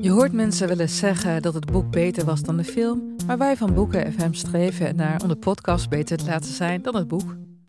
[0.00, 3.38] Je hoort mensen wel eens zeggen dat het boek beter was dan de film, maar
[3.38, 7.08] wij van Boeken FM streven naar om de podcast beter te laten zijn dan het
[7.08, 7.36] boek.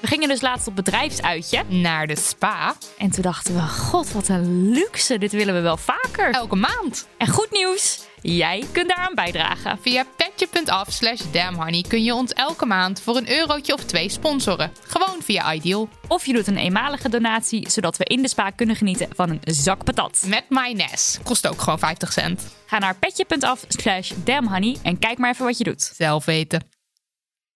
[0.00, 1.62] We gingen dus laatst op bedrijfsuitje.
[1.68, 2.74] Naar de spa.
[2.98, 5.18] En toen dachten we, god wat een luxe.
[5.18, 6.30] Dit willen we wel vaker.
[6.30, 7.08] Elke maand.
[7.18, 9.78] En goed nieuws, jij kunt daaraan bijdragen.
[9.82, 14.72] Via petje.af slash damnhoney kun je ons elke maand voor een eurotje of twee sponsoren.
[14.82, 15.88] Gewoon via Ideal.
[16.08, 19.40] Of je doet een eenmalige donatie, zodat we in de spa kunnen genieten van een
[19.44, 20.24] zak patat.
[20.26, 21.22] Met mayonaise.
[21.22, 22.56] Kost ook gewoon 50 cent.
[22.66, 25.92] Ga naar petje.af slash damnhoney en kijk maar even wat je doet.
[25.96, 26.77] Zelf weten.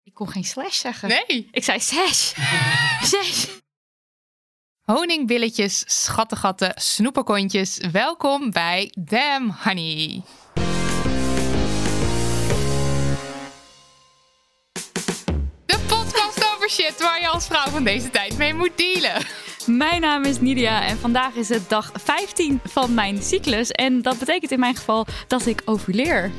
[0.05, 1.09] Ik kon geen slash zeggen.
[1.09, 1.47] Nee.
[1.51, 2.33] Ik zei zes.
[3.13, 3.47] zes.
[4.81, 7.77] Honingbilletjes, schattegatten, snoeperkontjes.
[7.91, 10.21] Welkom bij Damn Honey.
[15.65, 19.25] De podcast over shit waar je als vrouw van deze tijd mee moet dealen.
[19.65, 23.71] Mijn naam is Nidia en vandaag is het dag 15 van mijn cyclus.
[23.71, 26.31] En dat betekent in mijn geval dat ik ovuleer.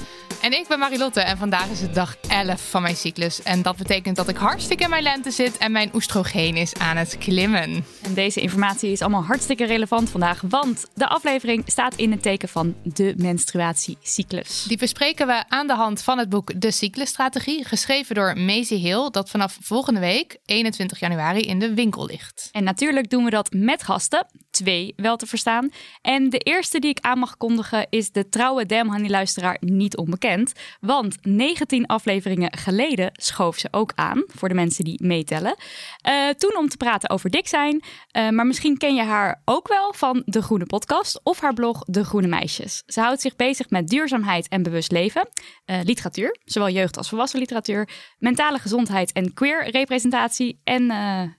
[0.45, 3.43] En ik ben Marilotte en vandaag is het dag 11 van mijn cyclus.
[3.43, 6.97] En dat betekent dat ik hartstikke in mijn lente zit en mijn oestrogeen is aan
[6.97, 7.85] het klimmen.
[8.03, 12.49] En deze informatie is allemaal hartstikke relevant vandaag, want de aflevering staat in het teken
[12.49, 14.65] van de menstruatiecyclus.
[14.69, 19.11] Die bespreken we aan de hand van het boek De Cyclusstrategie, geschreven door Maisie Hill,
[19.11, 22.49] dat vanaf volgende week, 21 januari, in de winkel ligt.
[22.53, 25.71] En natuurlijk doen we dat met gasten, twee wel te verstaan.
[26.03, 29.97] En de eerste die ik aan mag kondigen is de trouwe Damn Honey luisteraar niet
[29.97, 30.53] onbekend.
[30.81, 35.55] Want 19 afleveringen geleden schoof ze ook aan, voor de mensen die meetellen.
[36.01, 37.83] Eh, toen om te praten over dik zijn.
[38.11, 41.85] Eh, maar misschien ken je haar ook wel van De Groene Podcast of haar blog
[41.85, 42.83] De Groene Meisjes.
[42.87, 45.29] Ze houdt zich bezig met duurzaamheid en bewust leven,
[45.65, 47.89] eh, literatuur, zowel jeugd als volwassen literatuur,
[48.19, 50.61] mentale gezondheid en queer representatie.
[50.65, 50.83] En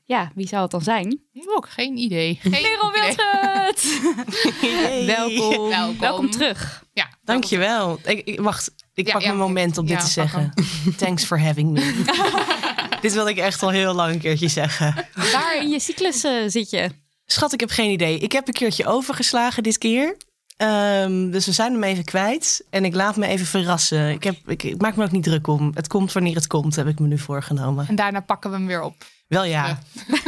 [0.06, 1.25] ja, wie zou het dan zijn?
[1.44, 2.40] Ook geen idee.
[2.41, 2.91] Geen Merel!
[5.06, 5.69] Welkom.
[5.69, 6.00] Welkom.
[6.00, 6.84] Welkom terug.
[6.94, 8.00] Ja, Dankjewel.
[8.03, 10.53] Ik, ik- wacht, ik Ja, pak ja, mijn moment om dit te zeggen.
[10.97, 12.03] Thanks for having me.
[13.01, 15.07] dit wilde ik echt al heel lang een keertje zeggen.
[15.34, 16.90] Waar in je cyclus eh, zit je?
[17.25, 18.19] Schat, ik heb geen idee.
[18.19, 20.17] Ik heb een keertje overgeslagen dit keer.
[20.57, 22.66] Ehm, dus we zijn hem even kwijt.
[22.69, 24.09] En ik laat me even verrassen.
[24.09, 25.72] Ik, heb, ik, ik maak me ook niet druk om.
[25.73, 27.88] Het komt wanneer het komt, heb ik me nu voorgenomen.
[27.88, 28.96] En daarna pakken we hem weer op.
[29.28, 29.80] Wel ja.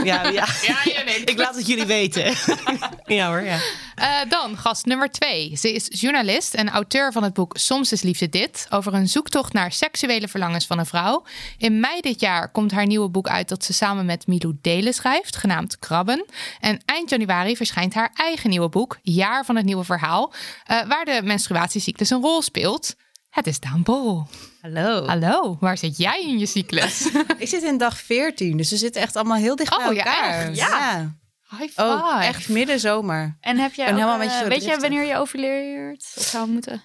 [0.03, 0.47] Ja, ja.
[0.61, 1.19] Ja, ja, nee.
[1.23, 2.35] Ik laat het jullie weten.
[3.17, 3.59] ja hoor, ja.
[3.95, 5.55] Eh, dan gast nummer twee.
[5.55, 8.67] Ze is journalist en auteur van het boek Soms is liefde dit.
[8.69, 11.23] Over een zoektocht naar seksuele verlangens van een vrouw.
[11.57, 14.93] In mei dit jaar komt haar nieuwe boek uit dat ze samen met Milou Delen
[14.93, 15.35] schrijft.
[15.35, 16.25] Genaamd Krabben.
[16.59, 18.97] En eind januari verschijnt haar eigen nieuwe boek.
[19.01, 20.33] Jaar van het nieuwe verhaal.
[20.65, 22.95] eh, waar de menstruatiecyclus een rol speelt.
[23.29, 24.27] Het is Daan Bol.
[24.73, 25.05] Hallo.
[25.05, 27.09] Hallo, waar zit jij in je cyclus?
[27.37, 30.05] Ik zit in dag 14, dus we zitten echt allemaal heel dicht Oh, bij ja,
[30.05, 30.47] elkaar.
[30.47, 30.57] echt?
[30.57, 31.15] Ja.
[31.49, 31.81] High five.
[31.81, 33.37] Oh, echt midden zomer.
[33.41, 36.13] En heb jij ook, helemaal weet je wanneer je overleert?
[36.17, 36.83] Of zou moeten?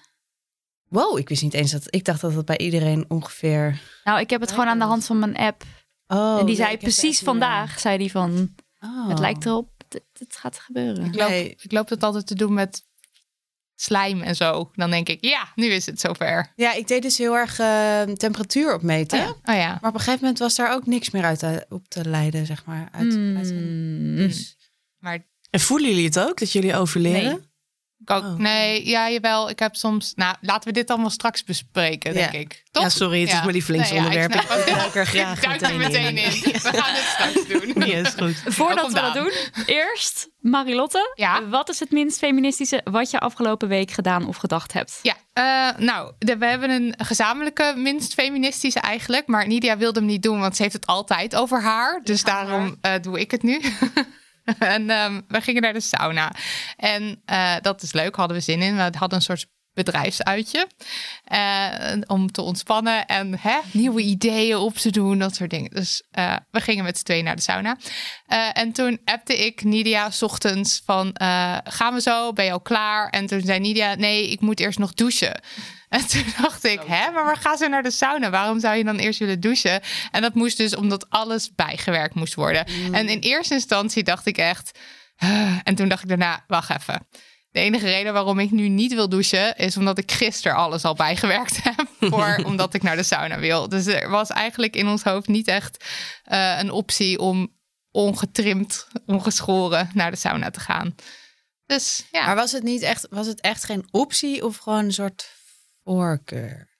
[0.89, 1.83] Wow, ik wist niet eens dat...
[1.89, 3.81] Ik dacht dat het bij iedereen ongeveer...
[4.03, 5.63] Nou, ik heb het gewoon aan de hand van mijn app.
[6.07, 9.09] Oh, en die zei precies vandaag, zei die van, Oh.
[9.09, 11.05] het lijkt erop, het, het gaat gebeuren.
[11.05, 11.55] Ik loop, Nee.
[11.61, 12.83] ik loop dat altijd te doen met
[13.75, 14.71] slijm en zo.
[14.75, 16.51] Dan denk ik, ja, nu is het zover.
[16.55, 19.19] Ja, ik deed dus heel erg eh, temperatuur opmeten.
[19.27, 19.67] Oh ja.
[19.81, 22.65] Maar op een gegeven moment was daar ook niks meer uit op te leiden, zeg
[22.65, 22.89] maar.
[22.91, 23.53] Uit, uit-
[24.17, 24.57] dus,
[24.99, 27.23] Maar En voelen jullie het ook, dat jullie overleren?
[27.23, 27.51] Nee.
[28.05, 28.35] Ik ook, Oh.
[28.37, 29.49] nee, ja, jawel.
[29.49, 32.39] Ik heb soms, nou, laten we dit allemaal straks bespreken, denk Ja.
[32.39, 32.63] ik.
[32.71, 32.83] Toch?
[32.83, 34.33] Ja, sorry, het is mijn lievelingsonderwerp.
[34.33, 34.75] Nee, ja, ik snap Ik het.
[34.79, 36.25] duik er graag er meteen meteen in.
[36.25, 36.41] in.
[36.41, 37.71] We gaan dit straks doen.
[37.87, 38.53] Ja, is goed.
[38.55, 39.31] Voordat we dat doen,
[39.65, 41.11] eerst Marilotte.
[41.15, 41.47] Ja?
[41.47, 44.99] Wat is het minst feministische wat je afgelopen week gedaan of gedacht hebt?
[45.01, 49.27] Ja, eh, nou, de- we hebben een gezamenlijke minst feministische eigenlijk.
[49.27, 52.01] Maar Nidia wilde hem niet doen, want ze heeft het altijd over haar.
[52.03, 53.61] Dus daarom eh, doe ik het nu.
[54.59, 56.31] en ehm, we gingen naar de sauna.
[56.77, 58.75] En eh, dat is leuk, hadden we zin in.
[58.75, 60.67] We hadden een soort bedrijfsuitje
[61.23, 65.69] eh, om te ontspannen en hè, nieuwe ideeën op te doen, dat soort dingen.
[65.69, 67.77] Dus eh, we gingen met z'n tweeën naar de sauna.
[68.27, 71.11] Eh, en toen appte ik Nidia 's ochtends van,
[71.63, 72.33] gaan we zo?
[72.33, 73.09] Ben je al klaar?
[73.09, 75.41] En toen zei Nidia, nee, ik moet eerst nog douchen.
[75.93, 78.29] En toen dacht ik, hè, maar waar gaan ze naar de sauna?
[78.29, 79.81] Waarom zou je dan eerst willen douchen?
[80.11, 82.65] En dat moest dus omdat alles bijgewerkt moest worden.
[82.91, 84.79] En in eerste instantie dacht ik echt,
[85.63, 87.07] en toen dacht ik daarna, wacht even.
[87.53, 90.93] De enige reden waarom ik nu niet wil douchen is omdat ik gisteren alles al
[90.93, 91.87] bijgewerkt heb.
[92.11, 93.69] Voor, omdat ik naar de sauna wil.
[93.69, 95.85] Dus er was eigenlijk in ons hoofd niet echt
[96.23, 97.53] eh, een optie om
[97.91, 100.95] ongetrimd, ongeschoren naar de sauna te gaan.
[101.65, 102.25] Dus ja.
[102.25, 105.31] Maar was het niet echt, was het echt geen optie of gewoon een soort
[105.83, 106.71] voorkeur?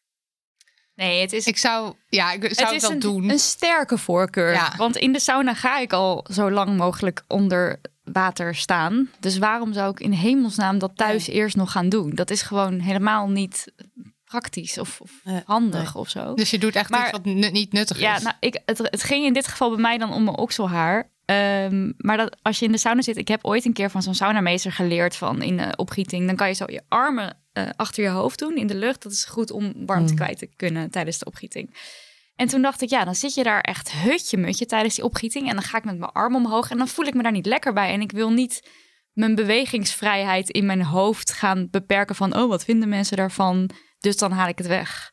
[0.96, 3.30] Nee, het is, ik zou, ja, ik zou het het, is wel een, doen.
[3.30, 4.52] een sterke voorkeur.
[4.52, 4.74] Ja.
[4.78, 9.10] Want in de sauna ga ik al zo lang mogelijk onder water staan.
[9.20, 12.10] Dus waarom zou ik in hemelsnaam dat thuis eerst nog gaan doen?
[12.16, 13.72] Dat is gewoon helemaal niet
[14.26, 15.12] praktisch of, of
[15.46, 16.34] handig of zo.
[16.34, 18.24] Dus je doet echt Maar- iets wat nu- niet nuttig Ja, is.
[18.24, 21.12] nou, ik, het, het ging in dit geval bij mij dan om mijn okselhaar.
[21.26, 24.02] Ehm, maar dat, als je in de sauna zit, ik heb ooit een keer van
[24.02, 28.04] zo'n saunameester geleerd van in de opgieting, dan kan je zo je armen eh, achter
[28.04, 29.04] je hoofd doen in de lucht.
[29.04, 30.18] Dat is goed om warmte Mm.
[30.18, 31.76] kwijt te kunnen tijdens de opgieting.
[32.44, 35.50] En toen dacht ik, ja, dan zit je daar echt hutje-mutje tijdens die opgieting.
[35.50, 37.45] En dan ga ik met mijn arm omhoog en dan voel ik me daar niet
[37.45, 37.94] lekker bij.
[37.94, 38.69] En ik wil niet
[39.13, 43.69] mijn bewegingsvrijheid in mijn hoofd gaan beperken van, oh, wat vinden mensen daarvan?
[44.00, 45.12] Dus dan haal ik het weg.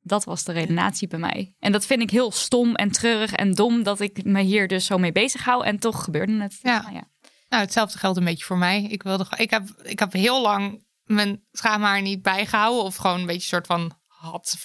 [0.00, 1.54] Dat was de redenatie bij mij.
[1.58, 4.86] En dat vind ik heel stom en treurig en dom dat ik me hier dus
[4.86, 5.64] zo mee bezig hou.
[5.64, 6.58] En toch gebeurde het.
[6.62, 6.82] Ja.
[6.82, 7.08] Nou ja.
[7.48, 8.82] Nou, hetzelfde geldt een beetje voor mij.
[8.82, 12.82] Ik, wilde, ik, heb, ik heb heel lang mijn schaamhaar niet bijgehouden.
[12.82, 14.56] Of gewoon een beetje soort van had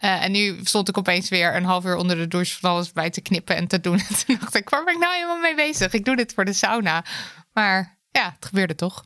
[0.00, 2.92] Eh, en nu stond ik opeens weer een half uur onder de douche van alles
[2.92, 3.98] bij te knippen en te doen.
[4.08, 5.92] En toen dacht ik, waar ben ik nou helemaal mee bezig?
[5.92, 7.04] Ik doe dit voor de sauna.
[7.52, 9.04] Maar ja, het gebeurde toch.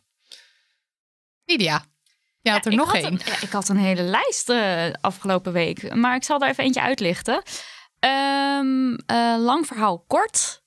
[1.44, 1.84] Lydia,
[2.40, 3.04] je had er ik nog één.
[3.04, 5.94] een- ja, ik had een hele lijst eh, afgelopen week.
[5.94, 7.42] Maar ik zal er even eentje uitlichten.
[7.98, 10.62] Ehm, eh, lang verhaal kort.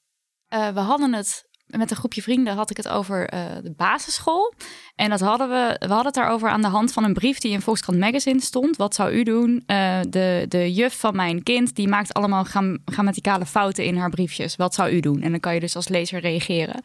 [0.50, 4.54] We hadden het met een groepje vrienden had ik het over eh, de basisschool.
[4.96, 7.52] En dat hadden we, we hadden het daarover aan de hand van een brief die
[7.52, 8.78] in Volkskrant Magazine stond.
[8.78, 9.64] Wat zou u doen?
[9.66, 14.10] Eh, de, de juf van mijn kind, die maakt allemaal gram, grammaticale fouten in haar
[14.10, 14.56] briefjes.
[14.56, 15.22] Wat zou u doen?
[15.22, 16.81] En dan kan je dus als lezer reageren.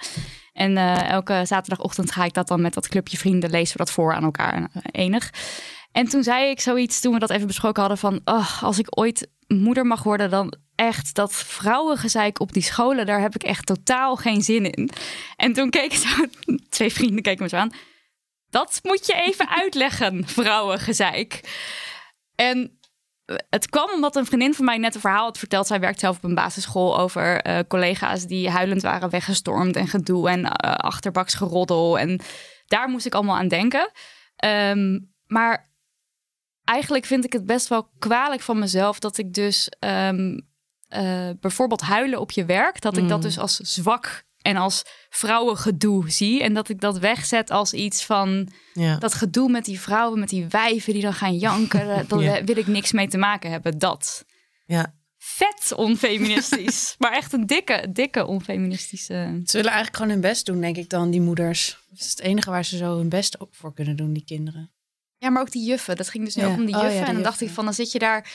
[0.52, 3.92] En eh, elke zaterdagochtend ga ik dat dan met dat clubje vrienden lezen we dat
[3.92, 4.70] voor aan elkaar.
[4.90, 5.30] Enig.
[5.92, 8.20] En toen zei ik zoiets, toen we dat even besproken hadden, van
[8.60, 10.54] als ik ooit moeder mag worden, dan
[10.86, 14.90] echt dat vrouwengezeik op die scholen, daar heb ik echt totaal geen zin in.
[15.36, 16.26] En toen keken zo,
[16.76, 17.72] twee vrienden keken me zo aan.
[18.50, 21.40] Dat moet je even uitleggen, vrouwengezeik.
[22.34, 22.78] En
[23.50, 25.66] het kwam omdat een vriendin van mij net een verhaal had verteld.
[25.66, 30.28] Zij werkt zelf op een basisschool over eh, collega's die huilend waren weggestormd en gedoe
[30.28, 31.40] en eh, achterbaks
[31.98, 32.20] En
[32.66, 33.90] daar moest ik allemaal aan denken.
[34.36, 35.70] Ehm, maar
[36.64, 40.38] eigenlijk vind ik het best wel kwalijk van mezelf dat ik dus ehm,
[40.92, 43.22] eh, bijvoorbeeld huilen op je werk, dat ik dat Mm.
[43.24, 46.42] dus als zwak en als vrouwengedoe zie.
[46.42, 48.96] En dat ik dat wegzet als iets van Ja.
[48.96, 51.86] dat gedoe met die vrouwen, met die wijven die dan gaan janken.
[52.08, 52.44] Daar Ja.
[52.44, 53.78] wil ik niks mee te maken hebben.
[53.78, 54.24] Dat.
[54.66, 54.94] Ja.
[55.18, 56.94] Vet onfeministisch.
[56.98, 59.40] maar echt een dikke, dikke onfeministische.
[59.44, 61.78] Ze willen eigenlijk gewoon hun best doen, denk ik dan, die moeders.
[61.90, 64.72] Dat is het enige waar ze zo hun best ook voor kunnen doen, die kinderen.
[65.18, 65.96] Ja, maar ook die juffen.
[65.96, 66.48] Dat ging dus nu Ja.
[66.48, 67.00] ook om die Oh ja, juffen.
[67.00, 68.30] die en dan dacht ik van, dan zit je daar...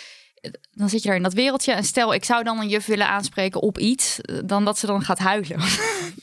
[0.72, 1.72] Dan zit je daar in dat wereldje.
[1.72, 4.20] En stel, ik zou dan een juf willen aanspreken op iets.
[4.46, 5.60] Dan dat ze dan gaat huilen.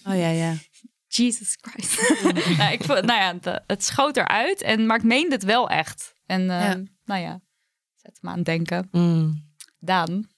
[0.04, 0.54] Oh ja, ja.
[1.06, 1.98] Jesus Christ.
[2.58, 3.06] nou, ik, nou
[3.40, 4.62] ja, het schoot eruit.
[4.62, 6.14] En, maar ik meende het wel echt.
[6.26, 6.82] En eh, Ja.
[7.04, 7.40] nou ja,
[7.94, 8.88] zet me aan het denken.
[8.90, 9.52] Mm.
[9.78, 10.28] Daan,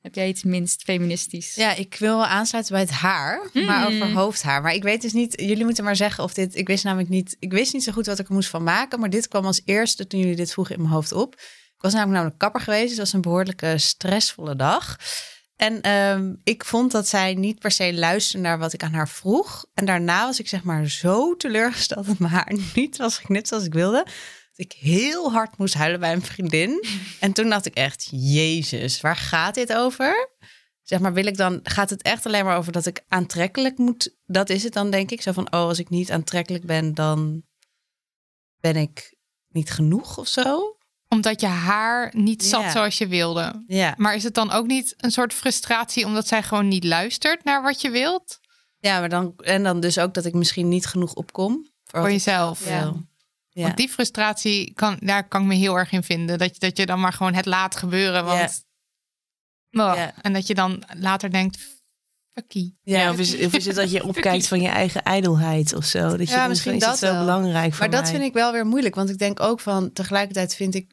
[0.00, 1.54] heb jij iets minst feministisch?
[1.54, 4.02] Ja, ik wil aansluiten bij het haar, maar Mm.
[4.02, 4.62] over hoofdhaar.
[4.62, 7.36] Maar ik weet dus niet, jullie moeten maar zeggen of dit, ik wist namelijk niet,
[7.38, 9.00] ik wist niet zo goed wat ik er moest van maken.
[9.00, 11.40] Maar dit kwam als eerste toen jullie dit vroegen in mijn hoofd op.
[11.82, 14.96] Was namelijk naar de kapper geweest, dus het was een behoorlijke stressvolle dag.
[15.56, 19.08] En ehm, ik vond dat zij niet per se luisterde naar wat ik aan haar
[19.08, 19.66] vroeg.
[19.74, 23.64] En daarna was ik zeg maar zo teleurgesteld dat mijn haar niet was geknipt zoals
[23.64, 24.04] ik wilde.
[24.56, 26.84] Dat ik heel hard moest huilen bij een vriendin.
[27.20, 30.30] En toen dacht ik echt, jezus, waar gaat dit over?
[30.82, 34.16] Zeg maar, wil ik dan, gaat het echt alleen maar over dat ik aantrekkelijk moet?
[34.24, 35.22] Dat is het dan, denk ik.
[35.22, 37.42] Zo van, oh, als ik niet aantrekkelijk ben, dan
[38.60, 39.16] ben ik
[39.48, 40.76] niet genoeg of zo.
[41.12, 42.70] Omdat je haar niet zat Ja.
[42.70, 43.64] zoals je wilde.
[43.66, 47.44] Ja, Maar is het dan ook niet een soort frustratie omdat zij gewoon niet luistert
[47.44, 48.40] naar wat je wilt?
[48.78, 51.70] ja maar dan, en dan dus ook dat ik misschien niet genoeg opkom.
[51.84, 52.68] Voor jezelf.
[52.68, 52.92] Ja.
[53.52, 56.38] Want die frustratie, kan, daar kan ik me heel erg in vinden.
[56.38, 58.24] Dat je, dat je dan maar gewoon het laat gebeuren.
[58.24, 58.64] Want,
[59.70, 60.12] Oh, Ja.
[60.22, 61.58] En dat je dan later denkt,
[62.32, 62.78] Fuckie.
[62.82, 66.16] Ja, of, is, of is het dat je opkijkt van je eigen ijdelheid of zo?
[66.16, 67.18] Dat je Ja, misschien is dat het zo wel.
[67.18, 68.94] belangrijk voor Maar dat vind ik wel weer moeilijk.
[68.94, 70.92] Want ik denk ook van, tegelijkertijd vind ik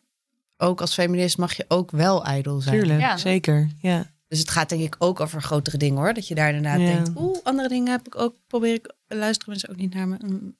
[0.62, 2.76] ook als feminist mag je ook wel ijdel zijn.
[2.80, 3.18] Tuurlijk, Ja.
[3.18, 3.70] zeker.
[3.82, 4.12] Ja.
[4.28, 6.14] Dus het gaat denk ik ook over grotere dingen hoor.
[6.14, 6.86] Dat je daar inderdaad Ja.
[6.86, 10.16] denkt, oeh, andere dingen heb ik ook, probeer ik, luisteren mensen ook niet naar me.
[10.26, 10.56] Mm.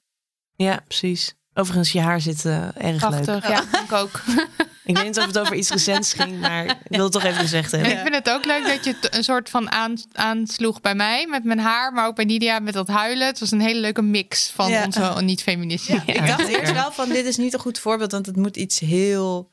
[0.56, 1.34] ja, precies.
[1.54, 3.42] Overigens, je haar zit eh, erg leuk.
[3.42, 4.20] Ja, ik ook.
[4.84, 7.40] Ik weet niet of het over iets recents ging, maar ik wil het toch even
[7.40, 7.96] gezegd En hebben.
[7.96, 11.26] ik vind het ook leuk dat je het een soort van aan, aansloeg bij mij
[11.26, 13.26] met mijn haar, maar ook bij Nidia met dat huilen.
[13.26, 14.84] Het was een hele leuke mix van Ja.
[14.84, 16.02] onze niet-feministische.
[16.06, 18.78] Ik dacht eerst wel van, dit is niet een goed voorbeeld, want het moet iets
[18.78, 19.50] heel,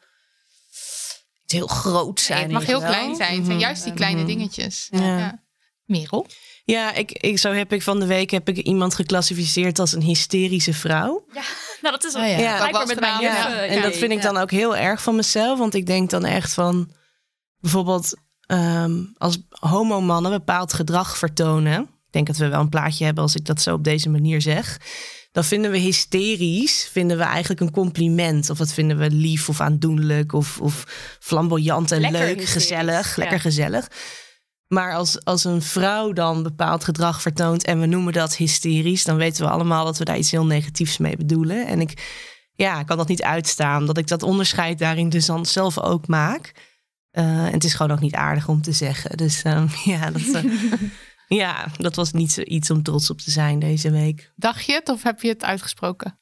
[1.52, 2.42] heel groot zijn.
[2.44, 2.90] het mag heel wel.
[2.90, 3.36] klein zijn.
[3.36, 4.28] Het zijn juist die kleine Mhm.
[4.28, 4.88] dingetjes.
[4.92, 5.18] Ja.
[5.18, 5.44] Ja.
[5.86, 6.28] Merel?
[6.64, 10.02] Ja, ik, ik, zo heb ik van de week heb ik iemand geclassificeerd als een
[10.02, 11.26] hysterische vrouw.
[11.82, 12.38] Nou, dat is Oh ja.
[12.38, 12.68] Ja.
[12.68, 13.22] Ook met eh,
[13.72, 13.82] En ja.
[13.82, 15.60] dat vind ik dan ook heel erg van mezelf.
[15.60, 16.92] Want ik denk dan echt van...
[17.60, 21.82] Bijvoorbeeld ehm, als homomannen bepaald gedrag vertonen...
[21.82, 24.42] Ik denk dat we wel een plaatje hebben als ik dat zo op deze manier
[24.42, 24.78] zeg.
[25.38, 28.50] Dan vinden we hysterisch, vinden we eigenlijk een compliment.
[28.50, 30.84] Of dat vinden we lief of aandoenlijk of, of
[31.20, 33.16] flamboyant en Lekker leuk, hysterisch, gezellig.
[33.16, 33.22] ja.
[33.22, 33.88] Lekker gezellig.
[34.68, 39.18] Maar als, als een vrouw dan bepaald gedrag vertoont en we noemen dat hysterisch, dan
[39.18, 41.68] weten we allemaal dat we daar iets heel negatiefs mee bedoelen.
[41.68, 42.06] En ik
[42.56, 46.52] ja, kan dat niet uitstaan, dat ik dat onderscheid daarin dus dan zelf ook maak.
[47.12, 49.18] Eh, en het is gewoon ook niet aardig om te zeggen.
[49.18, 50.44] Dus ehm, ja, dat, eh,
[51.28, 54.32] ja, dat was niet zoiets om trots op te zijn deze week.
[54.36, 56.20] Dacht je het of heb je het uitgesproken?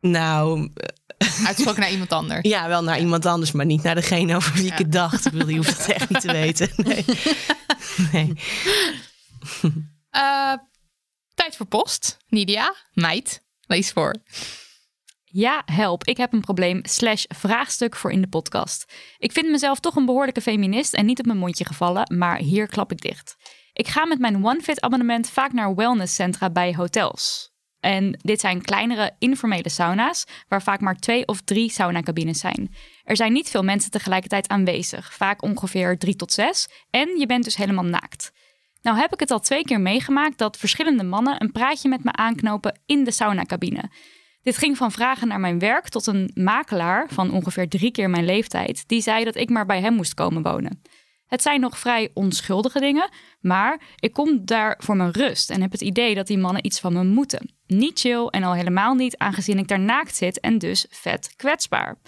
[0.00, 0.70] Nou,
[1.18, 2.48] Uitgesproken naar iemand anders.
[2.54, 5.26] ja, wel naar iemand anders, maar niet naar degene over wie ik het dacht.
[5.26, 6.70] Ik bedoel, je hoeft het echt niet te weten.
[6.84, 7.04] Nee.
[8.12, 8.32] nee.
[10.10, 10.54] Eh,
[11.34, 12.16] tijd voor post.
[12.28, 14.14] Nidia, meid, lees voor.
[15.24, 16.04] Ja, help.
[16.04, 18.92] Ik heb een probleem slash vraagstuk voor in de podcast.
[19.18, 22.66] Ik vind mezelf toch een behoorlijke feminist en niet op mijn mondje gevallen, maar hier
[22.66, 23.36] klap ik dicht.
[23.76, 27.54] Ik ga met mijn OneFit abonnement vaak naar wellnesscentra bij hotels.
[27.80, 32.74] En dit zijn kleinere informele sauna's, waar vaak maar twee of drie saunacabines zijn.
[33.04, 37.44] Er zijn niet veel mensen tegelijkertijd aanwezig, vaak ongeveer drie tot zes, en je bent
[37.44, 38.32] dus helemaal naakt.
[38.82, 42.12] Nou heb ik het al twee keer meegemaakt dat verschillende mannen een praatje met me
[42.12, 43.90] aanknopen in de saunacabine.
[44.42, 48.24] Dit ging van vragen naar mijn werk tot een makelaar van ongeveer drie keer mijn
[48.24, 50.82] leeftijd, die zei dat ik maar bij hem moest komen wonen.
[51.26, 55.72] Het zijn nog vrij onschuldige dingen, maar ik kom daar voor mijn rust en heb
[55.72, 57.54] het idee dat die mannen iets van me moeten.
[57.66, 61.98] Niet chill en al helemaal niet aangezien ik daar naakt zit en dus vet kwetsbaar.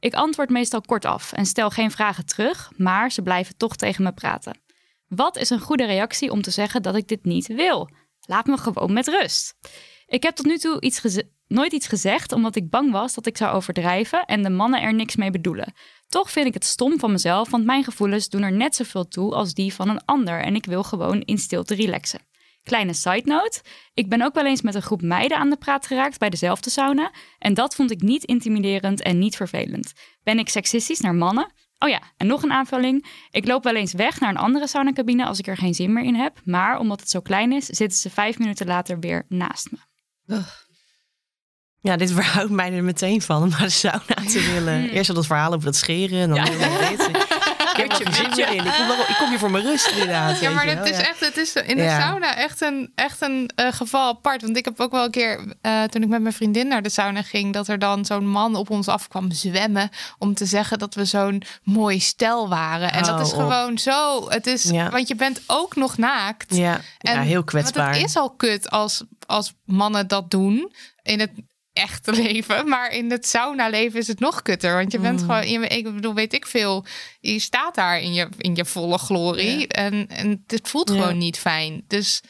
[0.00, 4.12] Ik antwoord meestal kortaf en stel geen vragen terug, maar ze blijven toch tegen me
[4.12, 4.60] praten.
[5.08, 7.90] Wat is een goede reactie om te zeggen dat ik dit niet wil?
[8.20, 9.54] Laat me gewoon met rust.
[10.06, 11.00] Ik heb tot nu toe iets
[11.48, 14.94] nooit iets gezegd omdat ik bang was dat ik zou overdrijven en de mannen er
[14.94, 15.72] niks mee bedoelen.
[16.08, 19.34] Toch vind ik het stom van mezelf, want mijn gevoelens doen er net zoveel toe
[19.34, 22.26] als die van een ander en ik wil gewoon in stilte relaxen.
[22.62, 23.62] Kleine side note,
[23.94, 26.70] ik ben ook wel eens met een groep meiden aan de praat geraakt bij dezelfde
[26.70, 29.92] sauna en dat vond ik niet intimiderend en niet vervelend.
[30.22, 31.52] Ben ik seksistisch naar mannen?
[31.78, 33.06] Oh ja, en nog een aanvulling.
[33.30, 36.04] Ik loop wel eens weg naar een andere saunacabine als ik er geen zin meer
[36.04, 39.70] in heb, maar omdat het zo klein is, zitten ze vijf minuten later weer naast
[39.70, 39.78] me.
[41.80, 44.90] Ja, dit verhoudt mij er meteen van om naar de sauna te willen.
[44.90, 47.08] Eerst al dat verhaal over dat scheren en dan weer dit.
[47.78, 48.64] Ik heb er geen zin meer in.
[48.66, 50.40] Ik kom, wel- ik kom hier voor mijn rust inderdaad.
[50.40, 51.06] Ja, maar het is ja.
[51.08, 52.00] echt, het is in de Ja.
[52.00, 54.42] sauna echt een, echt een eh, geval apart.
[54.42, 56.90] Want ik heb ook wel een keer, eh, toen ik met mijn vriendin naar de
[56.90, 60.94] sauna ging, dat er dan zo'n man op ons afkwam zwemmen om te zeggen dat
[60.94, 62.92] we zo'n mooi stel waren.
[62.92, 63.38] En dat Hou is op.
[63.38, 64.28] gewoon zo.
[64.30, 64.90] Het is, Ja.
[64.90, 66.56] want je bent ook nog naakt.
[66.56, 67.84] Ja, ja En- heel kwetsbaar.
[67.84, 71.30] Want het is al kut als, als mannen dat doen in het
[71.78, 72.68] echte leven.
[72.68, 74.74] Maar in het sauna-leven is het nog kutter.
[74.76, 75.04] Want je Mm.
[75.04, 76.84] bent gewoon, je- ik bedoel, weet ik veel.
[77.20, 79.68] Je staat daar in je, in je volle glorie.
[79.68, 80.94] En, en het voelt Ja.
[81.00, 81.84] gewoon niet fijn.
[81.86, 82.22] Dus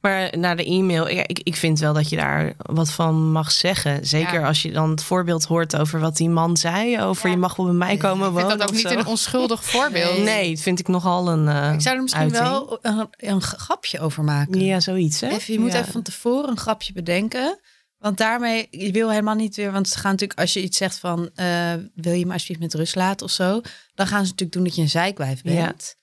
[0.00, 3.52] Maar naar de e-mail, ja, ik, ik vind wel dat je daar wat van mag
[3.52, 4.06] zeggen.
[4.06, 4.46] Zeker Ja.
[4.46, 7.00] als je dan het voorbeeld hoort over wat die man zei.
[7.02, 8.48] Over je mag wel bij mij komen ik wonen.
[8.48, 8.98] vind dat ook niet zo.
[8.98, 10.18] een onschuldig voorbeeld.
[10.18, 14.00] Nee, dat vind ik nogal een uh, Ik zou er misschien wel een, een grapje
[14.00, 14.60] over maken.
[14.64, 15.28] Ja, zoiets hè?
[15.28, 15.78] Even, je moet Ja.
[15.80, 17.58] even van tevoren een grapje bedenken.
[17.98, 19.72] Want daarmee, je wil helemaal niet weer...
[19.72, 21.30] Want ze gaan natuurlijk, als je iets zegt van...
[21.34, 23.60] eh, wil je me alsjeblieft met rust laten of zo...
[23.94, 25.96] dan gaan ze natuurlijk doen dat je een zeikwijf bent.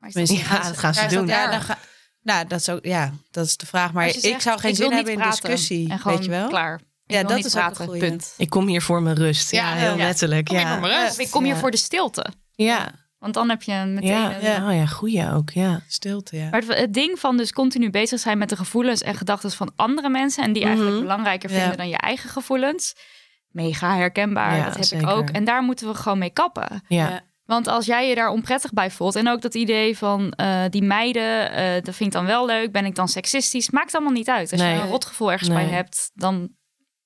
[0.00, 0.10] Ja.
[0.10, 1.26] Tenminste, Ja, dat gaan ze ja, doen.
[1.26, 1.78] Ja, dan ga,
[2.22, 3.92] nou, dat is ook, ja, dat is de vraag.
[3.92, 6.48] Maar ik zou geen ik zin hebben in discussie, En gewoon weet je wel?
[6.48, 6.80] klaar.
[7.06, 8.34] Ik Ja, dat is ook een punt.
[8.36, 9.50] Ik kom hier voor mijn rust.
[9.50, 10.04] Ja, Ja, heel ja.
[10.04, 10.50] letterlijk.
[10.50, 11.12] Ja.
[11.16, 11.60] Ik kom hier Ja.
[11.60, 12.26] voor de stilte.
[12.52, 12.92] Ja.
[13.24, 14.10] Want dan heb je meteen...
[14.10, 14.34] Ja.
[14.34, 14.68] een- Ja.
[14.68, 15.50] Oh ja, goeie ook.
[15.50, 15.80] Ja.
[15.88, 16.48] Stilte, ja.
[16.50, 19.72] Maar het, het ding van dus continu bezig zijn met de gevoelens en gedachten van
[19.76, 20.44] andere mensen...
[20.44, 21.02] en die eigenlijk Mhm.
[21.04, 21.58] belangrijker Ja.
[21.58, 22.94] vinden dan je eigen gevoelens...
[23.48, 25.08] mega herkenbaar, Ja, dat heb zeker.
[25.08, 25.28] ik ook.
[25.28, 26.82] En daar moeten we gewoon mee kappen.
[26.88, 27.08] Ja.
[27.08, 27.20] Ja.
[27.44, 30.82] Want als jij je daar onprettig bij voelt en ook dat idee van eh, die
[30.82, 34.28] meiden, eh, dat vind ik dan wel leuk, ben ik dan seksistisch, maakt allemaal niet
[34.28, 34.52] uit.
[34.52, 34.74] Als Nee.
[34.74, 36.48] je een rotgevoel ergens bij hebt, dan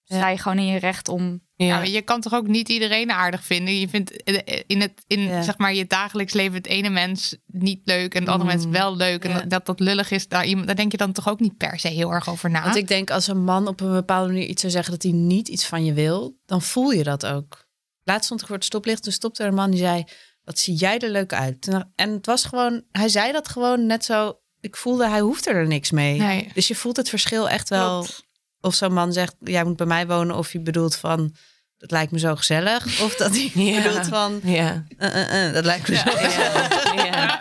[0.04, 1.46] sta je gewoon in je recht om.
[1.66, 3.78] Ja, je kan toch ook niet iedereen aardig vinden.
[3.80, 5.42] Je vindt eh, in, het, in Ja.
[5.42, 8.96] zeg maar, je dagelijks leven het ene mens niet leuk en het andere mens wel
[8.96, 9.24] leuk.
[9.24, 9.40] En Ja.
[9.40, 12.10] dat dat lullig is, daar, daar denk je dan toch ook niet per se heel
[12.12, 12.62] erg over na.
[12.62, 15.12] Want ik denk als een man op een bepaalde manier iets zou zeggen dat hij
[15.12, 17.66] niet iets van je wil, dan voel je dat ook.
[18.04, 20.04] Laatst stond ik voor het stoplicht, toen stopte er een man die zei:
[20.44, 21.68] Wat zie jij er leuk uit?
[21.94, 24.38] En het was gewoon, hij zei dat gewoon net zo.
[24.60, 26.18] Ik voelde, hij hoefde er niks mee.
[26.18, 26.50] Nee.
[26.54, 27.98] Dus je voelt het verschil echt wel.
[27.98, 28.26] Klopt.
[28.60, 31.34] Of zo'n man zegt: Jij moet bij mij wonen, of je bedoelt van.
[31.78, 33.00] Dat lijkt me zo gezellig.
[33.02, 33.82] Of dat hij Ja.
[33.82, 34.40] bedoelt van.
[34.42, 34.84] Ja.
[34.98, 36.94] eh, eh, eh, dat lijkt me zo gezellig.
[36.94, 37.40] Ja, ja.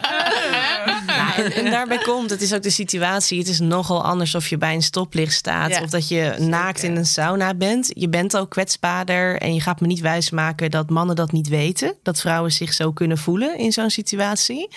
[1.08, 3.40] Ja, en, en daarbij komt, het is ook de situatie.
[3.40, 6.84] Het is nogal anders of je bij een stoplicht staat Ja, of dat je naakt
[6.84, 7.90] in een sauna bent.
[7.94, 11.96] Je bent al kwetsbaarder en je gaat me niet wijsmaken dat mannen dat niet weten.
[12.04, 14.70] Dat vrouwen zich zo kunnen voelen in zo'n situatie.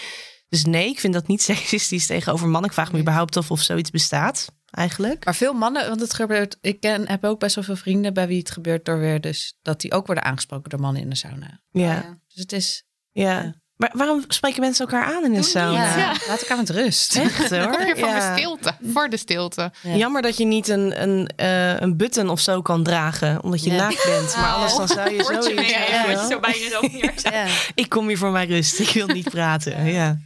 [0.48, 2.70] Dus nee, ik vind dat niet seksistisch tegenover mannen.
[2.70, 5.24] Ik vraag me überhaupt af of zoiets bestaat eigenlijk.
[5.24, 6.56] Maar veel mannen, want het gebeurt.
[6.60, 9.56] Ik ken, heb ook best wel veel vrienden bij wie het gebeurt door weer dus
[9.62, 11.60] dat die ook worden aangesproken door mannen in de sauna.
[11.70, 12.84] Ja, Dus het is.
[13.12, 13.54] ja.
[13.76, 15.96] Maar waarom spreken mensen elkaar aan in een sauna?
[15.98, 17.16] Ja, laat elkaar met rust.
[17.16, 17.70] Echt hoor.
[17.76, 18.34] Kom je voor Ja.
[18.34, 19.72] de stilte, voor de stilte.
[19.82, 19.94] Ja.
[19.94, 23.70] Jammer dat je niet een, een, eh, een button of zo kan dragen, omdat je
[23.70, 23.76] Ja.
[23.76, 24.36] naakt bent.
[24.36, 25.46] Maar anders dan zou je zoiets...
[25.54, 26.40] weet ja, je wel.
[26.40, 27.70] bij jezelf neerzet.
[27.74, 29.84] Ik kom hier voor mijn rust, ik wil niet praten.
[29.84, 30.18] Ja.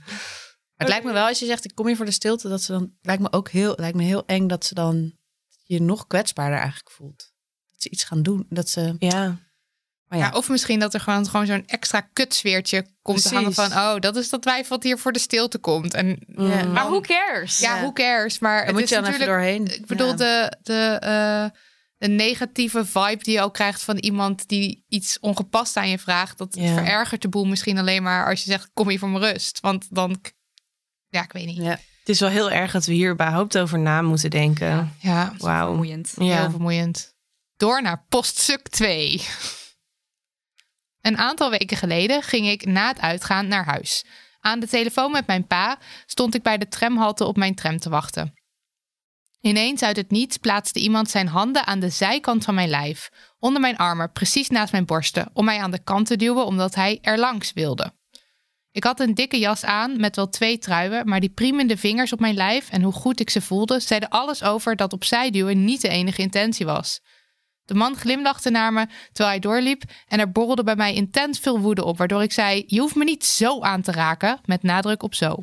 [0.77, 2.73] Het lijkt me wel als je zegt ik kom hier voor de stilte, dat ze
[2.73, 5.13] dan lijkt me ook heel lijkt me heel eng dat ze dan
[5.63, 7.33] je nog kwetsbaarder eigenlijk voelt.
[7.71, 8.97] Dat ze iets gaan doen, dat ze.
[8.99, 9.39] Ja.
[10.05, 10.25] Maar Ja.
[10.25, 13.73] ja, of misschien dat er gewoon, gewoon zo'n extra kutsfeertje komt te hangen van...
[13.73, 15.95] oh, dat is dat wij wat hier voor de stilte komt.
[15.95, 16.65] En Ja.
[16.65, 17.59] Maar who cares?
[17.59, 17.81] ja, Ja.
[17.81, 18.39] who cares?
[18.39, 19.59] Maar het moet is je dan even natuurlijk...
[19.67, 19.81] doorheen.
[19.81, 20.15] Ik bedoel, Ja.
[20.17, 21.59] de, de, eh,
[21.99, 26.39] de negatieve vibe die je ook krijgt van iemand die iets ongepast aan je vraagt,
[26.39, 26.75] dat Ja.
[26.75, 29.61] verergert de boel misschien alleen maar als je zegt: kom hier voor mijn rust.
[29.61, 30.21] Want dan,
[31.15, 31.57] ja, ik weet niet.
[31.57, 31.71] Ja.
[31.99, 34.95] Het is wel heel erg dat we hier überhaupt over na moeten denken.
[35.01, 35.67] Ja, Wauw.
[35.67, 36.13] Vermoeiend.
[36.17, 36.51] heel Ja.
[36.51, 37.15] vermoeiend.
[37.57, 39.23] Door naar poststuk 2.
[41.01, 44.05] Een aantal weken geleden ging ik na het uitgaan naar huis.
[44.41, 47.89] Aan de telefoon met mijn pa stond ik bij de tramhalte op mijn tram te
[47.89, 48.35] wachten.
[49.41, 53.61] Ineens uit het niets plaatste iemand zijn handen aan de zijkant van mijn lijf, onder
[53.61, 56.99] mijn armen, precies naast mijn borsten, om mij aan de kant te duwen omdat hij
[57.03, 57.93] er langs wilde.
[58.75, 62.21] Ik had een dikke jas aan met wel twee truien, maar die priemende vingers op
[62.21, 65.81] mijn lijf en hoe goed ik ze voelde, zeiden alles over dat opzij duwen niet
[65.81, 67.01] de enige intentie was.
[67.65, 71.61] De man glimlachte naar me terwijl hij doorliep en er borrelde bij mij intens veel
[71.61, 75.03] woede op, waardoor ik zei: Je hoeft me niet zo aan te raken, met nadruk
[75.03, 75.37] op zo.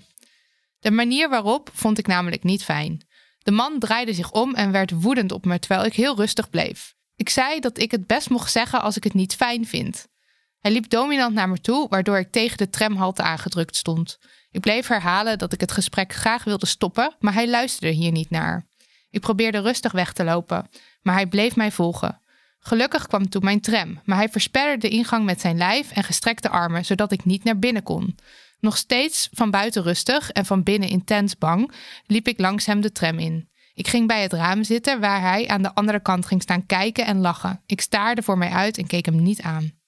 [0.80, 3.06] De manier waarop vond ik namelijk niet fijn.
[3.40, 6.96] De man draaide zich om en werd woedend op me terwijl ik heel rustig bleef.
[7.16, 10.08] Ik zei dat ik het best mocht zeggen als ik het niet fijn vind.
[10.62, 14.20] Hij liep dominant naar me toe, waardoor ik tegen de tramhalte aangedrukt stond.
[14.52, 18.30] Ik bleef herhalen dat ik het gesprek graag wilde stoppen, maar hij luisterde hier niet
[18.30, 18.68] naar.
[19.10, 20.70] Ik probeerde rustig weg te lopen,
[21.02, 22.22] maar hij bleef mij volgen.
[22.60, 26.50] Gelukkig kwam toen mijn tram, maar hij versperde de ingang met zijn lijf en gestrekte
[26.50, 28.18] armen, zodat ik niet naar binnen kon.
[28.60, 31.72] Nog steeds van buiten rustig en van binnen intens bang,
[32.06, 33.50] liep ik langs hem de tram in.
[33.74, 37.06] Ik ging bij het raam zitten waar hij aan de andere kant ging staan kijken
[37.06, 37.62] en lachen.
[37.66, 39.81] Ik staarde voor mij uit en keek hem niet aan.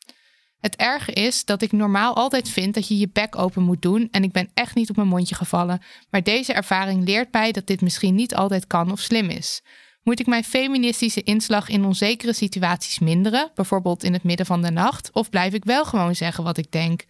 [0.63, 4.08] Het erge is dat ik normaal altijd vind dat je je bek open moet doen
[4.12, 7.67] en ik ben echt niet op mijn mondje gevallen, maar deze ervaring leert mij dat
[7.67, 9.62] dit misschien niet altijd kan of slim is.
[10.04, 14.71] Moet ik mijn feministische inslag in onzekere situaties minderen, bijvoorbeeld in het midden van de
[14.71, 17.06] nacht, of blijf ik wel gewoon zeggen wat ik denk?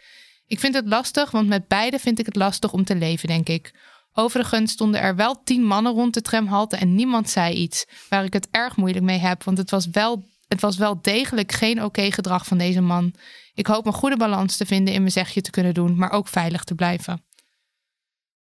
[0.48, 3.50] Ik vind het lastig, want met beide vind ik het lastig om te leven, denk
[3.50, 3.74] ik.
[4.14, 8.34] Overigens stonden er wel tien mannen rond de tramhalte en niemand zei iets, waar ik
[8.34, 12.12] het erg moeilijk mee heb, want het was wel, het was wel degelijk geen oké
[12.12, 13.14] gedrag van deze man.
[13.54, 16.28] Ik hoop een goede balans te vinden in mijn zegje te kunnen doen, maar ook
[16.28, 17.24] veilig te blijven.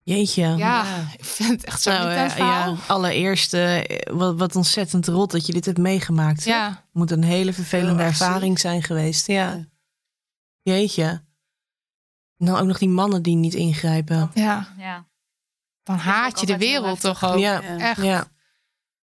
[0.03, 0.55] Jeetje.
[0.57, 0.83] Ja,
[1.17, 3.79] ik vind het echt zo Nou, intens eh, ja, allereerst, eh,
[4.11, 6.45] wat, wat ontzettend rot dat je dit hebt meegemaakt.
[6.45, 6.51] hè?
[6.51, 6.85] Ja.
[6.91, 9.27] Moet een hele vervelende Heel ervaring zijn geweest.
[9.27, 9.65] Ja.
[10.61, 11.03] Jeetje.
[12.37, 14.31] En dan ook nog die mannen die niet ingrijpen.
[14.33, 15.07] ja, Ja.
[15.83, 17.37] dan haat je de wereld toch ook.
[17.37, 17.61] Ja.
[17.61, 18.01] Echt.
[18.01, 18.27] Ja.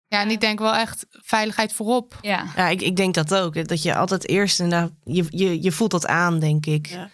[0.09, 2.17] Ja, en ik denk wel echt veiligheid voorop.
[2.21, 2.45] Ja.
[2.55, 3.67] Ja, ik, ik denk dat ook.
[3.67, 6.87] Dat je altijd eerst inderdaad, je, je, je voelt dat aan, denk ik.
[6.87, 7.09] Ja.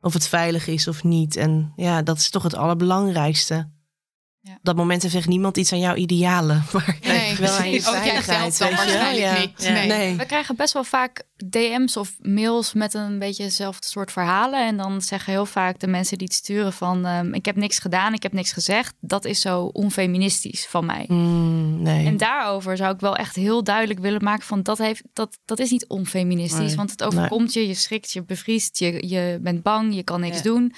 [0.00, 1.36] Of het veilig is of niet.
[1.36, 3.70] En ja, dat is toch het allerbelangrijkste.
[4.46, 4.52] Ja.
[4.52, 6.64] Op dat moment heeft echt niemand iets aan jouw idealen.
[6.72, 8.58] Maar Nee, wel aan je veiligheid.
[8.58, 8.70] wel?
[8.70, 9.38] waarschijnlijk Ja.
[9.38, 9.52] niet.
[9.62, 9.72] Ja.
[9.72, 9.86] Nee.
[9.86, 10.16] Nee.
[10.16, 14.66] We krijgen best wel vaak DM's of mails met een beetje hetzelfde soort verhalen.
[14.66, 17.06] En dan zeggen heel vaak de mensen die het sturen van...
[17.06, 18.94] ehm, ik heb niks gedaan, ik heb niks gezegd.
[19.00, 21.04] Dat is zo onfeministisch van mij.
[21.08, 22.06] Mm, nee.
[22.06, 24.62] En daarover zou ik wel echt heel duidelijk willen maken van...
[24.62, 26.58] dat, heeft, dat, dat is niet onfeministisch.
[26.66, 26.76] Nee.
[26.76, 30.36] Want het overkomt je, je schrikt, je bevriest, je, je bent bang, je kan niks
[30.36, 30.42] Ja.
[30.42, 30.74] doen.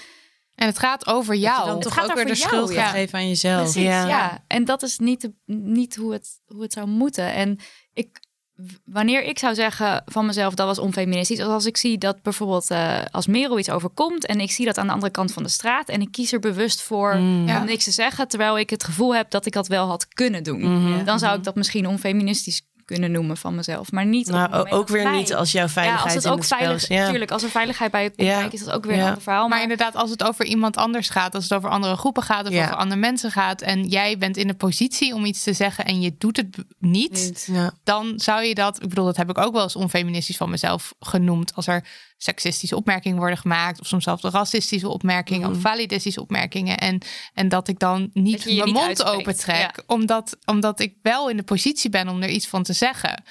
[0.59, 1.67] En het gaat over Dat je jou.
[1.67, 2.83] dan toch gaat ook weer de jou, schuld ja.
[2.85, 3.63] gaat geven aan jezelf.
[3.63, 4.07] Precies, Ja.
[4.07, 4.45] ja.
[4.47, 5.33] En dat is niet, de-
[5.65, 7.33] niet hoe, het, hoe het zou moeten.
[7.33, 7.59] En
[7.93, 8.09] ik,
[8.85, 12.99] wanneer ik zou zeggen van mezelf dat was onfeministisch, als ik zie dat bijvoorbeeld eh,
[13.11, 15.89] als Merel iets overkomt en ik zie dat aan de andere kant van de straat
[15.89, 17.47] en ik kies er bewust voor Mm.
[17.47, 17.61] Ja.
[17.61, 20.43] om niks te zeggen, terwijl ik het gevoel heb dat ik dat wel had kunnen
[20.43, 21.05] doen, Mhm.
[21.05, 24.27] dan zou ik dat misschien onfeministisch kunnen noemen van mezelf, maar niet.
[24.27, 26.83] het Nou, ook weer niet als jouw Ja, veiligheid als het in ook het veilig,
[26.83, 26.89] is.
[26.89, 27.01] Ja.
[27.01, 28.39] natuurlijk, als er veiligheid bij je komt Ja.
[28.39, 29.01] kijken, is dat ook weer Ja.
[29.01, 29.49] een ander verhaal.
[29.49, 32.53] Maar inderdaad, als het over iemand anders gaat, als het over andere groepen gaat of
[32.53, 32.63] Ja.
[32.65, 36.01] over andere mensen gaat en jij bent in de positie om iets te zeggen en
[36.01, 37.71] je doet het niet, Ja.
[37.85, 40.95] dan zou je dat, ik bedoel, dat heb ik ook wel eens onfeministisch van mezelf
[41.01, 41.55] genoemd.
[41.55, 41.85] Als er
[42.19, 45.57] seksistische opmerkingen worden gemaakt, of soms zelfs racistische opmerkingen Mhm.
[45.57, 46.79] of validistische opmerkingen.
[46.79, 46.99] En,
[47.35, 49.83] en dat ik dan niet mijn niet mond opentrek, Ja.
[49.87, 53.23] omdat, omdat ik wel in de positie ben om er iets van te zeggen.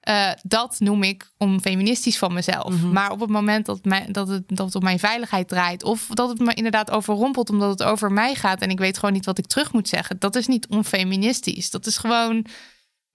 [0.00, 2.74] Eh, dat noem ik onfeministisch van mezelf.
[2.74, 2.92] Mhm.
[2.92, 6.06] Maar op het moment dat, mij, dat, het, dat het op mijn veiligheid draait, of
[6.08, 9.24] dat het me inderdaad overrompelt omdat het over mij gaat en ik weet gewoon niet
[9.24, 11.70] wat ik terug moet zeggen, dat is niet onfeministisch.
[11.70, 12.46] Dat is gewoon.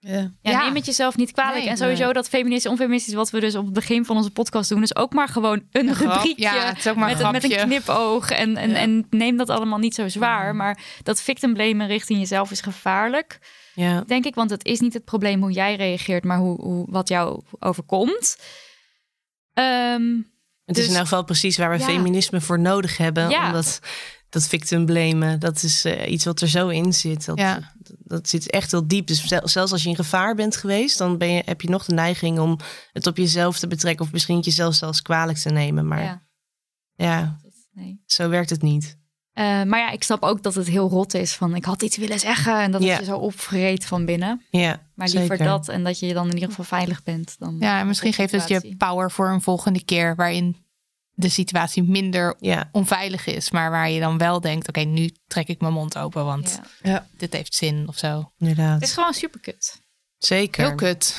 [0.04, 0.30] Ja.
[0.40, 1.58] Ja, neem het jezelf niet kwalijk.
[1.58, 1.68] Nee.
[1.68, 4.82] en sowieso dat feministisch onfeministisch, wat we dus op het begin van onze podcast doen,
[4.82, 6.12] is ook maar gewoon een, grap.
[6.12, 8.30] rubriekje Ja, het is ook maar een met, een- met een knipoog.
[8.30, 8.76] En, en, Ja.
[8.76, 10.54] en neem dat allemaal niet zo zwaar.
[10.54, 13.38] Maar dat victim blamen richting jezelf is gevaarlijk,
[13.74, 14.00] Ja.
[14.06, 14.34] denk ik.
[14.34, 18.36] Want het is niet het probleem hoe jij reageert, maar hoe, hoe, wat jou overkomt.
[19.54, 20.16] Ehm,
[20.64, 21.84] Het Dus- is in elk geval precies waar we Ja.
[21.84, 23.28] feminisme voor nodig hebben.
[23.28, 23.46] Ja.
[23.46, 23.80] Omdat
[24.32, 27.24] dat victim blamen, dat is eh, iets wat er zo in zit.
[27.24, 27.72] Dat, Ja.
[27.98, 29.06] dat, zit echt heel diep.
[29.06, 31.84] Dus zel- zelfs als je in gevaar bent geweest, dan ben je, heb je nog
[31.84, 32.58] de neiging om
[32.92, 34.04] het op jezelf te betrekken.
[34.04, 35.88] Of misschien het jezelf zelfs kwalijk te nemen.
[35.88, 36.22] Maar ja,
[36.94, 37.36] ja,
[37.72, 38.02] nee.
[38.06, 38.98] zo werkt het niet.
[39.32, 41.96] Eh, maar ja, ik snap ook dat het heel rot is van ik had iets
[41.96, 42.90] willen zeggen en dat Ja.
[42.90, 44.42] het je zo opvreet van binnen.
[44.50, 45.44] Ja, Maar liever zeker.
[45.44, 47.36] dat en dat je je dan in ieder geval veilig bent.
[47.38, 50.56] Dan Ja, en misschien geeft het je power voor een volgende keer waarin
[51.22, 55.48] de situatie minder Ja, onveilig is, maar waar je dan wel denkt: oké, nu trek
[55.48, 57.06] ik mijn mond open, want Ja.
[57.16, 58.32] dit heeft zin of zo.
[58.38, 58.74] inderdaad.
[58.74, 59.80] Het is gewoon super kut.
[60.18, 60.66] Zeker.
[60.66, 61.16] Heel kut.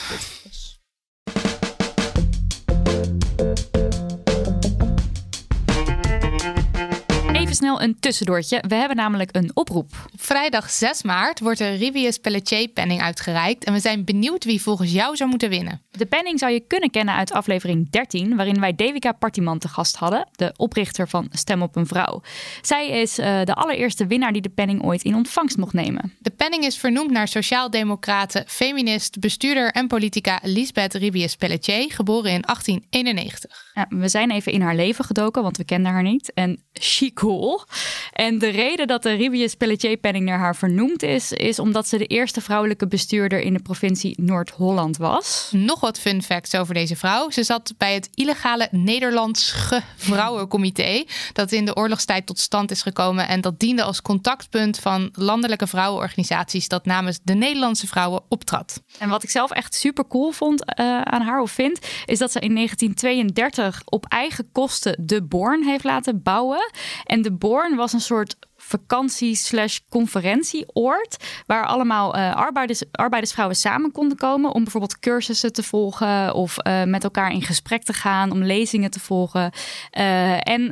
[7.53, 8.63] Even snel een tussendoortje.
[8.67, 9.91] We hebben namelijk een oproep.
[10.13, 14.61] Op vrijdag 6 maart wordt de Rivius Pelletier penning uitgereikt en we zijn benieuwd wie
[14.61, 15.81] volgens jou zou moeten winnen.
[15.91, 19.95] De penning zou je kunnen kennen uit aflevering 13, waarin wij Devika Partiman te gast
[19.95, 22.21] hadden, de oprichter van Stem op een Vrouw.
[22.61, 26.13] Zij is eh, de allereerste winnaar die de penning ooit in ontvangst mocht nemen.
[26.19, 32.41] De penning is vernoemd naar sociaaldemocrate, feminist, bestuurder en politica Lisbeth Rivius Pelletier, geboren in
[32.41, 33.71] 1891.
[33.73, 36.33] Ja, we zijn even in haar leven gedoken, want we kenden haar niet.
[36.33, 37.63] En she cool.
[38.11, 41.97] En de reden dat de Ribius Pelletier penning naar haar vernoemd is, is omdat ze
[41.97, 45.49] de eerste vrouwelijke bestuurder in de provincie Noord-Holland was.
[45.51, 47.29] Nog wat fun facts over deze vrouw.
[47.29, 51.03] Ze zat bij het illegale Nederlandse Vrouwencomité.
[51.33, 53.27] Dat in de oorlogstijd tot stand is gekomen.
[53.27, 56.67] En dat diende als contactpunt van landelijke vrouwenorganisaties.
[56.67, 58.81] dat namens de Nederlandse vrouwen optrad.
[58.99, 62.31] En wat ik zelf echt super cool vond eh, aan haar of vind, is dat
[62.31, 66.62] ze in 1932 op eigen kosten de Born heeft laten bouwen.
[67.03, 73.91] En de Born was een soort vakantie slash conferentieoord waar allemaal eh, arbeiders, arbeidersvrouwen samen
[73.91, 78.31] konden komen om bijvoorbeeld cursussen te volgen of eh, met elkaar in gesprek te gaan,
[78.31, 79.51] om lezingen te volgen.
[79.91, 80.69] Eh, en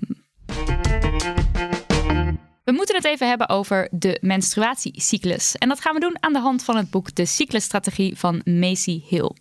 [2.68, 5.56] We moeten het even hebben over de menstruatiecyclus.
[5.56, 9.02] En dat gaan we doen aan de hand van het boek De Cyclusstrategie van Macy
[9.08, 9.32] Hill.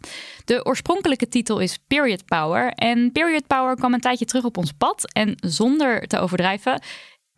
[0.44, 2.68] De oorspronkelijke titel is Period Power.
[2.68, 5.12] En Period Power kwam een tijdje terug op ons pad.
[5.12, 6.82] En zonder te overdrijven,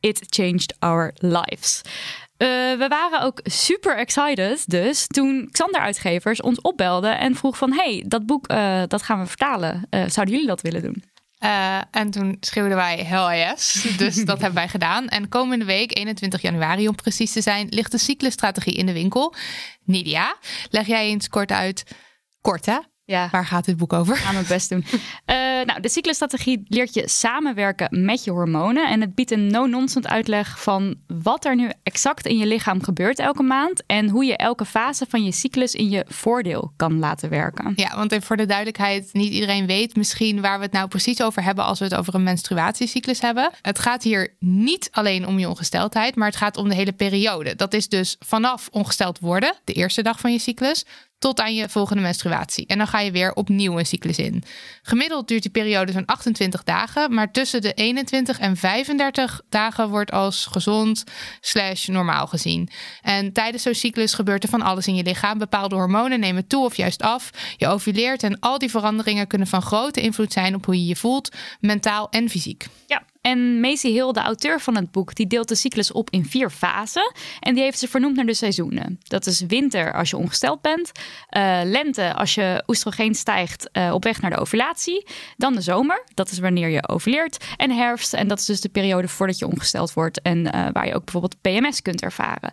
[0.00, 1.82] it changed our lives.
[2.38, 2.48] Uh,
[2.78, 7.72] we waren ook super excited dus toen Xander Uitgevers ons opbelde en vroeg van...
[7.72, 9.86] hey, dat boek uh, dat gaan we vertalen.
[9.90, 11.04] Uh, zouden jullie dat willen doen?
[11.90, 13.86] En toen schreeuwden wij hell yes.
[13.96, 15.08] Dus dat hebben wij gedaan.
[15.08, 19.34] En komende week, 21 januari om precies te zijn, ligt de cyclusstrategie in de winkel.
[19.84, 20.36] Nidia,
[20.70, 21.84] leg jij eens kort uit.
[22.40, 22.78] Kort hè?
[23.10, 23.28] Ja.
[23.30, 24.16] Waar gaat dit boek over?
[24.16, 24.84] Ga mijn best doen.
[24.90, 24.96] Uh,
[25.68, 28.88] nou, de cyclusstrategie leert je samenwerken met je hormonen.
[28.88, 33.18] En het biedt een no-nonsense uitleg van wat er nu exact in je lichaam gebeurt
[33.18, 33.82] elke maand.
[33.86, 37.72] En hoe je elke fase van je cyclus in je voordeel kan laten werken.
[37.76, 41.42] Ja, want voor de duidelijkheid, niet iedereen weet misschien waar we het nou precies over
[41.42, 43.50] hebben als we het over een menstruatiecyclus hebben.
[43.62, 47.54] Het gaat hier niet alleen om je ongesteldheid, maar het gaat om de hele periode.
[47.54, 50.84] Dat is dus vanaf ongesteld worden, de eerste dag van je cyclus,
[51.18, 52.66] tot aan je volgende menstruatie.
[52.66, 54.42] En dan ga je weer opnieuw een cyclus in.
[54.82, 60.12] Gemiddeld duurt die periode zo'n 28 dagen, maar tussen de 21 en 35 dagen wordt
[60.12, 61.04] als gezond
[61.40, 62.68] slash normaal gezien.
[63.02, 65.38] En tijdens zo'n cyclus gebeurt er van alles in je lichaam.
[65.38, 67.30] Bepaalde hormonen nemen toe of juist af.
[67.56, 70.96] Je ovuleert en al die veranderingen kunnen van grote invloed zijn op hoe je je
[70.96, 72.66] voelt, mentaal en fysiek.
[72.86, 76.24] Ja, en Macy Hill, de auteur van het boek, die deelt de cyclus op in
[76.24, 77.12] vier fasen.
[77.40, 78.98] En die heeft ze vernoemd naar de seizoenen.
[79.02, 80.92] Dat is winter als je ongesteld bent.
[81.36, 85.06] Uh, lente als je oestrogeen stijgt uh, op weg naar de ovulatie.
[85.36, 87.44] Dan de zomer, dat is wanneer je ovuleert.
[87.56, 90.22] En herfst, en dat is dus de periode voordat je ongesteld wordt.
[90.22, 92.52] En uh, waar je ook bijvoorbeeld PMS kunt ervaren.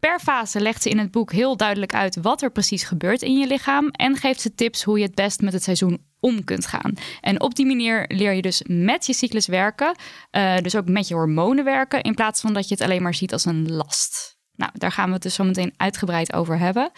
[0.00, 3.38] Per fase legt ze in het boek heel duidelijk uit wat er precies gebeurt in
[3.38, 3.88] je lichaam.
[3.88, 6.94] En geeft ze tips hoe je het best met het seizoen om kunt gaan.
[7.20, 9.96] En op die manier leer je dus met je cyclus werken.
[10.32, 12.02] Uh, dus ook met je hormonen werken.
[12.02, 14.38] In plaats van dat je het alleen maar ziet als een last.
[14.54, 16.90] Nou, daar gaan we het dus zo meteen uitgebreid over hebben.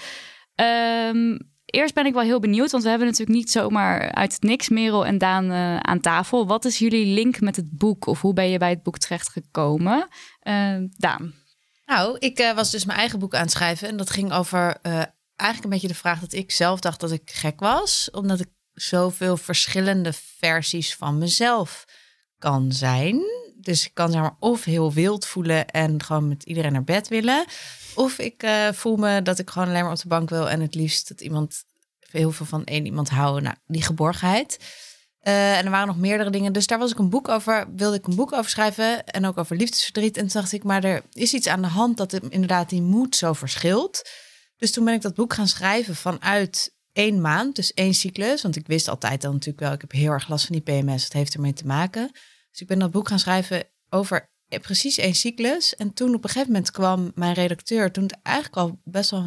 [1.11, 4.43] Um, eerst ben ik wel heel benieuwd, want we hebben natuurlijk niet zomaar uit het
[4.43, 6.47] niks Merel en Daan uh, aan tafel.
[6.47, 8.07] Wat is jullie link met het boek?
[8.07, 10.09] Of hoe ben je bij het boek terechtgekomen?
[10.43, 11.35] Uh, Daan.
[11.87, 13.89] Nou, ik uh, was dus mijn eigen boek aan het schrijven.
[13.89, 14.79] En dat ging over
[15.37, 18.11] eigenlijk een beetje de vraag dat ik zelf dacht dat ik gek was.
[18.11, 21.85] Omdat ik zoveel verschillende versies van mezelf
[22.39, 23.23] kan zijn.
[23.57, 27.09] Dus ik kan zeg maar of heel wild voelen en gewoon met iedereen naar bed
[27.09, 27.45] willen.
[27.95, 30.61] Of ik uh, voel me dat ik gewoon alleen maar op de bank wil en
[30.61, 31.65] het liefst dat iemand
[32.11, 33.43] heel veel van één iemand houden.
[33.43, 34.59] Nou, die geborgenheid.
[35.23, 36.53] Uh, en er waren nog meerdere dingen.
[36.53, 39.05] Dus daar was ik een boek over, wilde ik een boek over schrijven.
[39.07, 40.17] En ook over liefdesverdriet.
[40.17, 42.83] En toen dacht ik, maar er is iets aan de hand dat het inderdaad die
[42.83, 44.11] moed zo verschilt.
[44.57, 48.43] Dus toen ben ik dat boek gaan schrijven vanuit één maand, dus één cyclus.
[48.43, 51.05] Want ik wist altijd al natuurlijk wel, ik heb heel erg last van die PMS.
[51.05, 52.11] Het heeft ermee te maken.
[52.51, 55.77] Dus ik ben dat boek gaan schrijven over precies één cyclus.
[55.77, 59.27] En toen op een gegeven moment kwam mijn redacteur, toen het eigenlijk al best wel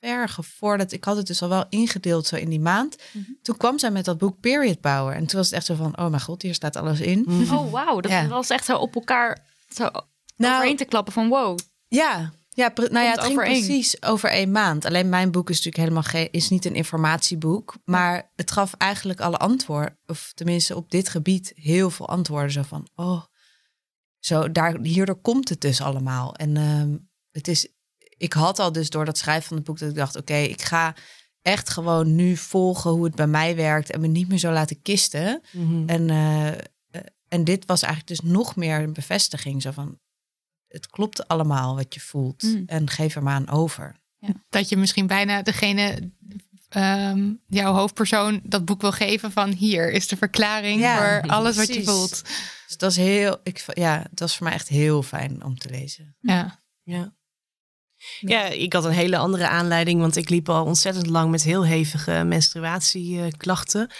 [0.00, 0.92] ver gevorderd.
[0.92, 2.96] Ik had het dus al wel ingedeeld zo in die maand.
[3.12, 3.38] Mm -hmm.
[3.42, 5.14] Toen kwam zij met dat boek Period Power.
[5.14, 7.24] En toen was het echt zo van, oh mijn god, hier staat alles in.
[7.26, 7.56] Mm -hmm.
[7.58, 8.28] Oh wauw, dat ja.
[8.28, 9.90] was echt zo op elkaar zo
[10.36, 11.58] nou, te klappen van wow.
[11.88, 14.84] Ja, ja, nou ja, het ging precies over één maand.
[14.84, 19.20] Alleen mijn boek is natuurlijk helemaal geen, is niet een informatieboek, maar het gaf eigenlijk
[19.20, 22.50] alle antwoorden, of tenminste op dit gebied heel veel antwoorden.
[22.50, 23.22] Zo van, oh,
[24.18, 26.34] zo daar hierdoor komt het dus allemaal.
[26.34, 27.68] En um, het is,
[28.16, 30.44] ik had al dus door dat schrijven van het boek dat ik dacht, oké, okay,
[30.44, 30.94] ik ga
[31.42, 34.82] echt gewoon nu volgen hoe het bij mij werkt en me niet meer zo laten
[34.82, 35.42] kisten.
[35.52, 35.88] Mm -hmm.
[35.88, 36.58] En uh,
[37.32, 39.62] en dit was eigenlijk dus nog meer een bevestiging.
[39.62, 39.98] Zo van,
[40.72, 42.42] het klopt allemaal wat je voelt.
[42.42, 42.62] Mm.
[42.66, 43.96] En geef er maar aan over.
[44.18, 44.32] Ja.
[44.48, 46.10] Dat je misschien bijna degene,
[46.76, 51.54] um, jouw hoofdpersoon, dat boek wil geven van hier is de verklaring ja, voor alles
[51.54, 51.76] precies.
[51.76, 52.22] wat je voelt.
[52.66, 55.70] Dus dat is heel, ik, ja, dat is voor mij echt heel fijn om te
[55.70, 56.16] lezen.
[56.20, 56.60] Ja.
[56.82, 57.12] Ja.
[58.20, 61.64] Ja, ik had een hele andere aanleiding, want ik liep al ontzettend lang met heel
[61.64, 63.90] hevige menstruatieklachten.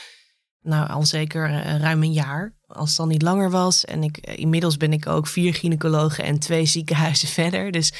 [0.63, 3.85] Nou, al zeker uh, ruim een jaar, als het dan niet langer was.
[3.85, 7.71] En ik, uh, inmiddels ben ik ook vier gynaecologen en twee ziekenhuizen verder.
[7.71, 7.93] Dus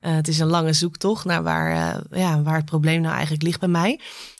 [0.00, 3.60] uh, het is een lange zoektocht naar waar, ja, waar het probleem nou eigenlijk ligt
[3.60, 3.90] bij mij.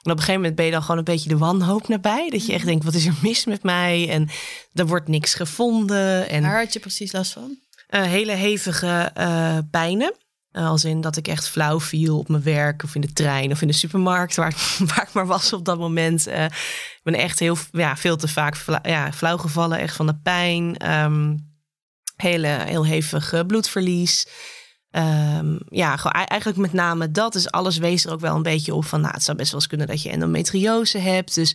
[0.03, 2.31] En op een gegeven moment ben je dan gewoon een beetje de wanhoop nabij.
[2.31, 4.09] Dat je echt denkt, wat is er mis met mij?
[4.11, 4.29] En
[4.73, 6.29] er wordt niks gevonden.
[6.29, 7.59] En, waar had je precies last van?
[7.87, 9.13] hele hevige
[9.71, 10.15] pijnen.
[10.57, 13.61] Als in dat ik echt flauw viel op mijn werk of in de trein of
[13.61, 14.55] in de supermarkt, waar,
[14.95, 16.29] waar ik maar was op dat moment.
[16.29, 20.17] Uh, ik ben echt heel, ja, veel te vaak ja, flauw gevallen, echt van de
[20.23, 20.91] pijn.
[20.91, 21.55] Um,
[22.17, 24.27] hele, heel hevig bloedverlies.
[24.97, 27.33] Um, ja, eigenlijk met name dat.
[27.33, 29.61] Dus alles wees er ook wel een beetje op van, nou, het zou best wel
[29.61, 31.35] eens kunnen dat je endometriose hebt.
[31.35, 31.55] Dus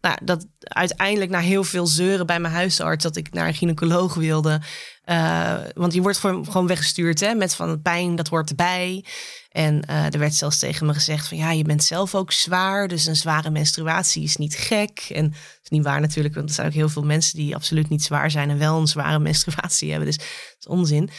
[0.00, 4.14] nou, dat uiteindelijk na heel veel zeuren bij mijn huisarts dat ik naar een gynaecoloog
[4.14, 4.60] wilde.
[5.06, 9.04] Uh, want je wordt gewoon weggestuurd hè, met van pijn, dat hoort erbij.
[9.50, 12.88] En uh, er werd zelfs tegen me gezegd van ja, je bent zelf ook zwaar,
[12.88, 15.06] dus een zware menstruatie is niet gek.
[15.14, 17.88] En dat is niet waar natuurlijk, want er zijn ook heel veel mensen die absoluut
[17.88, 20.08] niet zwaar zijn en wel een zware menstruatie hebben.
[20.08, 21.10] Dus dat is onzin.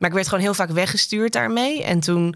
[0.00, 1.84] Maar ik werd gewoon heel vaak weggestuurd daarmee.
[1.84, 2.34] En toen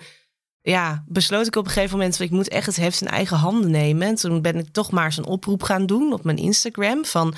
[0.61, 2.21] ja, besloot ik op een gegeven moment...
[2.21, 4.09] ik moet echt het heft in eigen handen nemen.
[4.09, 7.05] En toen ben ik toch maar eens een oproep gaan doen op mijn Instagram...
[7.05, 7.35] van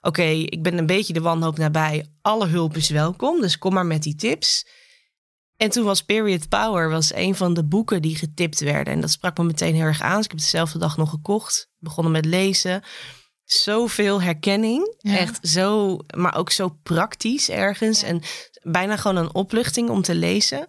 [0.00, 2.06] oké, ik ben een beetje de wanhoop nabij.
[2.22, 4.66] Alle hulp is welkom, dus kom maar met die tips.
[5.56, 8.92] En toen was Period Power was een van de boeken die getipt werden.
[8.92, 10.16] En dat sprak me meteen heel erg aan.
[10.16, 11.70] Dus ik heb het dezelfde dag nog gekocht.
[11.78, 12.82] Begonnen met lezen.
[13.46, 14.94] Zoveel herkenning.
[14.98, 15.16] Ja.
[15.16, 18.02] Echt zo, maar ook zo praktisch ergens.
[18.02, 18.22] En
[18.62, 20.66] bijna gewoon een opluchting om te lezen.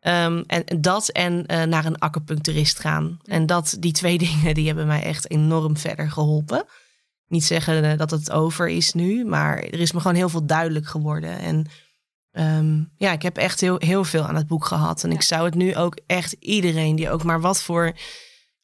[0.00, 3.18] Ehm, en dat en eh, naar een acupuncturist gaan.
[3.24, 6.64] En dat, die twee dingen, die hebben mij echt enorm verder geholpen.
[7.28, 10.46] Niet zeggen eh, dat het over is nu, maar er is me gewoon heel veel
[10.46, 11.38] duidelijk geworden.
[11.38, 11.66] En
[12.30, 15.04] ehm, ja, ik heb echt heel, heel veel aan het boek gehad.
[15.04, 17.96] En ik zou het nu ook echt iedereen die ook maar wat voor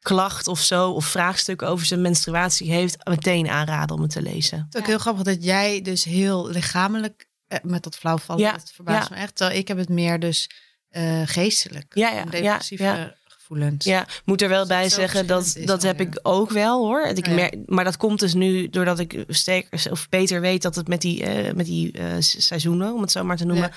[0.03, 4.59] klacht of zo, of vraagstuk over zijn menstruatie heeft, meteen aanraden om het te lezen.
[4.59, 8.53] Het is ook heel grappig dat jij dus heel lichamelijk eh, met dat flauwvallen, Ja,
[8.53, 9.15] dat verbaast ja.
[9.15, 9.37] me echt.
[9.37, 10.51] Terwijl ik heb het meer dus
[10.89, 11.87] eh, geestelijk.
[11.95, 13.85] Ja, ja, depressieve ja, gevoelens.
[13.85, 17.03] Ja, moet er wel Dat bij het zeggen dat dat heb ik ook wel hoor.
[17.07, 20.75] Ik Oh merk, maar dat komt dus nu doordat ik sterker of beter weet dat
[20.75, 23.69] het met die, eh, met die eh, se- seizoenen, om het zo maar te noemen,
[23.69, 23.77] Ja.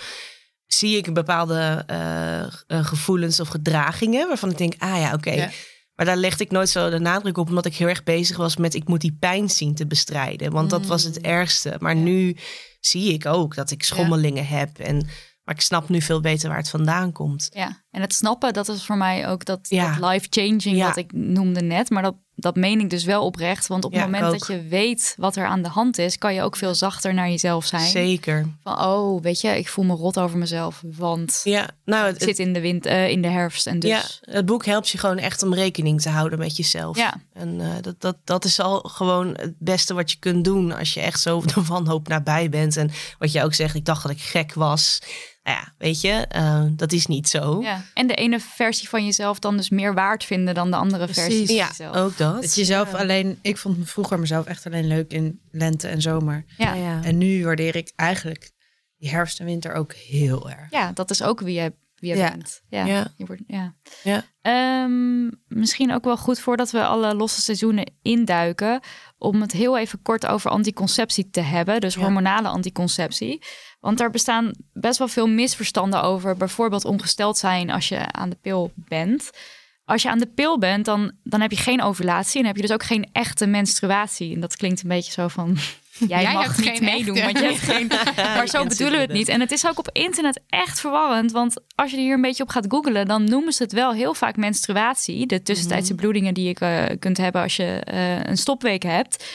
[0.67, 5.31] zie ik bepaalde eh, eh, gevoelens of gedragingen waarvan ik denk, ah ja, oké.
[5.31, 5.49] Ja.
[5.95, 8.57] Maar daar legde ik nooit zo de nadruk op, omdat ik heel erg bezig was
[8.57, 10.51] met ik moet die pijn zien te bestrijden.
[10.51, 11.23] Want dat was het Mm.
[11.29, 11.75] ergste.
[11.79, 12.35] Maar nu
[12.79, 14.77] zie ik ook dat ik schommelingen heb.
[14.79, 14.95] En,
[15.43, 17.49] maar ik snap nu veel beter waar het vandaan komt.
[17.53, 21.61] Ja, en het snappen, dat is voor mij ook dat, dat life-changing wat ik noemde
[21.61, 21.89] net.
[21.89, 23.67] Maar dat, dat meen ik dus wel oprecht.
[23.67, 26.33] Want op het Ja, moment dat je weet wat er aan de hand is, kan
[26.33, 27.89] je ook veel zachter naar jezelf zijn.
[27.89, 28.45] Zeker.
[28.63, 32.23] Van, oh, weet je, ik voel me rot over mezelf, want Ja, nou, ik het,
[32.23, 33.67] zit in de, wind, eh, in de herfst.
[33.67, 36.97] En dus, Ja, het boek helpt je gewoon echt om rekening te houden met jezelf.
[36.97, 37.21] Ja.
[37.33, 40.93] En eh, dat, dat, dat is al gewoon het beste wat je kunt doen als
[40.93, 42.77] je echt zo de wanhoop nabij bent.
[42.77, 45.01] En wat je ook zegt, ik dacht dat ik gek was.
[45.45, 47.61] Nou ja, weet je, eh, dat is niet zo.
[47.61, 47.83] ja.
[47.93, 51.45] En de ene versie van jezelf dan dus meer waard vinden dan de andere versie
[51.45, 51.95] van Ja, jezelf.
[51.95, 52.41] ook dat.
[52.41, 56.45] Dat je jezelf alleen, ik vond vroeger mezelf echt alleen leuk in lente en zomer.
[56.57, 56.73] Ja.
[56.73, 57.03] ja.
[57.03, 58.51] En nu waardeer ik eigenlijk
[58.97, 60.67] die herfst en winter ook heel erg.
[60.71, 61.73] Ja, dat is ook wie je,
[62.05, 62.29] wie je Ja.
[62.31, 62.61] bent.
[62.69, 62.85] Ja.
[62.85, 63.07] Ja.
[63.17, 63.73] Je wordt, ja.
[64.03, 64.23] Ja.
[64.41, 68.79] Ehm, misschien ook wel goed voordat we alle losse seizoenen induiken,
[69.17, 73.41] om het heel even kort over anticonceptie te hebben, dus hormonale anticonceptie.
[73.79, 78.37] Want daar bestaan best wel veel misverstanden over, bijvoorbeeld ongesteld zijn als je aan de
[78.41, 79.29] pil bent.
[79.85, 82.61] Als je aan de pil bent, dan, dan heb je geen ovulatie en heb je
[82.61, 84.33] dus ook geen echte menstruatie.
[84.33, 85.57] En dat klinkt een beetje zo van.
[86.07, 87.33] Jij, Jij mag niet meedoen, echte.
[87.33, 87.91] want je hebt geen.
[88.35, 89.27] Maar zo bedoelen we het niet.
[89.27, 91.31] En het is ook op internet echt verwarrend.
[91.31, 94.13] Want als je hier een beetje op gaat googlen, dan noemen ze het wel heel
[94.13, 95.25] vaak menstruatie.
[95.25, 96.01] De tussentijdse Mhm.
[96.01, 99.25] bloedingen die je eh, kunt hebben als je eh, een stopweek hebt.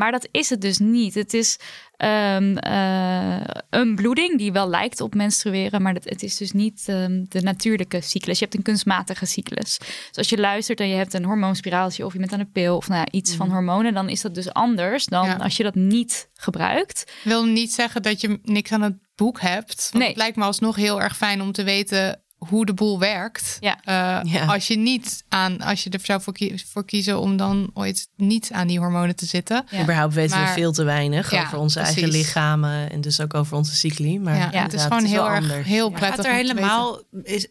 [0.00, 1.14] Maar dat is het dus niet.
[1.14, 1.58] Het is
[1.96, 6.82] ehm, eh, een bloeding die wel lijkt op menstrueren, maar dat, het is dus niet
[6.86, 8.38] ehm, de natuurlijke cyclus.
[8.38, 9.78] Je hebt een kunstmatige cyclus.
[9.78, 12.76] Dus als je luistert en je hebt een hormoonspiraaltje of je bent aan een pil
[12.76, 15.34] of nou ja, iets van hormonen, dan is dat dus anders dan Ja.
[15.36, 17.12] als je dat niet gebruikt.
[17.24, 19.82] wil niet zeggen dat je niks aan het boek hebt.
[19.90, 20.08] Want Nee.
[20.08, 23.56] het lijkt me alsnog heel erg fijn om te weten hoe de boel werkt.
[23.60, 23.80] Ja.
[23.84, 24.44] Eh, Ja.
[24.44, 28.08] Als je niet aan, als je er zou voor, kie- voor kiezen om dan ooit
[28.16, 29.64] niet aan die hormonen te zitten.
[29.70, 29.82] Ja.
[29.82, 33.56] Überhaupt weten we veel te weinig Ja, over onze eigen lichamen en dus ook over
[33.56, 34.18] onze cycli.
[34.18, 35.66] Maar het is gewoon heel erg anders.
[35.66, 35.96] heel Ja.
[35.98, 36.16] prettig.
[36.16, 37.46] Gaat er om te helemaal, is,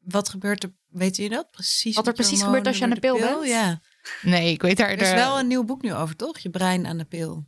[0.00, 1.94] wat gebeurt er, weet je dat precies?
[1.96, 3.46] Wat er precies gebeurt als je aan de pil door bent?
[3.48, 3.80] Ja.
[4.22, 4.88] Nee, ik weet daar.
[4.90, 6.38] er is de- wel een nieuw boek nu over, toch?
[6.38, 7.46] Je brein aan de pil.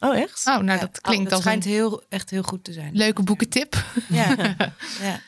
[0.00, 0.46] Oh, echt?
[0.46, 0.76] Oh, nou Ja.
[0.78, 2.94] dat klinkt dat als schijnt een heel, echt heel goed te zijn.
[2.96, 3.84] leuke boekentip.
[4.08, 4.34] Ja,
[5.02, 5.20] ja.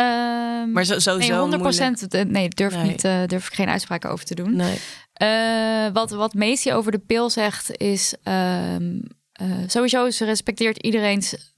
[0.00, 2.30] Ehm, Maar zo, sowieso nee, 100 moeilijk.
[2.30, 2.82] Nee, durf, Nee.
[2.84, 4.56] Niet, eh, durf ik geen uitspraken over te doen.
[4.56, 4.78] Nee.
[5.12, 8.14] Eh, wat, wat Macy over de pil zegt is...
[8.22, 9.00] ehm,
[9.32, 11.49] eh, sowieso, ze respecteert iedereen's,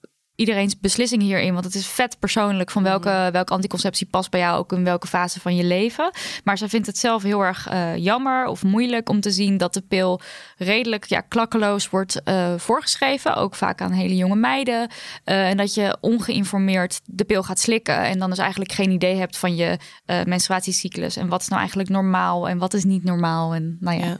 [0.43, 1.53] iedereen's beslissing hierin.
[1.53, 4.59] Want het is vet persoonlijk van welke, welke anticonceptie past bij jou...
[4.59, 6.11] ook in welke fase van je leven.
[6.45, 9.57] Maar ze vindt het zelf heel erg eh, jammer of moeilijk om te zien...
[9.57, 10.21] dat de pil
[10.57, 13.35] redelijk ja, klakkeloos wordt eh, voorgeschreven.
[13.35, 14.89] Ook vaak aan hele jonge meiden.
[15.25, 17.99] Eh, en dat je ongeïnformeerd de pil gaat slikken...
[17.99, 19.79] en dan dus eigenlijk geen idee hebt van je
[20.25, 21.17] menstruatiecyclus...
[21.17, 23.55] en wat is nou eigenlijk normaal en wat is niet normaal.
[23.55, 24.07] En nou ja...
[24.07, 24.17] Ja.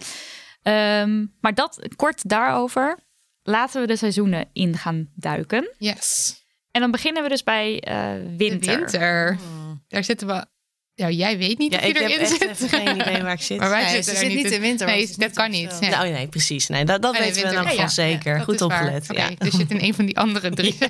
[0.63, 2.99] Ehm, maar dat kort daarover.
[3.43, 5.75] Laten we de seizoenen in gaan duiken.
[5.79, 6.41] Yes.
[6.71, 8.77] En dan beginnen we dus bij eh, De winter.
[8.79, 9.39] winter.
[9.89, 10.47] Daar zitten we
[10.95, 12.43] Ja, jij weet niet Ja, of je ik heb erin echt zit.
[12.51, 13.59] even geen idee waar ik zit.
[13.61, 15.77] Maar wij Nee, zitten ze er zit niet in winter, Nee, dat niet kan niet.
[15.81, 15.89] Ja.
[15.89, 16.69] Nou, nee, precies.
[16.69, 17.89] Nee, dat dat Oh, nee, weten we winter- geval ja, ja.
[18.13, 18.41] zeker.
[18.41, 19.07] Goed opgelet.
[19.13, 19.29] Ja.
[19.39, 20.77] Dus je zit in een van die andere drie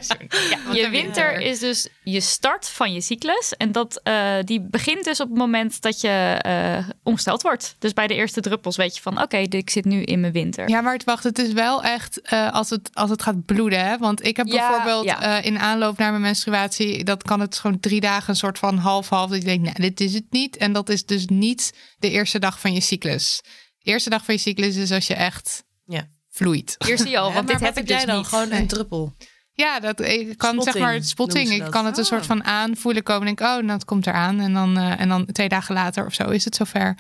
[0.73, 1.41] je heb winter er?
[1.41, 3.55] is dus je start van je cyclus.
[3.57, 7.77] En dat, eh, die begint dus op het moment dat je eh ongesteld wordt.
[7.79, 9.23] Dus bij de eerste druppels weet je van...
[9.23, 10.69] oké, ik zit nu in mijn winter.
[10.69, 13.85] Ja, maar het, wacht, het is wel echt eh, als, het, als het gaat bloeden.
[13.87, 13.99] Hè?
[13.99, 15.39] Want ik heb Ja, bijvoorbeeld ja.
[15.39, 17.05] eh, in aanloop naar mijn menstruatie...
[17.05, 19.31] dat kan het gewoon drie dagen een soort van half-half...
[19.31, 20.57] dat je denkt, nee, dit is het niet.
[20.57, 23.41] En dat is dus niet de eerste dag van je cyclus.
[23.79, 26.09] De eerste dag van je cyclus is als je echt Ja.
[26.31, 26.75] vloeit.
[26.85, 28.17] Hier zie je al, want dit heb ik jij dus dan?
[28.17, 28.27] niet.
[28.27, 28.61] Gewoon Nee.
[28.61, 29.17] een druppel.
[29.55, 31.51] Ja, dat, ik kan zeg maar het spotting.
[31.51, 32.09] Ik kan het een Ah.
[32.09, 33.29] soort van aanvoelen komen.
[33.29, 34.41] En denk, oh, nou, het komt eraan.
[34.41, 36.97] En dan, eh, en dan twee dagen later of zo is het zover.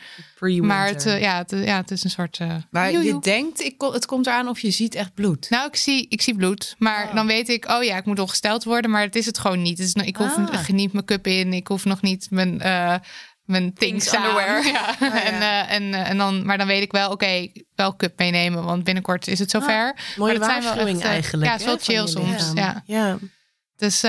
[0.60, 2.38] Maar het, eh, ja, het, ja, het is een soort...
[2.38, 3.14] eh, Maar joejoe.
[3.14, 5.50] je denkt, ik, het komt eraan of je ziet echt bloed.
[5.50, 6.74] Nou, ik zie, ik zie bloed.
[6.78, 7.14] Maar Oh.
[7.14, 8.90] dan weet ik, oh ja, ik moet ongesteld worden.
[8.90, 9.78] Maar het is het gewoon niet.
[9.78, 10.50] Het is, nog- ik hoef Ah.
[10.52, 11.52] nog niet mijn cup in.
[11.52, 12.94] Ik hoef nog niet mijn, eh
[13.52, 14.64] mijn things, Things underwear.
[14.72, 15.24] Ja.
[15.24, 18.64] En, eh, en, eh, en dan, maar dan weet ik wel, oké, wel cup meenemen.
[18.64, 19.96] Want binnenkort is het zover.
[20.16, 21.44] Mooie maar dat zijn wel echt, eh, eigenlijk.
[21.44, 22.82] ja, het is wel hè, van chill soms, ja.
[22.86, 23.18] ja.
[23.76, 24.04] Dus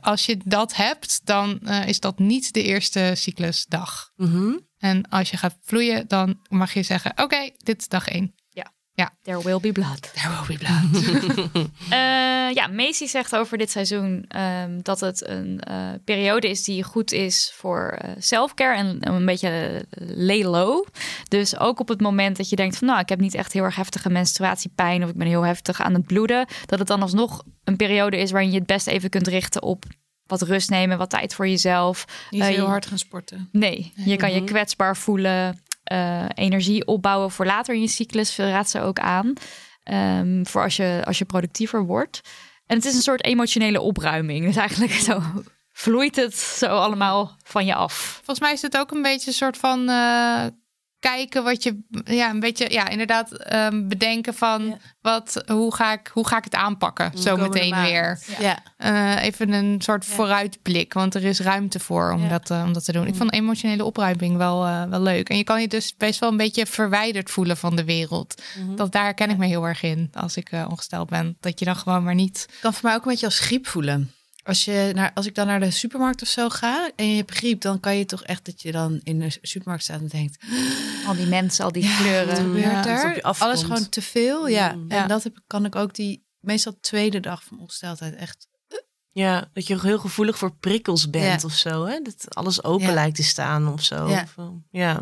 [0.00, 4.10] als je dat hebt, dan is dat niet de eerste cyclusdag.
[4.16, 4.52] Mhm.
[4.78, 8.34] En als je gaat vloeien, dan mag je zeggen, oké, dit is dag één.
[9.22, 10.10] There will be blood.
[10.14, 11.66] There will be blood.
[11.90, 16.82] Eh, ja, Macy zegt over dit seizoen ehm, dat het een eh, periode is die
[16.82, 20.86] goed is voor eh self-care en een beetje lay low.
[21.28, 23.64] Dus ook op het moment dat je denkt van nou, ik heb niet echt heel
[23.64, 27.42] erg heftige menstruatiepijn of ik ben heel heftig aan het bloeden, dat het dan alsnog
[27.64, 29.84] een periode is waarin je het best even kunt richten op
[30.26, 32.04] wat rust nemen, wat tijd voor jezelf.
[32.30, 33.48] Niet Eh, heel je- hard gaan sporten.
[33.52, 34.46] Nee, je kan je Mhm.
[34.46, 39.32] kwetsbaar voelen, eh, energie opbouwen voor later in je cyclus, raadt ze ook aan.
[39.82, 42.20] Ehm, voor als je, als je productiever wordt.
[42.66, 44.44] En het is een soort emotionele opruiming.
[44.44, 45.22] Dus eigenlijk zo
[45.72, 47.92] vloeit het zo allemaal van je af.
[48.14, 50.46] Volgens mij is het ook een beetje een soort van eh,
[51.00, 54.76] kijken wat je, ja, een beetje, ja, inderdaad ehm, bedenken van Ja.
[55.00, 58.20] wat, hoe ga ik, hoe ga ik het aanpakken zo Komende meteen weer.
[58.38, 58.58] Ja.
[58.76, 60.12] Eh, even een soort Ja.
[60.12, 62.28] vooruitblik, want er is ruimte voor om, Ja.
[62.28, 63.06] dat, eh, om dat te doen.
[63.06, 63.18] Ik Mm.
[63.18, 65.28] vond emotionele opruiming wel, eh, wel leuk.
[65.28, 68.42] En je kan je dus best wel een beetje verwijderd voelen van de wereld.
[68.58, 68.76] Mhm.
[68.76, 71.36] Dat daar ken ik me heel erg in als ik eh, ongesteld ben.
[71.40, 72.46] Dat je dan gewoon maar niet.
[72.60, 74.12] kan voor mij ook een beetje als griep voelen.
[74.48, 77.30] Als, je naar, als ik dan naar de supermarkt of zo ga en je hebt
[77.30, 80.44] griep, dan kan je toch echt dat je dan in de supermarkt staat en denkt,
[81.06, 82.36] Al die mensen, al die kleuren.
[82.36, 83.42] gebeurt Ja, dat het op er?
[83.42, 84.48] Alles gewoon te veel.
[84.48, 84.72] Ja.
[84.72, 84.90] Mm.
[84.90, 88.48] En dat heb, kan ik ook die meestal tweede dag van ongesteldheid echt.
[89.10, 91.46] Ja, dat je heel gevoelig voor prikkels bent Ja.
[91.48, 91.84] of zo.
[91.84, 92.00] Hè?
[92.00, 92.92] Dat alles open Ja.
[92.94, 94.08] lijkt te staan of zo.
[94.08, 94.22] Ja.
[94.22, 95.00] Of, eh, ja.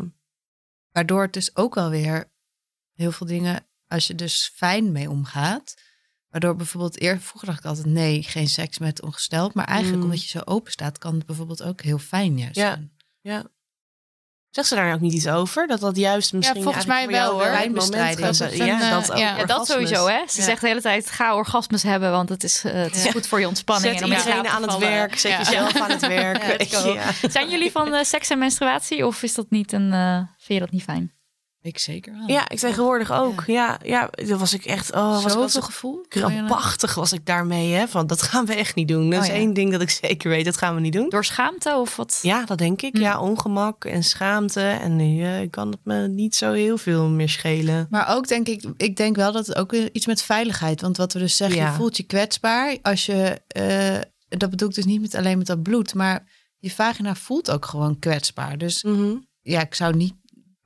[0.91, 2.31] Waardoor het dus ook alweer
[2.93, 5.75] heel veel dingen, als je dus fijn mee omgaat.
[6.37, 9.53] Waardoor bijvoorbeeld eer, vroeger dacht ik altijd nee, geen seks met ongesteld.
[9.53, 10.03] Maar eigenlijk Mm.
[10.03, 12.79] omdat je zo open staat, kan het bijvoorbeeld ook heel fijn juist Ja.
[13.21, 13.49] zijn.
[14.49, 15.67] Zegt ze daar ook niet iets over?
[15.67, 17.69] Dat dat juist misschien volgens eigenlijk mij voor jou wel, hoor.
[17.69, 18.19] moment Pijnbestrijding.
[18.25, 19.17] Dat is een, ja, dat ook.
[19.17, 19.37] ja.
[19.37, 20.23] Ja, dat sowieso, hè?
[20.27, 20.45] Ze Ja.
[20.45, 23.11] zegt de hele tijd, ga orgasmes hebben, want het is, eh, het is Ja.
[23.11, 23.93] goed voor je ontspanning.
[23.99, 25.17] Zet en iedereen aan het werk.
[25.17, 25.37] Zet Ja.
[25.37, 26.61] jezelf aan het werk.
[26.63, 27.29] Ja, ja.
[27.29, 30.59] Zijn jullie van eh, seks en menstruatie of is dat niet een, eh, vind je
[30.59, 31.15] dat niet fijn?
[31.61, 32.27] Ik zeker wel.
[32.27, 33.43] Ja, ik tegenwoordig ook.
[33.47, 34.91] Ja, ja, dan was ik echt.
[34.93, 36.05] Oh, was ik gevoel.
[36.07, 37.71] krampachtig was ik daarmee.
[37.73, 37.87] Hè?
[37.87, 39.09] Van dat gaan we echt niet doen.
[39.09, 39.37] Dat Oh, is ja.
[39.37, 40.45] één ding dat ik zeker weet.
[40.45, 41.09] Dat gaan we niet doen.
[41.09, 42.19] Door schaamte of wat?
[42.21, 42.95] Ja, dat denk ik.
[42.95, 43.01] Hm.
[43.01, 44.61] Ja, ongemak en schaamte.
[44.61, 47.87] En nu eh, kan het me niet zo heel veel meer schelen.
[47.89, 50.81] Maar ook denk ik, ik denk wel dat het ook iets met veiligheid.
[50.81, 51.67] Want wat we dus zeggen, Ja.
[51.69, 52.77] je voelt je kwetsbaar.
[52.81, 56.27] Als je, eh, dat bedoel ik dus niet met alleen met dat bloed, maar
[56.57, 58.57] je vagina voelt ook gewoon kwetsbaar.
[58.57, 59.15] Dus Mhm.
[59.41, 60.13] ja, ik zou niet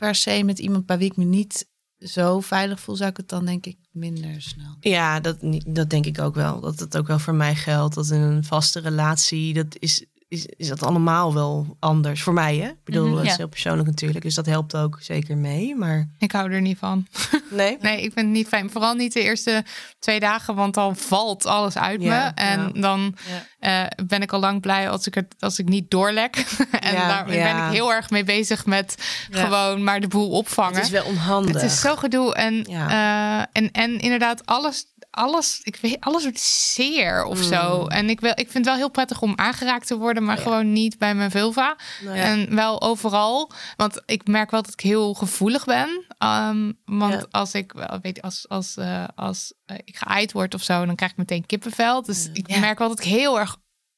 [0.01, 3.29] per se met iemand bij wie ik me niet zo veilig voel, zou ik het
[3.29, 4.75] dan denk ik minder snel.
[4.79, 5.37] Ja, dat,
[5.67, 6.59] dat denk ik ook wel.
[6.59, 7.95] Dat het ook wel voor mij geldt.
[7.95, 12.23] Dat in een vaste relatie, dat is, is, is dat allemaal wel anders.
[12.23, 12.67] Voor mij, hè?
[12.67, 14.21] Ik bedoel, Mhm, dat is heel persoonlijk natuurlijk.
[14.23, 15.75] Dus dat helpt ook zeker mee.
[15.75, 17.07] Maar Ik hou er niet van.
[17.49, 17.77] nee.
[17.82, 18.69] Nee, ik vind het niet fijn.
[18.69, 19.63] Vooral niet de eerste
[19.99, 22.41] twee dagen, want dan valt alles uit Ja, me.
[22.41, 22.82] En ja.
[22.82, 23.15] dan
[23.59, 26.36] eh, ben ik al lang blij als ik, het, als ik niet doorlek.
[26.79, 27.53] en Ja, daar ja.
[27.53, 28.95] ben ik heel erg mee bezig met
[29.29, 29.43] Ja.
[29.43, 30.75] gewoon maar de boel opvangen.
[30.75, 31.53] Het is wel onhandig.
[31.53, 32.36] Het is zo gedoe.
[32.36, 32.89] En, Ja.
[32.89, 37.88] eh, en, en inderdaad, alles, alles, ik weet, alles wordt zeer of zo.
[37.88, 40.41] En ik, wil, ik vind het wel heel prettig om aangeraakt te worden, maar Ja.
[40.41, 41.76] gewoon niet bij mijn vulva.
[42.01, 42.24] Nou ja.
[42.24, 43.51] En wel overal.
[43.76, 46.05] Want ik merk wel dat ik heel gevoelig ben.
[46.18, 47.26] Ehm, want Ja.
[47.32, 50.95] als ik wel weet, als, als, eh, als eh, ik geëid word of zo, dan
[50.95, 52.01] krijg ik meteen kippenvel.
[52.01, 53.57] Dus ik merk wel dat ik heel erg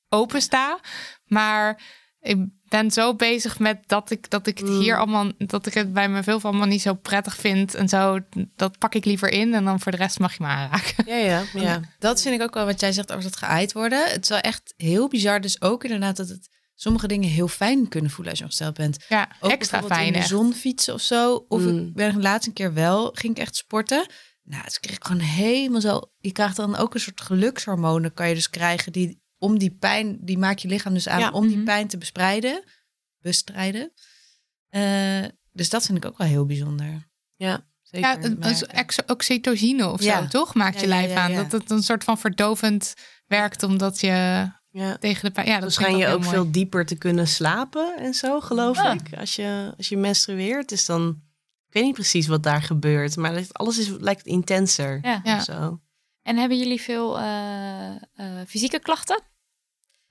[0.09, 0.79] open sta.
[1.25, 1.81] Maar
[2.19, 2.37] ik
[2.81, 4.79] ben zo bezig met dat ik, dat ik het Mm.
[4.79, 7.75] hier allemaal, dat ik het bij mijn vulva allemaal niet zo prettig vind.
[7.75, 8.19] En zo,
[8.55, 9.53] dat pak ik liever in.
[9.53, 11.03] En dan voor de rest mag je me aanraken.
[11.07, 11.79] Ja, ja, ja.
[11.99, 14.11] Dat vind ik ook wel wat jij zegt over dat geëid worden.
[14.11, 15.41] Het is wel echt heel bizar.
[15.41, 19.05] Dus ook inderdaad dat het sommige dingen heel fijn kunnen voelen als je ongesteld bent.
[19.09, 20.05] Ja, Ook extra fijn.
[20.07, 20.27] in de echt.
[20.27, 21.45] zon fietsen of zo.
[21.47, 21.77] Of Mm.
[21.87, 24.05] ik ben de laatste keer wel, ging ik echt sporten.
[24.43, 26.01] Nou, dus kreeg ik gewoon helemaal zo...
[26.19, 28.91] Je krijgt dan ook een soort gelukshormonen kan je dus krijgen...
[28.91, 31.31] die om die pijn, die maakt je lichaam dus aan Ja.
[31.31, 31.65] om die Mhm.
[31.65, 32.63] pijn te bestrijden.
[33.19, 33.91] Bestrijden.
[34.69, 37.07] Eh, dus dat vind ik ook wel heel bijzonder.
[37.35, 38.09] Ja, zeker.
[38.09, 40.21] Ja, een, een oxytocine of Ja.
[40.21, 40.53] zo, toch?
[40.53, 41.31] Maakt je Ja, lijf ja, aan.
[41.31, 41.43] ja.
[41.43, 42.93] Dat het een soort van verdovend
[43.27, 44.07] werkt, omdat je
[44.69, 44.97] ja.
[44.97, 45.47] tegen de pijn...
[45.47, 46.29] Ja, dat Dan vind schijn je ook mooi.
[46.35, 49.17] veel dieper te kunnen slapen en zo, geloof ik.
[49.17, 51.21] Als je, als je menstrueert, dus dan...
[51.67, 54.99] Ik weet niet precies wat daar gebeurt, maar het- alles is, lijkt intenser.
[55.23, 55.39] Ja.
[55.39, 55.81] Zo.
[56.21, 57.95] En hebben jullie veel eh, eh,
[58.47, 59.21] fysieke klachten?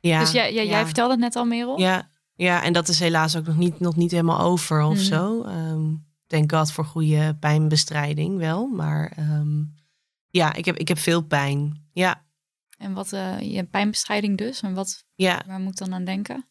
[0.03, 0.85] Ja, dus jij, jij, jij ja.
[0.85, 1.79] vertelde het net al, Merel.
[1.79, 5.03] Ja, ja, en dat is helaas ook nog niet, nog niet helemaal over of Mhm.
[5.05, 5.43] zo.
[5.43, 5.95] Ehm
[6.27, 8.67] thank God voor goede pijnbestrijding wel.
[8.67, 9.63] Maar ehm,
[10.29, 11.89] ja, ik heb, ik heb veel pijn.
[11.93, 12.25] Ja,
[12.79, 14.61] En wat, eh, je pijnbestrijding dus.
[14.63, 16.47] En wat, ja waar moet ik dan aan denken?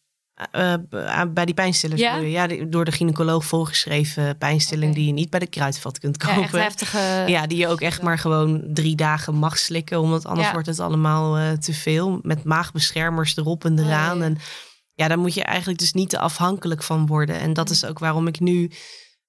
[0.50, 2.00] Eh, b- aan- bij die pijnstillers.
[2.00, 2.16] Ja?
[2.16, 6.40] ja door de gynaecoloog voorgeschreven pijnstilling die je niet bij de kruidvat kunt Ja, echt
[6.40, 6.62] kopen.
[6.62, 7.24] heftige...
[7.26, 10.00] Ja, die je ook echt maar gewoon drie dagen mag slikken.
[10.00, 10.52] Omdat anders Ja.
[10.52, 12.18] wordt het allemaal eh, te veel.
[12.22, 14.18] Met maagbeschermers erop en Oh, eraan.
[14.18, 14.24] ja.
[14.24, 14.38] En
[14.94, 17.40] ja, daar moet je eigenlijk dus niet te afhankelijk van worden.
[17.40, 18.70] En dat is ook waarom ik nu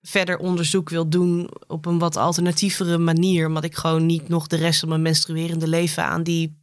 [0.01, 3.47] verder onderzoek wil doen op een wat alternatievere manier.
[3.47, 6.53] Omdat ik gewoon niet nog de rest van mijn menstruerende leven aan die, eh,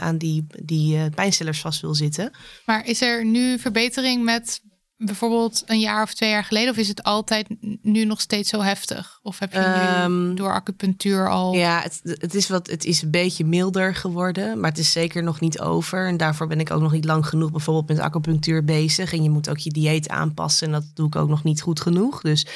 [0.00, 2.30] aan die, die eh, pijnstillers vast wil zitten.
[2.66, 4.60] Maar is er nu verbetering met
[4.96, 6.70] bijvoorbeeld een jaar of twee jaar geleden?
[6.70, 7.46] Of is het altijd
[7.82, 9.18] nu nog steeds zo heftig?
[9.22, 11.54] Of heb je nu Ehm, door acupunctuur al...
[11.54, 15.22] Ja, het, het, is wat, het is een beetje milder geworden, maar het is zeker
[15.22, 16.06] nog niet over.
[16.06, 19.12] En daarvoor ben ik ook nog niet lang genoeg bijvoorbeeld met acupunctuur bezig.
[19.12, 21.80] En je moet ook je dieet aanpassen en dat doe ik ook nog niet goed
[21.80, 22.20] genoeg.
[22.20, 22.46] Dus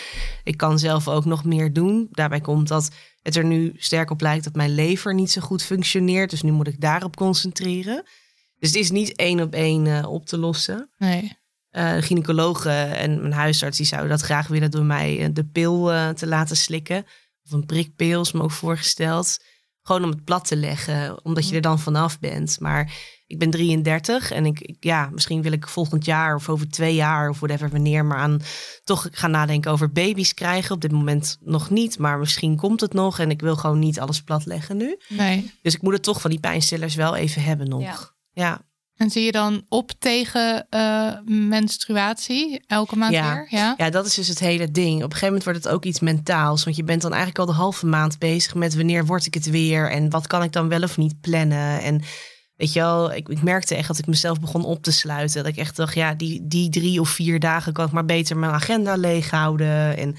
[0.45, 2.09] ik kan zelf ook nog meer doen.
[2.11, 2.91] Daarbij komt dat
[3.23, 6.31] het er nu sterk op lijkt dat mijn lever niet zo goed functioneert.
[6.31, 8.03] Dus nu moet ik daarop concentreren.
[8.59, 10.91] Dus het is niet één op één eh, op te lossen.
[10.99, 11.39] Nee.
[11.71, 15.45] Eh, de gynaecologen en mijn huisarts die zouden dat graag willen door mij eh, de
[15.45, 17.07] pil eh, te laten slikken.
[17.45, 19.45] Of een prikpil is me ook voorgesteld.
[19.83, 22.61] Gewoon om het plat te leggen, omdat je er dan vanaf bent.
[22.61, 22.93] Maar
[23.27, 27.29] ik ben 33 en ik, ja, misschien wil ik volgend jaar of over twee jaar
[27.29, 28.41] of whatever wanneer maar aan
[28.85, 30.75] toch gaan nadenken over baby's krijgen.
[30.75, 34.01] Op dit moment nog niet, maar misschien komt het nog en ik wil gewoon niet
[34.01, 34.99] alles plat leggen nu.
[35.09, 35.51] nee.
[35.63, 37.83] Dus ik moet het toch van die pijnstillers wel even hebben nog.
[37.83, 38.09] Ja.
[38.33, 38.70] ja.
[39.01, 43.35] En zie je dan op tegen eh, menstruatie elke maand Ja.
[43.35, 43.47] weer?
[43.51, 43.75] Ja.
[43.77, 44.95] Ja, dat is dus het hele ding.
[44.97, 46.65] Op een gegeven moment wordt het ook iets mentaals.
[46.65, 49.51] Want je bent dan eigenlijk al de halve maand bezig met wanneer word ik het
[49.51, 51.83] weer en wat kan ik dan wel of niet plannen.
[51.83, 52.03] En
[52.57, 55.43] weet je wel, ik, ik merkte echt dat ik mezelf begon op te sluiten.
[55.43, 58.37] Dat ik echt dacht, ja, die, die drie of vier dagen kan ik maar beter
[58.37, 59.97] mijn agenda leeghouden.
[59.97, 60.17] En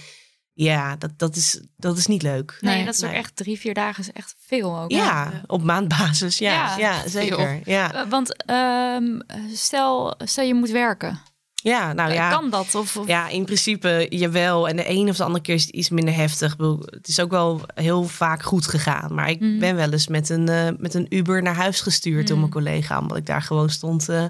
[0.54, 2.58] ja, dat, dat, is, dat is niet leuk.
[2.62, 3.20] Nee, Nee, dat is ook nee.
[3.20, 4.92] echt drie, vier dagen is echt veel ook.
[4.92, 6.38] Ja, op maandbasis.
[6.38, 7.60] Ja, Ja, ja, zeker.
[7.64, 9.20] Ja, Eh, Want ehm,
[9.54, 11.20] stel, stel je moet werken.
[11.54, 12.30] ja, nou ja.
[12.30, 12.76] Kan dat?
[12.76, 14.68] Of, of- Ja, in principe jawel.
[14.68, 16.56] En de een of de andere keer is het iets minder heftig.
[16.86, 19.14] Het is ook wel heel vaak goed gegaan.
[19.14, 19.60] Maar ik Mhm.
[19.60, 22.50] ben wel eens met een, eh, met een Uber naar huis gestuurd door Mhm.
[22.50, 23.00] mijn collega.
[23.00, 24.26] Omdat ik daar gewoon stond eh,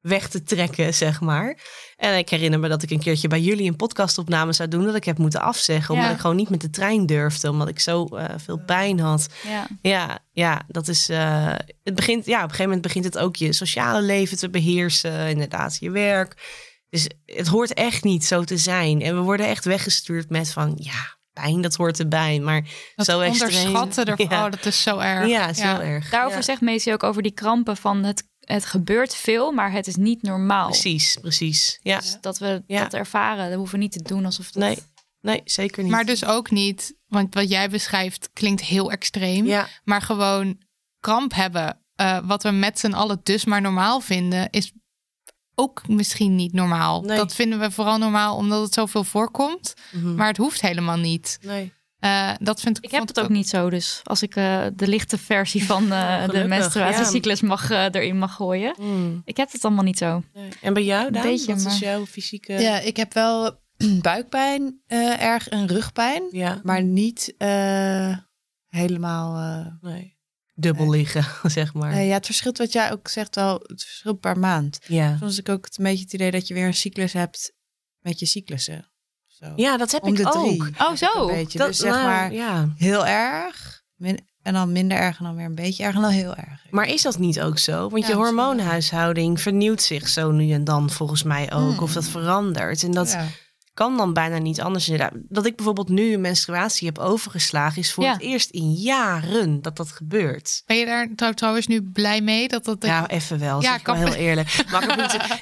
[0.00, 1.58] weg te trekken, zeg maar.
[2.02, 4.84] En ik herinner me dat ik een keertje bij jullie een podcastopname zou doen.
[4.84, 5.90] Dat ik heb moeten afzeggen.
[5.94, 6.14] Omdat Ja.
[6.14, 7.50] ik gewoon niet met de trein durfde.
[7.50, 9.28] Omdat ik zo eh, veel pijn had.
[9.48, 9.66] ja.
[9.82, 11.08] Ja, ja, dat is.
[11.08, 14.50] eh, het begint, ja, op een gegeven moment begint het ook je sociale leven te
[14.50, 16.60] beheersen, inderdaad, je werk.
[16.90, 19.02] Dus het hoort echt niet zo te zijn.
[19.02, 22.38] En we worden echt weggestuurd met van ja, pijn, dat hoort erbij.
[22.40, 22.62] Maar
[22.96, 23.50] Dat zo extreem.
[23.66, 24.26] onderschatten ervan.
[24.38, 24.44] Ja.
[24.44, 25.28] Oh, dat is zo erg.
[25.28, 26.10] Ja, is heel erg.
[26.10, 29.86] Daarover Ja, zegt Macy ook over die krampen van het, het gebeurt veel, maar het
[29.86, 30.68] is niet normaal.
[30.68, 31.78] Precies, precies.
[31.82, 32.82] Ja, Dus dat we Ja.
[32.82, 34.62] dat ervaren, dat hoeven we niet te doen alsof dat...
[34.62, 34.78] nee,
[35.20, 35.92] nee, zeker niet.
[35.92, 39.46] Maar dus ook niet, want wat jij beschrijft klinkt heel extreem.
[39.46, 40.58] ja, Maar gewoon
[41.00, 44.72] kramp hebben, eh, wat we met z'n allen dus maar normaal vinden, is
[45.54, 47.00] ook misschien niet normaal.
[47.02, 47.16] Nee.
[47.16, 49.74] Dat vinden we vooral normaal omdat het zoveel voorkomt.
[49.92, 51.38] mhm, Maar het hoeft helemaal niet.
[51.42, 51.72] nee.
[52.02, 52.84] Eh, dat vind ik.
[52.84, 56.28] Ik heb het ook niet zo, dus als ik eh, de lichte versie van eh,
[56.28, 58.74] de menstruatiecyclus mag, erin mag gooien.
[58.78, 60.22] Mm, Ik heb het allemaal niet zo.
[60.32, 60.48] nee.
[60.60, 61.22] En bij jou, Daan?
[61.22, 62.52] beetje, Wat is maar- jouw fysieke...
[62.52, 63.60] Ja, ik heb wel
[64.02, 66.22] buikpijn eh, erg en rugpijn.
[66.30, 68.16] ja, Maar niet eh,
[68.68, 69.36] helemaal...
[69.60, 70.20] eh, nee.
[70.54, 72.02] Dubbel liggen, zeg maar.
[72.02, 73.54] ja, het verschilt wat jij ook zegt wel.
[73.66, 74.78] Het verschilt per maand.
[74.86, 75.16] Ja.
[75.18, 77.52] Soms heb ik ook het- een beetje het idee dat je weer een cyclus hebt
[77.98, 78.90] met je cyclussen.
[79.42, 79.52] Zo.
[79.56, 80.32] ja, dat heb Om ik de ook.
[80.32, 80.62] drie.
[80.78, 81.28] Oh, zo.
[81.28, 81.58] Een beetje.
[81.58, 82.68] Dat, dus zeg nou, maar ja.
[82.76, 83.82] heel erg.
[84.42, 86.64] en dan minder erg en dan weer een beetje erg en dan heel erg.
[86.70, 87.88] Maar is dat niet ook zo?
[87.88, 91.70] Want Ja, je hormoonhuishouding vernieuwt zich zo nu en dan volgens mij ook.
[91.74, 91.78] Hmm.
[91.78, 92.82] Of dat verandert.
[92.82, 93.26] En dat, Ja.
[93.74, 94.90] Kan dan bijna niet anders.
[95.12, 98.12] Dat ik bijvoorbeeld nu een menstruatie heb overgeslagen, is voor Ja.
[98.12, 100.62] het eerst in jaren dat dat gebeurt.
[100.66, 102.48] Ben je daar trouw- trouwens nu blij mee?
[102.48, 103.62] Dat dat, Ja, even wel.
[103.62, 104.50] Ja, ik wel heel eerlijk.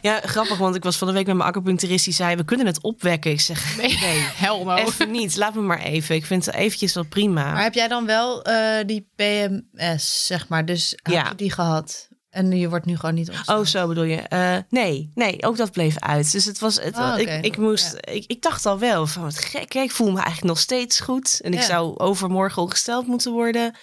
[0.03, 2.05] Ja, grappig, want ik was van de week met mijn acupuncturist.
[2.05, 3.31] Die zei, we kunnen het opwekken.
[3.31, 3.97] Ik zeg, nee,
[4.45, 4.75] hel no.
[4.75, 5.37] even niet.
[5.37, 6.15] Laat me maar even.
[6.15, 7.53] Ik vind het eventjes wel prima.
[7.53, 11.29] Maar heb jij dan wel eh, die PMS, zeg maar, dus Ja.
[11.29, 12.09] je die gehad?
[12.31, 13.59] En je wordt nu gewoon niet ongesteld?
[13.59, 14.17] Oh, zo bedoel je?
[14.17, 16.33] Eh, nee, nee, ook dat bleef uit.
[16.33, 17.21] Dus het was, het, Oh, oké.
[17.21, 20.17] ik, ik moest, ik, ik dacht al wel van wat gek, hè, ik voel me
[20.19, 21.41] eigenlijk nog steeds goed.
[21.41, 21.65] En ik Ja.
[21.65, 23.75] zou overmorgen ongesteld moeten worden.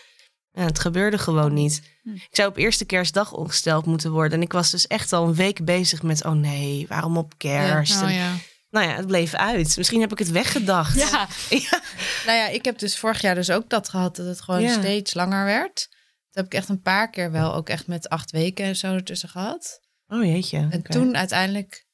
[0.52, 1.82] En het gebeurde gewoon niet.
[2.04, 2.14] Hm.
[2.14, 4.38] Ik zou op eerste kerstdag ongesteld moeten worden.
[4.38, 8.02] En ik was dus echt al een week bezig met, oh nee, waarom op kerst?
[8.02, 8.42] Oh, En.
[8.70, 9.78] Nou ja, het bleef uit.
[9.78, 10.96] Misschien heb ik het weggedacht.
[10.98, 11.28] Ja,
[11.70, 11.82] ja.
[12.26, 14.72] Nou ja, ik heb dus vorig jaar dus ook dat gehad, dat het gewoon Ja.
[14.80, 15.90] steeds langer werd.
[16.38, 18.94] Dat heb ik echt een paar keer wel, ook echt met acht weken en zo
[18.94, 19.80] ertussen gehad.
[20.08, 20.68] Oh jeetje.
[20.72, 21.86] En toen uiteindelijk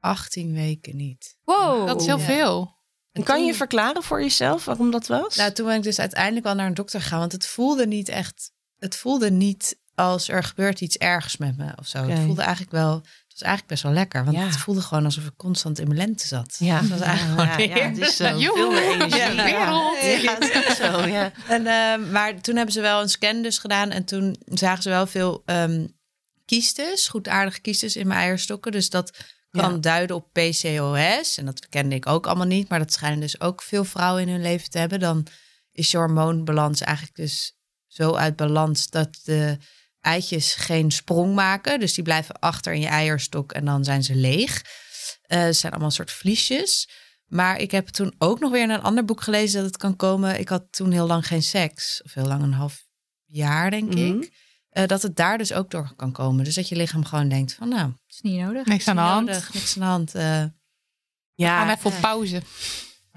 [0.00, 1.36] 18 weken niet.
[1.44, 1.86] wow.
[1.86, 2.24] Dat is heel Ja.
[2.24, 2.76] veel.
[3.12, 5.36] En kan je verklaren voor jezelf waarom dat was?
[5.36, 8.08] Nou, toen ben ik dus uiteindelijk wel naar een dokter gegaan, want het voelde niet
[8.08, 11.98] echt, het voelde niet als er gebeurt iets ergs met me of zo.
[12.08, 13.02] Het voelde eigenlijk wel,
[13.40, 14.42] was eigenlijk best wel lekker, want Ja.
[14.44, 16.56] het voelde gewoon alsof ik constant in mijn lente zat.
[16.58, 18.38] ja, dat was eigenlijk ja, gewoon ja, het is zo.
[18.38, 19.34] Veel meer energie.
[20.22, 21.32] Ja, is zo, ja.
[21.48, 23.90] En, eh, maar toen hebben ze wel een scan dus gedaan.
[23.90, 25.86] En toen zagen ze wel veel ehm
[26.44, 28.72] kiestes, goedaardige kiestes in mijn eierstokken.
[28.72, 29.18] Dus dat
[29.50, 31.38] kan duiden op PCOS.
[31.38, 32.68] En dat kende ik ook allemaal niet.
[32.68, 35.00] Maar dat schijnen dus ook veel vrouwen in hun leven te hebben.
[35.00, 35.26] Dan
[35.72, 37.56] is je hormoonbalans eigenlijk dus
[37.86, 39.58] zo uit balans dat de
[40.04, 41.80] eitjes geen sprong maken.
[41.80, 44.62] Dus die blijven achter in je eierstok en dan zijn ze leeg.
[45.22, 46.88] Eh het zijn allemaal een soort vliesjes.
[47.26, 49.96] Maar ik heb toen ook nog weer in een ander boek gelezen dat het kan
[49.96, 50.38] komen.
[50.38, 52.02] Ik had toen heel lang geen seks.
[52.04, 52.84] Of heel lang, een half
[53.24, 53.98] jaar denk Mhm.
[54.22, 54.32] ik.
[54.68, 56.44] Eh, dat het daar dus ook door kan komen.
[56.44, 58.66] Dus dat je lichaam gewoon denkt van nou, is niet nodig.
[58.66, 59.26] Niks aan de hand.
[59.26, 60.14] nodig, niks aan de hand.
[60.14, 60.54] eh, Gaan
[61.34, 62.42] Ja, even op pauze.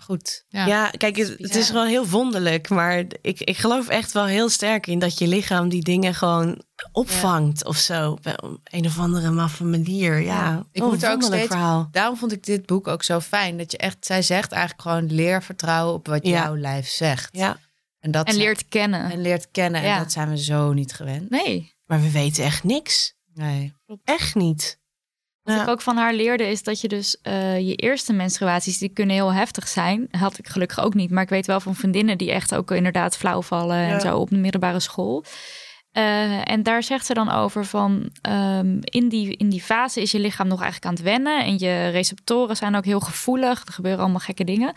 [0.08, 0.44] Goed.
[0.48, 0.66] Ja.
[0.66, 0.90] ja.
[0.90, 2.70] kijk, het, het is wel heel wonderlijk.
[2.70, 6.62] Maar ik, ik geloof echt wel heel sterk in dat je lichaam die dingen gewoon
[6.92, 8.12] opvangt of zo.
[8.12, 10.20] Op een of andere maffe manier.
[10.20, 11.88] Ja, Ja, ik Oh, moet er ook steeds- verhaal.
[11.92, 13.58] Daarom vond ik dit boek ook zo fijn.
[13.58, 16.44] Dat je echt, zij zegt eigenlijk gewoon leer vertrouwen op wat Ja.
[16.44, 17.30] jouw lijf zegt.
[17.32, 17.58] Ja,
[18.00, 19.12] En, dat En zijn- leert kennen.
[19.12, 19.82] en leert kennen.
[19.82, 19.94] Ja.
[19.96, 21.30] En dat zijn we zo niet gewend.
[21.30, 21.76] Nee.
[21.86, 23.16] maar we weten echt niks.
[23.34, 23.74] Nee.
[24.04, 24.80] Echt niet.
[25.48, 25.62] Wat Ja.
[25.62, 29.16] ik ook van haar leerde is dat je dus eh, je eerste menstruaties, die kunnen
[29.16, 30.08] heel heftig zijn.
[30.12, 31.12] Had ik gelukkig ook niet.
[31.12, 34.30] Maar ik weet wel van vriendinnen die echt ook inderdaad flauw vallen en zo op
[34.30, 35.24] de middelbare school.
[35.92, 40.12] Eh, en daar zegt ze dan over van ehm, in, die, in die fase is
[40.12, 41.44] je lichaam nog eigenlijk aan het wennen.
[41.46, 43.66] En je receptoren zijn ook heel gevoelig.
[43.66, 44.74] Er gebeuren allemaal gekke dingen.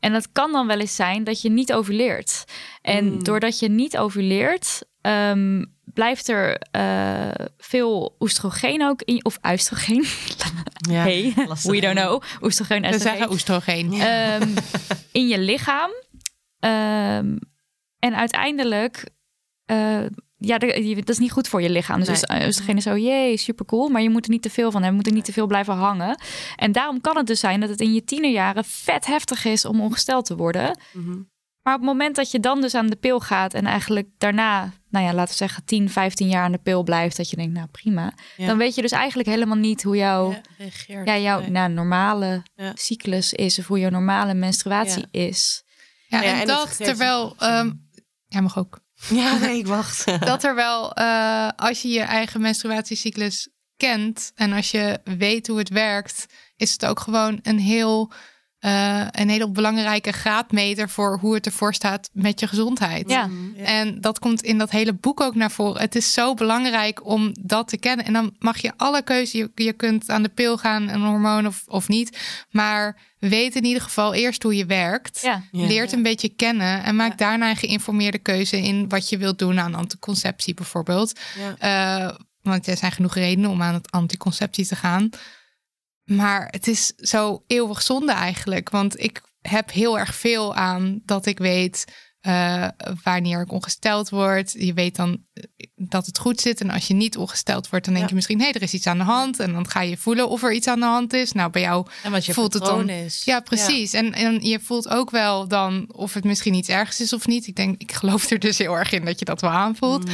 [0.00, 2.44] En het kan dan wel eens zijn dat je niet overleert.
[2.82, 3.22] En Mm.
[3.24, 10.04] doordat je niet overleert, ehm, blijft er eh, veel oestrogeen ook in, of oestrogeen.
[10.90, 12.22] Ja, hey, lastig, we don't know.
[12.42, 13.16] Oestrogeen, We oestrogeen.
[13.18, 13.92] zeggen oestrogeen.
[13.92, 14.48] Ehm,
[15.12, 15.90] in je lichaam.
[16.58, 17.36] Ehm,
[17.98, 19.04] en uiteindelijk,
[19.64, 20.00] eh,
[20.38, 22.04] ja, dat is niet goed voor je lichaam.
[22.04, 22.38] Dus Nee.
[22.38, 22.46] nee.
[22.48, 23.88] oestrogeen is zo, jee, super cool.
[23.88, 24.90] Maar je moet er niet te veel van hebben.
[24.90, 26.20] Je moet er niet te veel blijven hangen.
[26.56, 29.80] En daarom kan het dus zijn dat het in je tienerjaren vet heftig is om
[29.80, 30.78] ongesteld te worden.
[30.92, 31.10] Mhm.
[31.62, 34.72] Maar op het moment dat je dan dus aan de pil gaat en eigenlijk daarna,
[34.92, 37.52] nou ja, laten we zeggen 10, 15 jaar aan de pil blijft, dat je denkt,
[37.52, 38.12] nou prima.
[38.36, 38.46] Ja.
[38.46, 41.22] Dan weet je dus eigenlijk helemaal niet hoe jouw, ja, reageert.
[41.22, 41.50] jouw Nee.
[41.50, 42.72] nou, normale Ja.
[42.74, 45.62] cyclus is of hoe jouw normale menstruatie is.
[46.06, 47.34] Ja, Ja, en, en dat terwijl...
[47.38, 47.70] ehm
[48.28, 48.80] ja, mag ook.
[49.08, 50.04] Ja, nee, ik wacht.
[50.26, 55.58] dat er wel, eh, als je je eigen menstruatiecyclus kent en als je weet hoe
[55.58, 56.26] het werkt,
[56.56, 58.12] is het ook gewoon een heel,
[58.62, 63.10] eh, een hele belangrijke graadmeter voor hoe het ervoor staat met je gezondheid.
[63.10, 63.28] Ja.
[63.56, 65.80] En dat komt in dat hele boek ook naar voren.
[65.80, 68.06] Het is zo belangrijk om dat te kennen.
[68.06, 69.38] En dan mag je alle keuze.
[69.38, 72.18] Je, je kunt aan de pil gaan, een hormoon of, of niet.
[72.50, 75.20] Maar weet in ieder geval eerst hoe je werkt.
[75.22, 75.42] Ja.
[75.52, 75.66] Ja.
[75.66, 76.82] Leert een beetje kennen.
[76.82, 81.20] En maak daarna een geïnformeerde keuze in wat je wilt doen aan anticonceptie bijvoorbeeld.
[81.38, 82.06] Ja.
[82.08, 85.10] Eh, want er zijn genoeg redenen om aan het anticonceptie te gaan.
[86.16, 88.70] Maar het is zo eeuwig zonde eigenlijk.
[88.70, 91.84] Want ik heb heel erg veel aan dat ik weet
[92.20, 92.68] eh,
[93.02, 94.52] wanneer ik ongesteld word.
[94.52, 95.42] Je weet dan eh,
[95.74, 96.60] dat het goed zit.
[96.60, 98.10] En als je niet ongesteld wordt, dan denk Ja.
[98.10, 98.38] je misschien...
[98.38, 99.40] hé, hey, er is iets aan de hand.
[99.40, 101.32] En dan ga je voelen of er iets aan de hand is.
[101.32, 103.24] Nou, bij jou En wat je voelt het dan- is.
[103.24, 103.92] ja, precies.
[103.92, 107.46] En, en je voelt ook wel dan of het misschien iets ergs is of niet.
[107.46, 110.10] Ik denk, ik geloof er dus heel erg in dat je dat wel aanvoelt.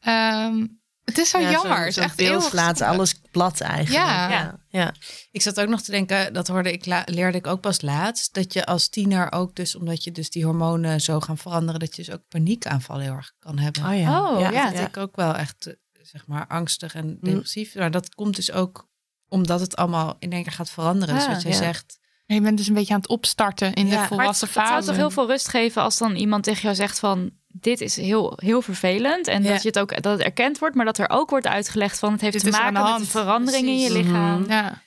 [0.00, 0.66] Ehm,
[1.04, 1.78] het is zo Ja, jammer.
[1.78, 2.18] het is echt
[2.50, 2.84] zonde.
[2.84, 4.06] alles plat eigenlijk.
[4.06, 4.30] Ja.
[4.30, 4.58] ja.
[4.68, 4.94] ja.
[5.30, 8.52] Ik zat ook nog te denken, dat hoorde ik, leerde ik ook pas laatst, dat
[8.52, 12.04] je als tiener ook dus, omdat je dus die hormonen zo gaan veranderen, dat je
[12.04, 13.84] dus ook paniekaanvallen heel erg kan hebben.
[13.84, 14.30] Oh ja.
[14.32, 14.70] Oh, ja.
[14.70, 17.74] Dat ik ook wel echt, eh, zeg maar, angstig en depressief.
[17.74, 18.88] Maar dat komt dus ook
[19.28, 21.14] omdat het allemaal in één keer gaat veranderen.
[21.14, 21.56] dus Ah, wat jij ja.
[21.56, 24.56] zegt, Je bent dus een beetje aan het opstarten in Ja, de maar volwassen Het
[24.56, 24.86] zou fase.
[24.86, 27.30] toch heel veel rust geven als dan iemand tegen jou zegt van
[27.60, 29.26] dit is heel, heel vervelend.
[29.26, 29.52] En Ja.
[29.52, 32.12] dat je het ook dat het erkend wordt, maar dat er ook wordt uitgelegd van
[32.12, 34.40] het heeft Dit te maken met een verandering in je lichaam.
[34.40, 34.50] Mhm.
[34.50, 34.82] Ja.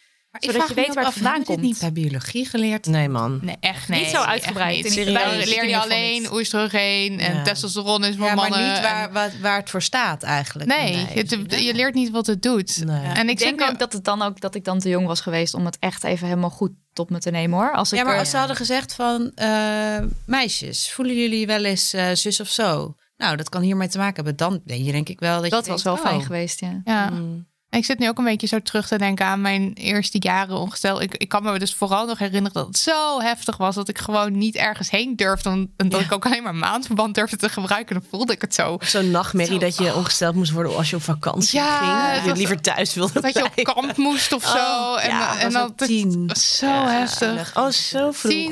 [0.46, 1.62] Maar Zodat vraag je me weet waar het vandaan komt.
[1.62, 2.86] niet bij biologie geleerd?
[2.86, 3.40] Nee, man.
[3.42, 4.10] Nee, echt Niet nee.
[4.10, 4.96] zo uitgebreid niet.
[4.96, 5.32] ieder geval.
[5.38, 7.44] Daar leer je alleen oestrogeen en Ja.
[7.44, 10.70] testosteron is voor Ja, maar niet waar, en- waar, waar het voor staat eigenlijk.
[10.70, 12.86] Nee, je, je leert niet wat het doet.
[12.86, 13.06] Nee.
[13.14, 15.22] En ik, Ik denk ook dat, het dan ook dat ik dan te jong was
[15.22, 17.72] geweest om het echt even helemaal goed tot me te nemen hoor.
[17.74, 21.64] Als ik Ja, maar er- als ze hadden gezegd van eh, meisjes, voelen jullie wel
[21.64, 22.96] eens eh, zus of zo?
[23.18, 24.36] Nou, dat kan hiermee te maken hebben.
[24.36, 26.60] Dan denk je denk ik wel dat, dat je was denkt, wel fijn oh, geweest,
[26.60, 26.82] ja.
[26.84, 27.10] Ja.
[27.10, 27.48] Mm.
[27.78, 31.02] Ik zit nu ook een beetje zo terug te denken aan mijn eerste jaren ongesteld.
[31.02, 33.98] Ik, ik kan me dus vooral nog herinneren dat het zo heftig was dat ik
[33.98, 35.50] gewoon niet ergens heen durfde.
[35.50, 36.06] En dat Ja.
[36.06, 37.96] ik ook alleen maar maandverband durfde te gebruiken.
[37.96, 38.78] Dan voelde ik het zo.
[38.82, 39.60] Zo'n nachtmerrie Zo.
[39.60, 41.78] dat je ongesteld moest worden als je op vakantie Ja,
[42.14, 42.16] ging.
[42.18, 44.58] Dat je liever thuis wilde Dat je op kamp moest of zo.
[44.58, 46.30] Oh, en ja, en dan ook tien.
[46.38, 47.58] zo heftig.
[47.58, 48.32] Oh, zo vroeg.
[48.32, 48.52] Tien.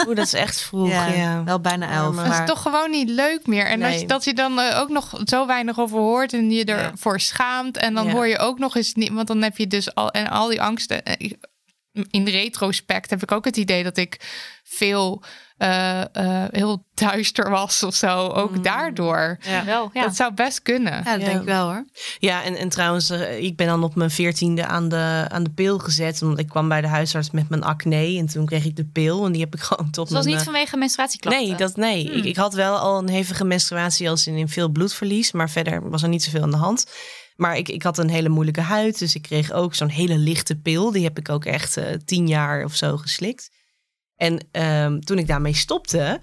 [0.00, 1.44] Ja, Oeh, dat is echt vroeg, ja, ja.
[1.44, 2.06] wel bijna elf.
[2.06, 2.16] Arme.
[2.16, 3.66] Dat Maar is toch gewoon niet leuk meer.
[3.66, 6.64] En als je, dat je dan eh, ook nog zo weinig over hoort en je
[6.64, 7.76] ervoor schaamt.
[7.76, 8.12] En dan Ja.
[8.12, 9.12] hoor je ook nog eens niet.
[9.12, 11.04] Want dan heb je dus al en al die angsten.
[11.04, 11.30] eh,
[12.10, 14.16] In retrospect heb ik ook het idee dat ik
[14.64, 15.22] veel
[15.60, 18.28] eh, eh, heel duister was of zo.
[18.28, 19.38] Ook daardoor.
[19.40, 19.64] Ja.
[19.64, 20.02] Wel, ja.
[20.02, 20.92] Dat zou best kunnen.
[20.92, 21.26] ja, dat Ja.
[21.26, 21.84] denk ik wel hoor.
[22.18, 25.50] Ja, en, en trouwens, eh, ik ben dan op mijn veertiende aan de, aan de
[25.50, 26.22] pil gezet.
[26.22, 28.18] Omdat ik kwam bij de huisarts met mijn acne.
[28.18, 29.26] En toen kreeg ik de pil.
[29.26, 30.36] En die heb ik gewoon tot Het was mijn...
[30.36, 31.46] niet vanwege menstruatieklachten.
[31.46, 32.06] Nee, dat, nee.
[32.06, 32.16] Hmm.
[32.16, 35.32] Ik, ik had wel al een hevige menstruatie als in, in veel bloedverlies.
[35.32, 36.86] Maar verder was er niet zoveel aan de hand.
[37.36, 38.98] Maar ik, ik had een hele moeilijke huid.
[38.98, 40.90] Dus ik kreeg ook zo'n hele lichte pil.
[40.90, 43.50] Die heb ik ook echt eh, tien jaar of zo geslikt.
[44.20, 46.20] En ehm, toen ik daarmee stopte,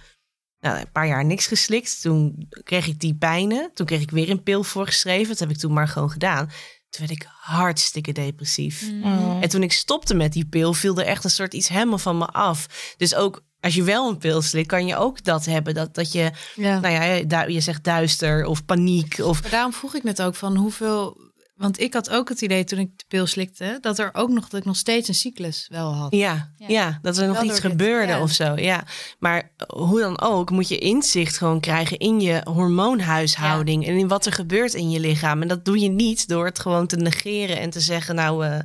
[0.60, 2.02] nou, een paar jaar niks geslikt.
[2.02, 3.72] Toen kreeg ik die pijnen.
[3.74, 5.28] Toen kreeg ik weer een pil voorgeschreven.
[5.28, 6.46] Dat heb ik toen maar gewoon gedaan.
[6.90, 8.92] Toen werd ik hartstikke depressief.
[9.04, 9.38] Oh.
[9.42, 12.18] En toen ik stopte met die pil, viel er echt een soort iets helemaal van
[12.18, 12.94] me af.
[12.98, 15.74] Dus ook als je wel een pil slikt, kan je ook dat hebben.
[15.74, 16.80] Dat, dat je, Ja.
[16.80, 19.20] nou ja, je zegt duister of paniek.
[19.20, 21.26] Of, Maar daarom vroeg ik net ook van hoeveel...
[21.58, 23.78] Want ik had ook het idee toen ik de pil slikte...
[23.82, 26.14] dat er ook nog, dat ik nog steeds een cyclus wel had.
[26.16, 26.68] ja, Ja.
[26.68, 27.00] ja.
[27.02, 28.22] dat er nog Wel iets gebeurde ja.
[28.22, 28.56] of zo.
[28.56, 28.84] Ja.
[29.20, 33.88] Maar hoe dan ook, moet je inzicht gewoon krijgen in je hormoonhuishouding.
[33.88, 35.42] En in wat er gebeurt in je lichaam.
[35.42, 38.60] En dat doe je niet door het gewoon te negeren en te zeggen, nou, eh,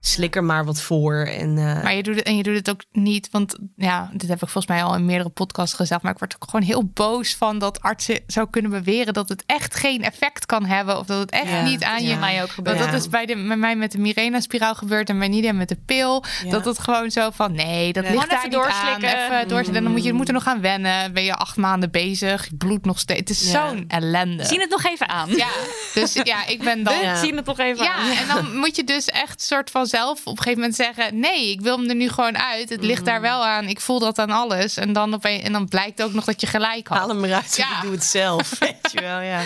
[0.00, 1.14] slik er maar wat voor.
[1.14, 4.28] En, eh, Maar je doet het, en je doet het ook niet, want ja, dit
[4.28, 6.02] heb ik volgens mij al in meerdere podcasts gezegd.
[6.02, 9.42] Maar ik word ook gewoon heel boos van dat artsen zou kunnen beweren dat het
[9.46, 10.98] echt geen effect kan hebben.
[10.98, 12.16] Of dat het echt Ja, niet aan Ja, je.
[12.16, 12.50] mij ook.
[12.64, 12.74] Ja.
[12.74, 15.78] dat is bij, de, bij mij met de Mirena-spiraal gebeurd en bij Nidia met de
[15.86, 16.24] pil.
[16.44, 16.50] Ja.
[16.50, 18.10] Dat het gewoon zo van, nee, dat Ja.
[18.10, 19.04] ligt daar even niet aan.
[19.04, 19.82] Even doorslikken.
[19.82, 21.12] Dan moet je, moet er nog aan wennen.
[21.12, 23.20] Ben je acht maanden bezig, je bloed nog steeds.
[23.20, 23.68] Het is Ja.
[23.68, 24.44] zo'n ellende.
[24.44, 25.28] Zien het nog even aan.
[25.36, 25.48] Ja,
[25.94, 26.98] dus ja, ik ben dan...
[26.98, 28.06] We zien het nog even aan.
[28.06, 31.18] Ja, en dan moet je dus echt soort van zelf op een gegeven moment zeggen:
[31.20, 32.68] nee, ik wil hem er nu gewoon uit.
[32.68, 33.04] Het ligt Mm.
[33.04, 33.68] daar wel aan.
[33.68, 34.76] Ik voel dat aan alles.
[34.76, 36.98] En dan, opeen, en dan blijkt ook nog dat je gelijk had.
[36.98, 37.76] haal hem eruit, Ja.
[37.76, 38.50] ik doe het zelf.
[38.58, 39.44] Weet je wel, ja.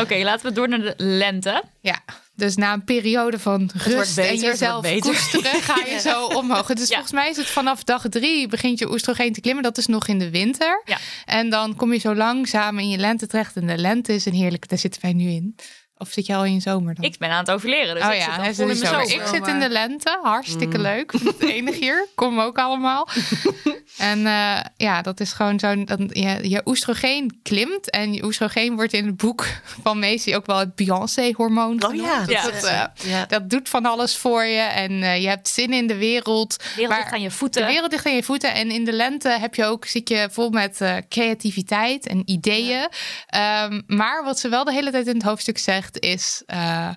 [0.00, 1.62] Oké, laten we door naar de lente.
[1.80, 1.98] Ja,
[2.34, 6.66] dus na een periode van rust beter, en jezelf koesteren, ga je zo omhoog.
[6.66, 6.94] Dus Ja.
[6.94, 9.62] volgens mij is het vanaf dag drie begint je oestrogeen te klimmen.
[9.62, 10.82] Dat is nog in de winter.
[10.84, 10.98] Ja.
[11.24, 13.56] En dan kom je zo langzaam in je lente terecht.
[13.56, 15.56] En de lente is een heerlijke, daar zitten wij nu in.
[15.98, 17.04] Of zit je al in je zomer dan?
[17.04, 18.66] Ik ben aan het overleren, dus oh ik ja, zit al hij vol zit in
[18.66, 19.06] mijn de zomer.
[19.08, 19.24] zomer.
[19.26, 20.18] Ik zit in de lente.
[20.22, 20.82] Hartstikke Mm.
[20.82, 21.12] leuk.
[21.12, 22.06] Het enige hier.
[22.14, 23.08] Kom ook allemaal.
[23.98, 25.84] en eh, ja, dat is gewoon zo.
[25.84, 27.90] Dat je, je oestrogeen klimt.
[27.90, 29.46] En je oestrogeen wordt in het boek
[29.82, 32.08] van Macy ook wel het Beyoncé-hormoon Oh genoemd.
[32.30, 32.92] ja, Dat, Ja.
[32.96, 33.26] eh, ja.
[33.26, 34.60] dat doet van alles voor je.
[34.60, 36.58] En eh, je hebt zin in de wereld.
[36.58, 37.66] De wereld ligt aan je De voeten.
[37.66, 38.54] wereld ligt aan je voeten.
[38.54, 42.88] En in de lente heb je ook, zit je vol met eh, creativiteit en ideeën.
[43.26, 46.42] Ehm, maar wat ze wel de hele tijd in het hoofdstuk zegt is...
[46.46, 46.90] eh,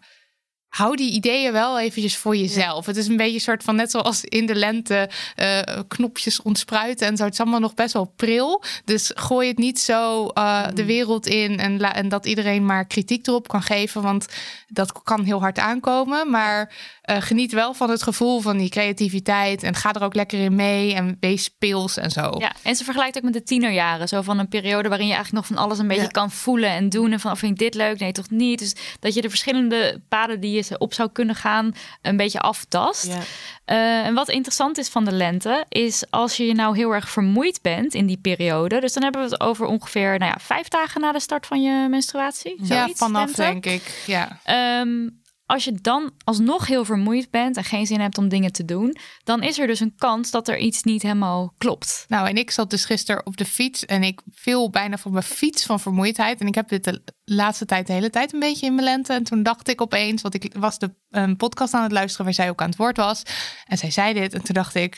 [0.67, 2.85] hou die ideeën wel eventjes voor jezelf.
[2.85, 5.09] Het is een beetje een soort van, net zoals in de lente...
[5.35, 7.23] eh, knopjes ontspruiten en zo.
[7.23, 8.63] Het is allemaal nog best wel pril.
[8.85, 11.59] Dus gooi het niet zo eh, de wereld in...
[11.59, 14.01] En, la- en dat iedereen maar kritiek erop kan geven.
[14.01, 14.25] Want
[14.67, 16.29] dat kan heel hard aankomen.
[16.29, 16.73] Maar
[17.15, 19.63] eh, geniet wel van het gevoel van die creativiteit.
[19.63, 20.93] En ga er ook lekker in mee.
[20.93, 22.35] En wees speels en zo.
[22.37, 24.07] Ja, en ze vergelijkt ook met de tienerjaren.
[24.07, 26.07] Zo van een periode waarin je eigenlijk nog van alles een beetje Ja.
[26.07, 27.11] kan voelen en doen.
[27.11, 27.99] En van, oh, vind ik dit leuk?
[27.99, 28.59] Nee, toch niet?
[28.59, 32.39] Dus dat je de verschillende paden die je ze op zou kunnen gaan, een beetje
[32.39, 33.05] aftast.
[33.07, 33.19] Ja.
[33.65, 37.09] Eh, en wat interessant is van de lente, is als je je nou heel erg
[37.09, 38.79] vermoeid bent in die periode.
[38.79, 41.61] Dus dan hebben we het over ongeveer nou ja, vijf dagen na de start van
[41.61, 42.55] je menstruatie.
[42.57, 43.41] Ja, Zoiets, vanaf lente.
[43.41, 44.03] denk ik.
[44.05, 44.39] Ja.
[44.43, 45.07] Ehm,
[45.51, 48.95] als je dan alsnog heel vermoeid bent en geen zin hebt om dingen te doen,
[49.23, 52.05] dan is er dus een kans dat er iets niet helemaal klopt.
[52.07, 55.23] Nou, en ik zat dus gisteren op de fiets en ik viel bijna van mijn
[55.23, 56.41] fiets van vermoeidheid.
[56.41, 59.13] En ik heb dit de laatste tijd de hele tijd een beetje in mijn lente.
[59.13, 62.33] En toen dacht ik opeens, want ik was de een podcast aan het luisteren waar
[62.33, 63.23] zij ook aan het woord was.
[63.65, 64.97] En zij zei dit en toen dacht ik,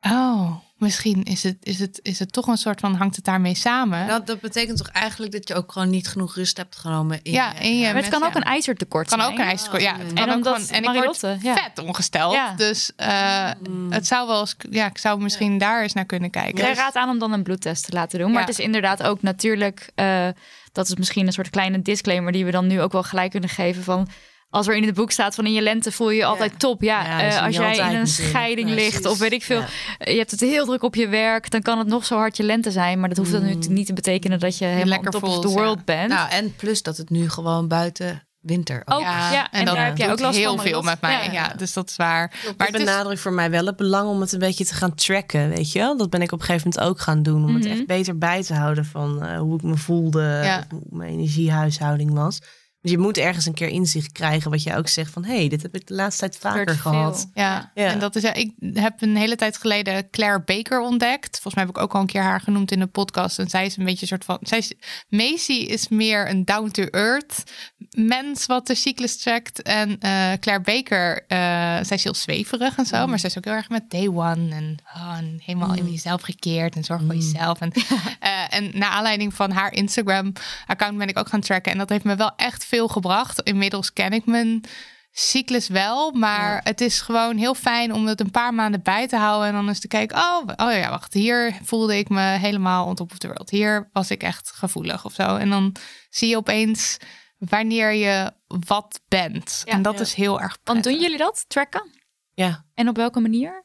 [0.00, 3.54] Oh, misschien is het, is, het, is het toch een soort van, hangt het daarmee
[3.54, 4.06] samen?
[4.08, 7.32] Dat, dat betekent toch eigenlijk dat je ook gewoon niet genoeg rust hebt genomen in
[7.32, 9.32] ja, je- in je Maar het kan ook een ijzertekort kan zijn.
[9.32, 9.82] ook een ijskort.
[9.82, 10.68] Ja, het En kan ook omdat gewoon.
[10.68, 11.54] En ik word Marilotte, ja.
[11.54, 12.32] vet ongesteld.
[12.34, 12.54] Ja.
[12.56, 13.50] Dus eh,
[13.90, 14.56] het zou wel eens.
[14.70, 16.64] Ja, ik zou misschien daar eens naar kunnen kijken.
[16.64, 18.30] Dus- raadt aan om dan een bloedtest te laten doen.
[18.30, 18.46] Maar Ja.
[18.46, 19.90] het is inderdaad ook natuurlijk...
[19.94, 20.28] eh,
[20.72, 22.32] dat is misschien een soort kleine disclaimer...
[22.32, 24.08] die we dan nu ook wel gelijk kunnen geven van...
[24.54, 26.82] Als er in het boek staat van in je lente voel je je altijd top.
[26.82, 29.06] Ja, Ja, eh, dat als jij in een scheiding ligt Precies.
[29.06, 29.60] of weet ik veel.
[29.60, 29.66] Ja.
[30.10, 31.50] Je hebt het heel druk op je werk.
[31.50, 33.00] Dan kan het nog zo hard je lente zijn.
[33.00, 33.46] Maar dat hoeft dan Mm.
[33.46, 35.84] natuurlijk niet te betekenen dat je helemaal lekker top of voelt, the world ja.
[35.84, 36.08] bent.
[36.08, 39.84] Nou, en plus dat het nu gewoon buiten winter ook Ook, ja, en dat daar
[39.84, 41.24] heb jij ook last heel van, veel met mij.
[41.24, 41.32] Ja.
[41.32, 41.52] Ja.
[41.56, 42.28] dus dat is waar.
[42.44, 44.74] Maar Maar het is, benadrukt voor mij wel het belang om het een beetje te
[44.74, 45.96] gaan tracken, weet je wel?
[45.96, 47.44] Dat ben ik op een gegeven moment ook gaan doen.
[47.44, 47.72] Om het Mhm.
[47.72, 50.58] echt beter bij te houden van eh, hoe ik me voelde, Ja.
[50.58, 52.38] of hoe mijn energiehuishouding was.
[52.86, 55.24] Je moet ergens een keer inzicht krijgen wat je ook zegt van...
[55.24, 57.30] hé, hey, dit heb ik de laatste tijd vaker gehad.
[57.34, 57.90] ja, Ja.
[57.90, 58.22] en dat is.
[58.22, 61.30] ja, Ik heb een hele tijd geleden Claire Baker ontdekt.
[61.30, 63.38] Volgens mij heb ik ook al een keer haar genoemd in de podcast.
[63.38, 64.38] En zij is een beetje een soort van.
[64.40, 64.72] Zij is,
[65.08, 67.42] Macy is meer een down to earth
[67.90, 69.62] mens wat de cyclus trackt.
[69.62, 71.38] En eh, Claire Baker, eh,
[71.84, 73.06] zij is heel zweverig en zo.
[73.06, 74.54] Maar zij is ook heel erg met day one.
[74.54, 76.76] En, oh, en helemaal in jezelf gekeerd.
[76.76, 77.60] En zorg voor jezelf.
[77.60, 77.72] En,
[78.20, 81.72] eh, en naar aanleiding van haar Instagram-account ben ik ook gaan tracken.
[81.72, 83.40] En dat heeft me wel echt veel gebracht.
[83.42, 84.64] Inmiddels ken ik mijn
[85.10, 86.12] cyclus wel.
[86.12, 89.48] Maar het is gewoon heel fijn om het een paar maanden bij te houden.
[89.48, 90.16] En dan eens te kijken.
[90.18, 91.12] Oh, oh ja, wacht.
[91.14, 93.50] Hier voelde ik me helemaal on top of the world.
[93.50, 95.36] Hier was ik echt gevoelig of zo.
[95.36, 95.76] En dan
[96.10, 96.96] zie je opeens
[97.38, 99.62] wanneer je wat bent.
[99.64, 99.72] Ja.
[99.72, 100.00] en dat Ja.
[100.00, 101.02] is heel erg Want doen prettig.
[101.02, 101.90] jullie dat, tracken?
[102.34, 102.64] Ja.
[102.74, 103.64] En op welke manier?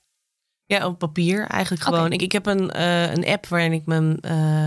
[0.65, 2.11] Ja, op papier eigenlijk gewoon.
[2.11, 4.65] Ik, ik heb een, eh, een app waarin ik mijn eh,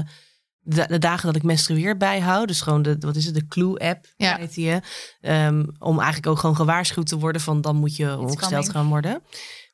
[0.62, 2.48] de, de dagen dat ik menstrueer bijhoud.
[2.48, 4.36] Dus gewoon de, wat is het, de Clue-app Ja.
[4.36, 4.80] heet die.
[5.20, 9.22] Ehm, om eigenlijk ook gewoon gewaarschuwd te worden van dan moet je ongesteld gaan worden.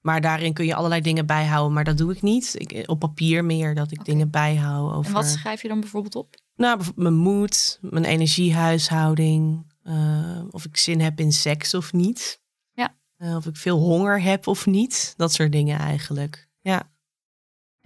[0.01, 2.55] Maar daarin kun je allerlei dingen bijhouden, maar dat doe ik niet.
[2.55, 6.15] Ik, op papier meer dat ik dingen bijhoud over En wat schrijf je dan bijvoorbeeld
[6.17, 6.37] op?
[6.57, 12.41] nou, mijn moed, mijn energiehuishouding, eh, of ik zin heb in seks of niet.
[12.73, 12.95] Ja.
[13.17, 15.15] Eh, of ik veel honger heb of niet.
[15.17, 16.49] Dat soort dingen eigenlijk.
[16.61, 16.91] Ja,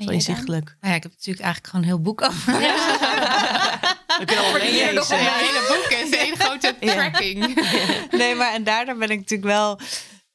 [0.05, 0.65] zo inzichtelijk.
[0.65, 2.53] Nou ja, ik heb natuurlijk eigenlijk gewoon een heel boek over.
[2.53, 5.17] We kunnen al Ja, lezen.
[5.19, 6.93] Het hele boek is één grote Ja.
[6.93, 7.67] tracking.
[8.11, 9.81] Nee, maar en daardoor ben ik natuurlijk wel.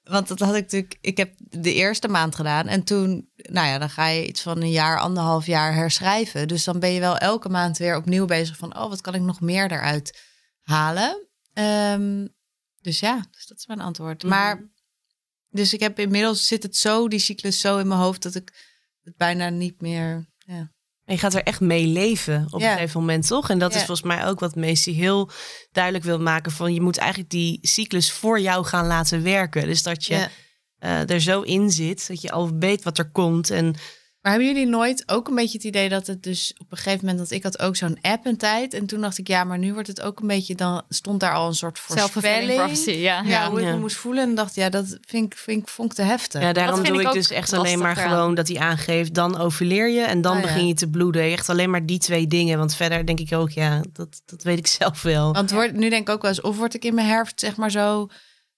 [0.04, 0.98] Want dat had ik natuurlijk.
[1.02, 2.68] Ik heb de eerste maand gedaan.
[2.68, 6.48] En toen, nou ja, dan ga je iets van een jaar, anderhalf jaar herschrijven.
[6.48, 8.78] Dus dan ben je wel elke maand weer opnieuw bezig van.
[8.78, 10.22] Oh, wat kan ik nog meer daaruit
[10.62, 11.28] halen?
[11.54, 12.28] Ehm,
[12.82, 14.24] dus ja, dus dat is mijn antwoord.
[14.24, 14.70] Maar.
[15.50, 18.67] Dus ik heb inmiddels zit het zo, die cyclus zo in mijn hoofd dat ik
[19.08, 20.30] het bijna niet meer.
[20.38, 20.72] Ja.
[21.06, 22.72] En je gaat er echt mee leven op Ja.
[22.72, 23.50] een gegeven moment, toch?
[23.50, 25.30] En dat is volgens mij ook wat Macy heel
[25.72, 26.52] duidelijk wil maken.
[26.52, 29.66] Van je moet eigenlijk die cyclus voor jou gaan laten werken.
[29.66, 30.28] Dus dat je
[30.78, 33.50] eh, er zo in zit, dat je al weet wat er komt.
[33.50, 33.76] En
[34.28, 37.00] Maar hebben jullie nooit ook een beetje het idee dat het dus op een gegeven
[37.06, 38.74] moment, dat ik had ook zo'n app een tijd.
[38.74, 41.34] En toen dacht ik, ja, maar nu wordt het ook een beetje, dan stond daar
[41.34, 42.58] al een soort voorspelling.
[42.60, 43.22] prophecy, ja.
[43.26, 43.74] Ja, hoe ik Ja.
[43.74, 44.24] me moest voelen.
[44.24, 46.42] En dacht, ja, dat vind ik, vind ik, vond ik te heftig.
[46.42, 49.14] ja, daarom doe ik dus echt alleen maar gewoon dat hij aangeeft.
[49.14, 50.46] Dan overleer je en dan Oh, ja.
[50.46, 51.22] begin je te bloeden.
[51.24, 52.58] Echt alleen maar die twee dingen.
[52.58, 55.34] Want verder denk ik ook, ja, dat, dat weet ik zelf wel.
[55.34, 57.56] Want word, nu denk ik ook wel eens, of word ik in mijn herfst zeg
[57.56, 58.08] maar zo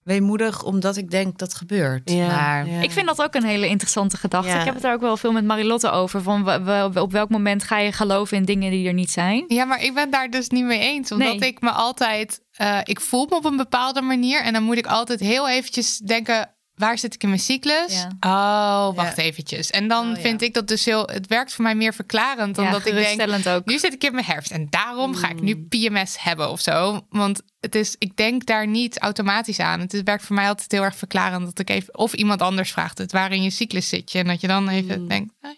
[0.09, 2.09] weemoedig omdat ik denk dat gebeurt.
[2.11, 2.81] Ja, maar ja.
[2.81, 4.49] Ik vind dat ook een hele interessante gedachte.
[4.49, 4.59] Ja.
[4.59, 6.21] Ik heb het daar ook wel veel met Marilotte over.
[6.21, 6.49] Van
[6.97, 9.43] op welk moment ga je geloven in dingen die er niet zijn?
[9.47, 11.11] Ja, maar ik ben daar dus niet mee eens.
[11.11, 11.49] Omdat Nee.
[11.49, 12.41] ik me altijd...
[12.51, 14.41] eh, ik voel me op een bepaalde manier.
[14.43, 16.53] En dan moet ik altijd heel eventjes denken...
[16.79, 18.05] Waar zit ik in mijn cyclus?
[18.19, 19.69] Oh, wacht eventjes.
[19.69, 20.21] En dan Oh, ja.
[20.21, 21.07] vind ik dat dus heel...
[21.07, 22.55] Het werkt voor mij meer verklarend.
[22.55, 23.47] Dan Ja, dat ik denk...
[23.47, 23.65] ook.
[23.65, 24.51] Nu zit ik in mijn herfst.
[24.51, 27.05] En daarom ga ik nu PMS hebben of zo.
[27.09, 29.79] Want het is, ik denk daar niet automatisch aan.
[29.79, 31.45] Het werkt voor mij altijd heel erg verklarend.
[31.45, 31.97] Dat ik even...
[31.97, 33.11] Of iemand anders vraagt het.
[33.11, 34.19] Waar in je cyclus zit je?
[34.19, 35.33] En dat je dan even denkt...
[35.41, 35.51] Oh,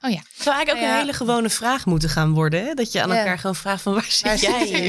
[0.00, 0.16] oh ja.
[0.16, 0.92] Het zou eigenlijk ook Ja.
[0.94, 2.64] een hele gewone vraag moeten gaan worden.
[2.64, 2.74] Hè?
[2.74, 3.18] Dat je aan Ja.
[3.18, 4.82] elkaar gewoon vraagt van waar zit Waar jij in.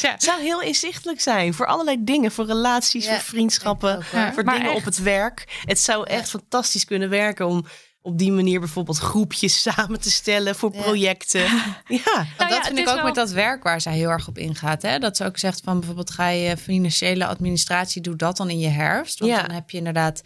[0.00, 2.32] Het zou heel inzichtelijk zijn voor allerlei dingen.
[2.32, 4.78] Voor relaties, Ja, voor vriendschappen, ook, voor Maar dingen echt.
[4.78, 5.60] op het werk.
[5.64, 7.66] Het zou echt fantastisch kunnen werken om
[8.02, 11.40] op die manier bijvoorbeeld groepjes samen te stellen voor projecten.
[11.86, 14.28] Ja, Nou dat ja, vind ik ook wel- met dat werk waar zij heel erg
[14.28, 14.82] op ingaat.
[14.82, 14.98] Hè?
[14.98, 18.68] Dat ze ook zegt van bijvoorbeeld ga je financiële administratie, doe dat dan in je
[18.68, 19.18] herfst.
[19.18, 19.42] Want Ja.
[19.42, 20.20] dan heb je inderdaad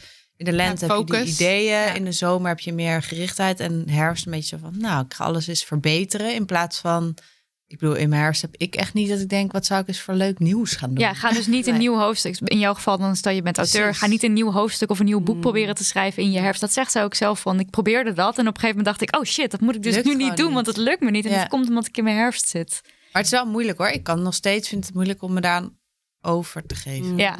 [0.45, 1.64] in de lente Ja, heb je die ideeën.
[1.70, 1.93] Ja.
[1.95, 3.61] In de zomer heb je meer gerichtheid.
[3.61, 6.34] En herfst een beetje zo van nou, ik ga alles eens verbeteren.
[6.34, 7.14] In plaats van,
[7.66, 9.88] ik bedoel in mijn herfst heb ik echt niet dat ik denk wat zou ik
[9.88, 10.99] eens voor leuk nieuws gaan doen.
[10.99, 11.80] Ja, ga dus niet een Nee.
[11.82, 12.38] nieuw hoofdstuk.
[12.40, 13.82] In jouw geval, dan stel je bent auteur.
[13.82, 14.01] Precies.
[14.01, 15.40] Ga niet een nieuw hoofdstuk of een nieuw boek Mm.
[15.40, 16.61] proberen te schrijven in je herfst.
[16.61, 17.61] Dat zegt ze ook zelf van.
[17.61, 18.38] Ik probeerde dat.
[18.38, 20.14] En op een gegeven moment dacht ik, oh shit, dat moet ik dus Lukt nu
[20.14, 20.45] niet doen.
[20.47, 20.55] niet.
[20.55, 21.24] Want het lukt me niet.
[21.24, 21.38] En Ja.
[21.38, 22.80] dat komt omdat ik in mijn herfst zit.
[22.82, 23.88] Maar het is wel moeilijk hoor.
[23.88, 25.62] Ik kan nog steeds vind het moeilijk om me daar
[26.20, 27.16] over te geven.
[27.16, 27.36] Ja.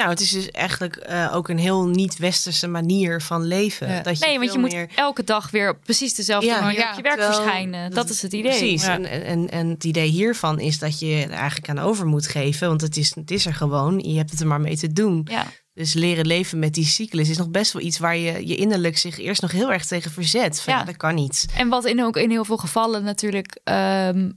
[0.00, 3.88] Nou, het is dus eigenlijk eh, ook een heel niet-westerse manier van leven.
[3.88, 4.00] Ja.
[4.02, 4.88] Dat je Nee, want je veel moet meer...
[4.94, 7.90] elke dag weer op precies dezelfde Ja, manier ja, op je werk terwijl- verschijnen.
[7.90, 8.50] Dat is het idee.
[8.58, 8.82] Precies.
[8.84, 8.92] Ja.
[8.94, 12.68] En, en, en het idee hiervan is dat je er eigenlijk aan over moet geven.
[12.68, 13.98] Want het is, het is er gewoon.
[13.98, 15.26] Je hebt het er maar mee te doen.
[15.30, 15.46] Ja.
[15.74, 18.98] Dus leren leven met die cyclus is nog best wel iets waar je je innerlijk
[18.98, 20.60] zich eerst nog heel erg tegen verzet.
[20.60, 20.78] Van, Ja.
[20.78, 20.84] ja.
[20.86, 21.46] dat kan niet.
[21.56, 24.30] En wat in, ook in heel veel gevallen natuurlijk ehm,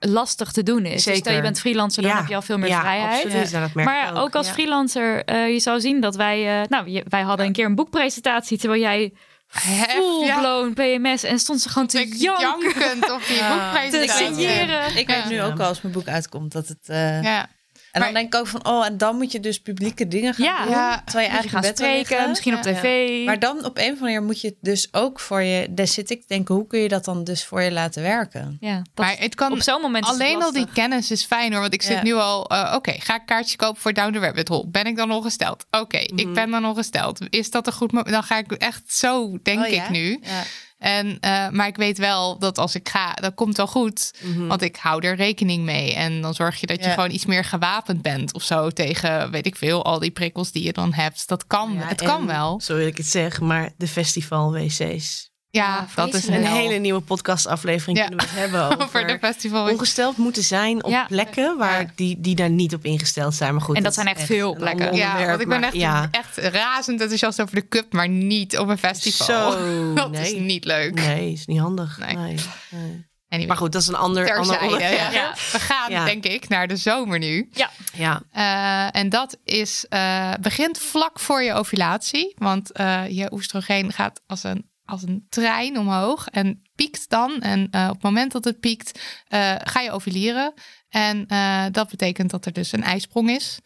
[0.00, 1.04] lastig te doen is.
[1.04, 2.16] Dus stel je bent freelancer, dan Ja.
[2.18, 3.24] heb je al veel meer ja, vrijheid.
[3.24, 6.60] Absoluut, ja, dat merk Maar ik ook, als freelancer, eh, je zou zien dat wij...
[6.62, 8.58] eh, nou, wij hadden een keer een boekpresentatie...
[8.58, 9.12] terwijl jij
[9.50, 10.38] Hef, full ja.
[10.40, 11.22] blown PMS...
[11.22, 13.48] en stond ze gewoon te Ik janken, jankend op die Ja.
[13.72, 14.26] te boekpresentatie.
[14.34, 14.96] signeren.
[14.96, 15.28] Ik weet Ja.
[15.28, 16.78] nu ook al als mijn boek uitkomt dat het.
[16.88, 17.48] eh, Ja.
[17.92, 20.34] En Maar- dan denk ik ook van, oh, en dan moet je dus publieke dingen
[20.34, 20.62] gaan Ja.
[20.62, 20.70] doen.
[20.72, 21.02] Ja.
[21.04, 22.72] Terwijl je eigenlijk spreken, misschien op Ja.
[22.72, 23.24] tv.
[23.24, 25.66] Maar dan op een of andere manier moet je het dus ook voor je...
[25.70, 28.56] Daar zit ik te denken, hoe kun je dat dan dus voor je laten werken?
[28.60, 31.60] ja, dat, Maar het kan op zo'n moment Alleen al die kennis is fijn hoor.
[31.60, 32.02] Want ik zit Ja.
[32.02, 34.66] nu al, eh, oké, ga ik kaartjes kopen voor Down the Rabbit Hole?
[34.68, 35.66] Ben ik dan ongesteld?
[35.70, 37.18] Oké, ik ben dan ongesteld.
[37.30, 38.10] Is dat een goed moment?
[38.12, 39.84] Dan ga ik echt zo, denk Oh, ja?
[39.84, 40.18] ik nu.
[40.22, 40.42] Ja.
[40.80, 44.12] En, eh, maar ik weet wel dat als ik ga, dat komt wel goed.
[44.20, 44.46] Mhm.
[44.46, 45.94] Want ik hou er rekening mee.
[45.94, 46.94] En dan zorg je dat je Ja.
[46.94, 50.62] gewoon iets meer gewapend bent of zo tegen, weet ik veel, al die prikkels die
[50.64, 51.28] je dan hebt.
[51.28, 52.60] Dat kan, Ja, het kan wel.
[52.60, 55.29] Sorry dat ik het zeg, maar de festival-wc's.
[55.52, 58.06] Ja, dat is Een hele nieuwe podcastaflevering Ja.
[58.06, 59.68] kunnen we het hebben over, over de festival.
[59.70, 61.04] ongesteld moeten zijn op Ja.
[61.04, 61.90] plekken waar Ja.
[61.94, 63.54] die, die daar niet op ingesteld zijn.
[63.54, 64.94] Maar goed, En dat zijn echt veel plekken.
[64.94, 66.08] Ja, want ik ben echt, ja.
[66.10, 69.26] echt razend enthousiast over de cup, maar niet op een festival.
[69.52, 70.22] Zo, dat nee.
[70.34, 70.94] is niet leuk.
[70.94, 71.98] Nee, is niet handig.
[71.98, 72.16] Nee.
[72.16, 72.34] Nee.
[72.70, 73.08] nee.
[73.28, 75.12] Anyway, Maar goed, dat is een ander, ander onderwerp.
[75.12, 75.32] Ja.
[75.52, 76.04] We gaan, Ja.
[76.04, 77.50] denk ik, naar de zomer nu.
[77.92, 78.22] Ja.
[78.32, 82.34] Eh, en dat is, eh, begint vlak voor je ovulatie.
[82.38, 87.40] Want eh, je oestrogeen gaat als een, als een trein omhoog en piekt dan.
[87.40, 90.54] En eh, op het moment dat het piekt, eh, ga je ovuleren.
[90.88, 93.58] En eh, dat betekent dat er dus een ijsprong is.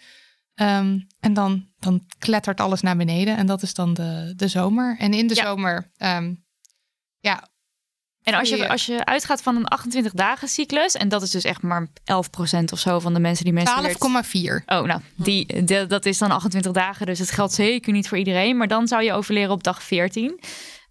[0.55, 3.37] Ehm, en dan, dan klettert alles naar beneden.
[3.37, 4.97] En dat is dan de, de zomer.
[4.99, 5.45] En in de Ja.
[5.45, 6.35] zomer, ehm,
[7.19, 7.49] ja,
[8.23, 10.95] En als je, als je uitgaat van een 28 dagen cyclus...
[10.95, 13.99] en dat is dus echt maar 11% of zo van de mensen die menstrueert...
[14.61, 14.65] 12,4.
[14.67, 18.19] Oh, nou, die, de- dat is dan 28 dagen, dus het geldt zeker niet voor
[18.19, 18.57] iedereen.
[18.57, 20.41] Maar dan zou je overleren op dag 14.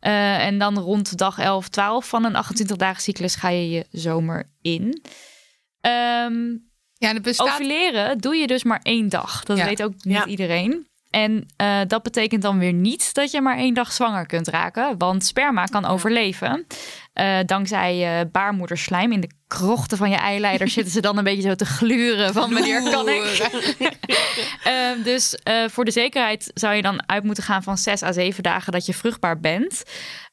[0.03, 3.85] Eh, en dan rond dag 11, 12 van een 28 dagen cyclus ga je je
[3.91, 5.01] zomer in.
[5.81, 6.57] Ehm
[6.97, 9.43] Ja, bestaat Ovuleren doe je dus maar één dag.
[9.43, 9.65] Dat Ja.
[9.65, 10.25] weet ook niet Ja.
[10.25, 10.87] iedereen.
[11.09, 14.97] En eh, dat betekent dan weer niet dat je maar één dag zwanger kunt raken.
[14.97, 16.67] Want sperma kan overleven.
[17.13, 21.49] Eh, dankzij eh baarmoederslijm in de krochten van je eileider zitten ze dan een beetje
[21.49, 23.23] zo te gluren van wanneer kan ik.
[24.63, 28.11] Ehm, dus eh, voor de zekerheid zou je dan uit moeten gaan van zes à
[28.11, 29.83] zeven dagen dat je vruchtbaar bent.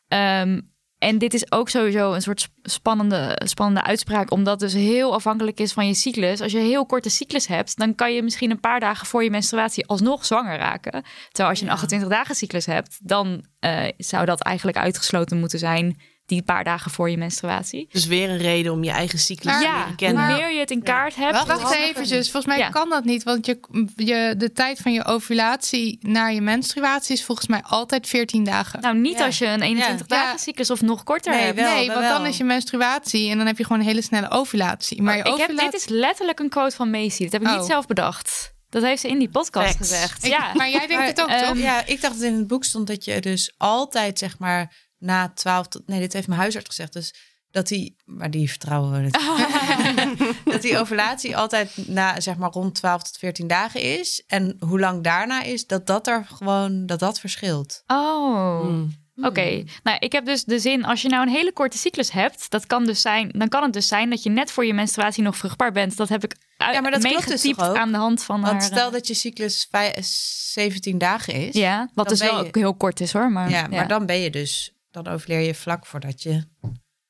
[0.09, 0.61] Ehm,
[0.99, 5.61] en dit is ook sowieso een soort sp- spannende, spannende uitspraak, omdat dus heel afhankelijk
[5.61, 6.41] is van je cyclus.
[6.41, 9.25] Als je een heel korte cyclus hebt, dan kan je misschien een paar dagen voor
[9.25, 11.05] je menstruatie alsnog zwanger raken.
[11.29, 15.59] Terwijl als je een 28 dagen cyclus hebt, dan eh, zou dat eigenlijk uitgesloten moeten
[15.59, 16.01] zijn,
[16.31, 17.89] die paar dagen voor je menstruatie.
[17.93, 20.27] Dus weer een reden om je eigen cyclus te ja, leren hoe kennen.
[20.27, 22.31] meer je het in kaart hebt, Wacht, hoe eventjes.
[22.31, 22.69] Volgens mij Ja.
[22.69, 23.23] kan dat niet.
[23.23, 23.61] Want je,
[23.97, 28.81] je, de tijd van je ovulatie naar je menstruatie is volgens mij altijd 14 dagen.
[28.81, 29.25] Nou, niet Ja.
[29.25, 30.17] als je een 21 Ja.
[30.17, 31.61] dagen cyclus of nog korter Nee, hebt.
[31.61, 34.03] wel, nee, wel, want dan is je menstruatie en dan heb je gewoon een hele
[34.03, 35.03] snelle ovulatie.
[35.03, 37.23] Maar je ik heb, dit is letterlijk een quote van Macy.
[37.23, 37.57] Dat heb ik Oh.
[37.57, 38.53] niet zelf bedacht.
[38.71, 39.79] Dat heeft ze in die podcast Facts.
[39.91, 40.25] gezegd.
[40.25, 40.51] Ik- ja.
[40.55, 41.59] Maar jij denkt Maar, het ook, ehm, toch?
[41.59, 45.33] Ja, ik dacht dat in het boek stond dat je dus altijd, zeg maar, na
[45.35, 45.83] 12 tot...
[45.87, 46.93] Nee, dit heeft mijn huisarts gezegd.
[46.93, 47.15] Dus
[47.51, 47.97] dat die...
[48.05, 50.45] Maar die vertrouwen we natuurlijk.
[50.53, 54.23] dat die ovulatie altijd na, zeg maar, rond 12 tot 14 dagen is.
[54.27, 56.87] En hoe lang daarna is, dat dat er gewoon...
[56.87, 57.83] Dat dat verschilt.
[57.87, 58.61] Oh.
[58.61, 58.99] Hmm.
[59.23, 62.51] Oké, nou ik heb dus de zin, als je nou een hele korte cyclus hebt,
[62.51, 65.23] dat kan dus zijn, dan kan het dus zijn dat je net voor je menstruatie
[65.23, 65.97] nog vruchtbaar bent.
[65.97, 67.77] Dat heb ik uit, Ja, maar dat klopt dus meegetypt toch ook?
[67.77, 68.63] aan de hand van Want haar.
[68.63, 71.55] stel eh, dat je cyclus vij- 17 dagen is.
[71.55, 73.31] ja, wat dus wel je- ook heel kort is hoor.
[73.33, 74.73] Maar, ja, maar dan ben je dus...
[74.91, 76.45] Dan overleer je vlak voordat je...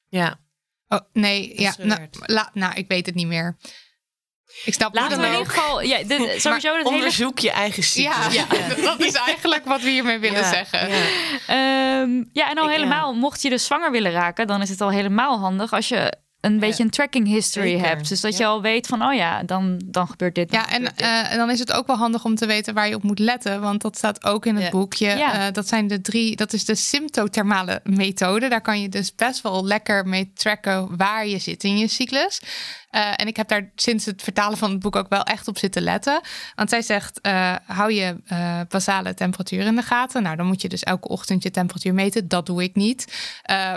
[0.08, 0.40] Ja.
[0.88, 1.74] Oh, nee, ja.
[1.78, 3.56] Nou, la- nou, ik weet het niet meer.
[4.64, 5.58] Ik snap Laten we hoe in ieder ook.
[5.58, 8.34] geval, ja, de, sowieso het hele Onderzoek je eigen cyclus.
[8.34, 8.46] Ja,
[8.90, 10.88] dat is eigenlijk wat we hiermee willen Ja, zeggen.
[10.88, 11.06] ja.
[11.46, 14.80] Ehm, ja, en al Ik, helemaal, mocht je dus zwanger willen raken, dan is het
[14.80, 18.08] al helemaal handig als je een beetje een tracking history Zeker, hebt.
[18.08, 20.50] Dus dat je al weet van, oh ja, dan, dan gebeurt dit.
[20.50, 21.06] dan Ja, en, gebeurt dit.
[21.06, 23.18] eh, en dan is het ook wel handig om te weten waar je op moet
[23.18, 23.60] letten.
[23.60, 24.70] Want dat staat ook in het Ja.
[24.70, 25.06] boekje.
[25.06, 25.46] Ja.
[25.46, 26.36] Eh, dat zijn de drie.
[26.36, 28.48] Dat is de symptothermale methode.
[28.48, 32.40] Daar kan je dus best wel lekker mee tracken waar je zit in je cyclus.
[32.90, 35.58] Eh, en ik heb daar sinds het vertalen van het boek ook wel echt op
[35.58, 36.20] zitten letten.
[36.54, 37.20] Want zij zegt:
[37.66, 38.16] hou je
[38.68, 40.22] basale temperatuur in de gaten.
[40.22, 42.28] Nou, dan moet je dus elke ochtend je temperatuur meten.
[42.28, 43.04] Dat doe ik niet.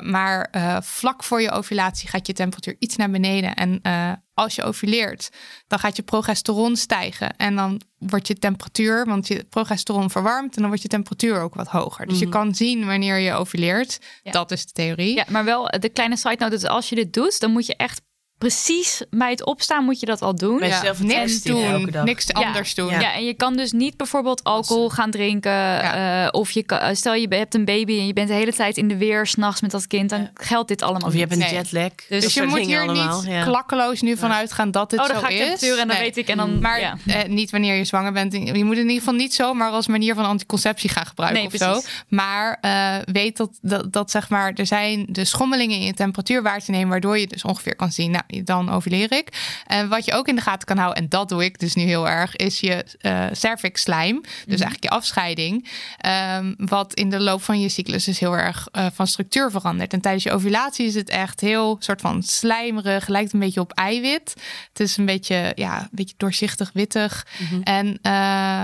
[0.01, 0.49] Maar
[0.83, 3.55] vlak voor je ovulatie gaat je temperatuur temperatuur iets naar beneden.
[3.55, 5.29] En eh, als je ovuleert,
[5.67, 7.37] dan gaat je progesteron stijgen.
[7.37, 11.55] En dan wordt je temperatuur, want je progesteron verwarmt en dan wordt je temperatuur ook
[11.55, 12.07] wat hoger.
[12.07, 12.33] Dus je Mhm.
[12.33, 13.99] kan zien wanneer je ovuleert.
[14.23, 14.31] Ja.
[14.31, 15.15] Dat is de theorie.
[15.15, 17.75] Ja, maar wel de kleine side note is als je dit doet, dan moet je
[17.75, 18.01] echt
[18.37, 20.59] precies bij het opstaan moet je dat al doen.
[20.63, 22.03] Ja, niks doen, dag.
[22.03, 22.89] niks anders doen.
[22.89, 23.13] Ja.
[23.13, 25.81] en je kan dus niet bijvoorbeeld alcohol gaan drinken.
[25.81, 28.53] eh, of je kan, eh, stel je hebt een baby en je bent de hele
[28.53, 31.31] tijd in de weer, s'nachts met dat kind, dan geldt dit allemaal Of je hebt
[31.31, 31.37] een.
[31.37, 31.53] Nee.
[31.53, 31.89] jetlag.
[32.09, 33.43] Dus Dus je moet hier allemaal, niet ja.
[33.43, 35.61] klakkeloos nu vanuit gaan dat dit Oh, dan zo ga ik is.
[35.69, 35.97] en dan Nee.
[35.97, 36.59] weet ik en dan...
[36.59, 36.97] Maar ja.
[37.07, 38.33] eh, niet wanneer je zwanger bent.
[38.33, 41.57] Je moet in ieder geval niet zomaar als manier van anticonceptie gaan gebruiken Nee, of
[41.83, 41.89] zo.
[42.07, 46.41] Maar eh, weet dat, dat, dat zeg maar, er zijn de schommelingen in je temperatuur
[46.43, 49.27] waar te nemen, waardoor je dus ongeveer kan zien, nou, dan overleer ik.
[49.67, 51.83] En wat je ook in de gaten kan houden, en dat doe ik dus nu
[51.83, 54.21] heel erg, is je eh cervix slijm.
[54.21, 54.49] Dus Mhm.
[54.49, 55.69] eigenlijk je afscheiding.
[55.97, 59.93] Ehm, wat in de loop van je cyclus dus heel erg eh, van structuur verandert.
[59.93, 63.71] En tijdens je ovulatie is het echt heel soort van slijmerig, lijkt een beetje op
[63.71, 64.33] eiwit.
[64.69, 67.27] Het is een beetje, ja, een beetje doorzichtig, wittig.
[67.39, 67.61] Mhm.
[67.61, 68.63] En eh,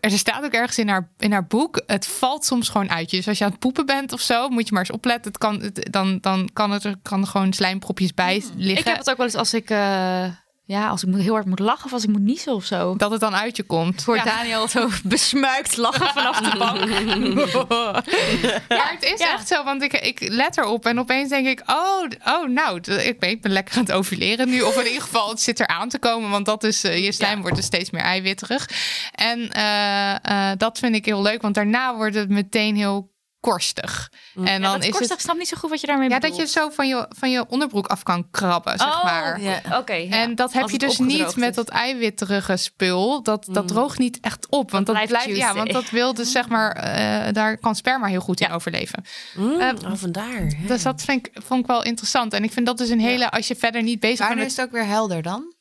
[0.00, 3.16] er staat ook ergens in haar, in haar boek, het valt soms gewoon uit je.
[3.16, 5.30] Dus als je aan het poepen bent of zo, moet je maar eens opletten.
[5.32, 8.54] Het kan, het- dan, dan kan het er kan gewoon slijmpropjes bij liggen.
[8.56, 8.68] Mm.
[8.68, 10.24] Ik heb het ook wel eens als ik, eh,
[10.66, 12.96] ja, als ik moet- heel hard moet lachen of als ik moet niezen of zo.
[12.96, 14.02] Dat het dan uit je komt.
[14.02, 14.24] Voor Ja.
[14.24, 16.80] Daniel zo besmuikt lachen vanaf de bank.
[18.78, 19.32] Maar het is Ja.
[19.32, 23.18] echt zo, want ik, ik let erop en opeens denk ik, oh, oh nou, ik
[23.20, 24.60] ben, ik ben lekker aan het ovuleren nu.
[24.62, 27.40] Of in ieder geval, het zit eraan te komen, want dat is, eh, je slijm
[27.40, 28.68] wordt dus steeds meer eiwitterig.
[29.12, 33.12] En eh, eh, dat vind ik heel leuk, want daarna wordt het meteen heel
[33.44, 34.10] korstig.
[34.34, 35.20] En Ja, dan dat is korstig, het...
[35.20, 36.52] snap niet zo goed wat je daarmee Ja, dat bedoelt.
[36.52, 39.40] je zo van je, van je onderbroek af kan krabben, zeg oh, maar.
[39.40, 39.60] Ja.
[39.78, 39.92] oké.
[39.92, 40.10] ja.
[40.10, 43.22] En dat heb je dus niet met dat eiwitterige spul.
[43.22, 44.70] Dat, dat droogt niet echt op.
[44.70, 48.06] Want dat, blijft blijft, ja, want dat wil dus zeg maar, eh, daar kan sperma
[48.06, 49.04] heel goed in overleven.
[49.36, 50.40] Mm, Eh, oh, vandaar.
[50.40, 50.66] hè.
[50.66, 52.32] Dus dat vind ik, vond ik wel interessant.
[52.32, 54.40] En ik vind dat dus een hele, als je verder niet bezig bent.
[54.40, 55.53] is het ook weer helder dan?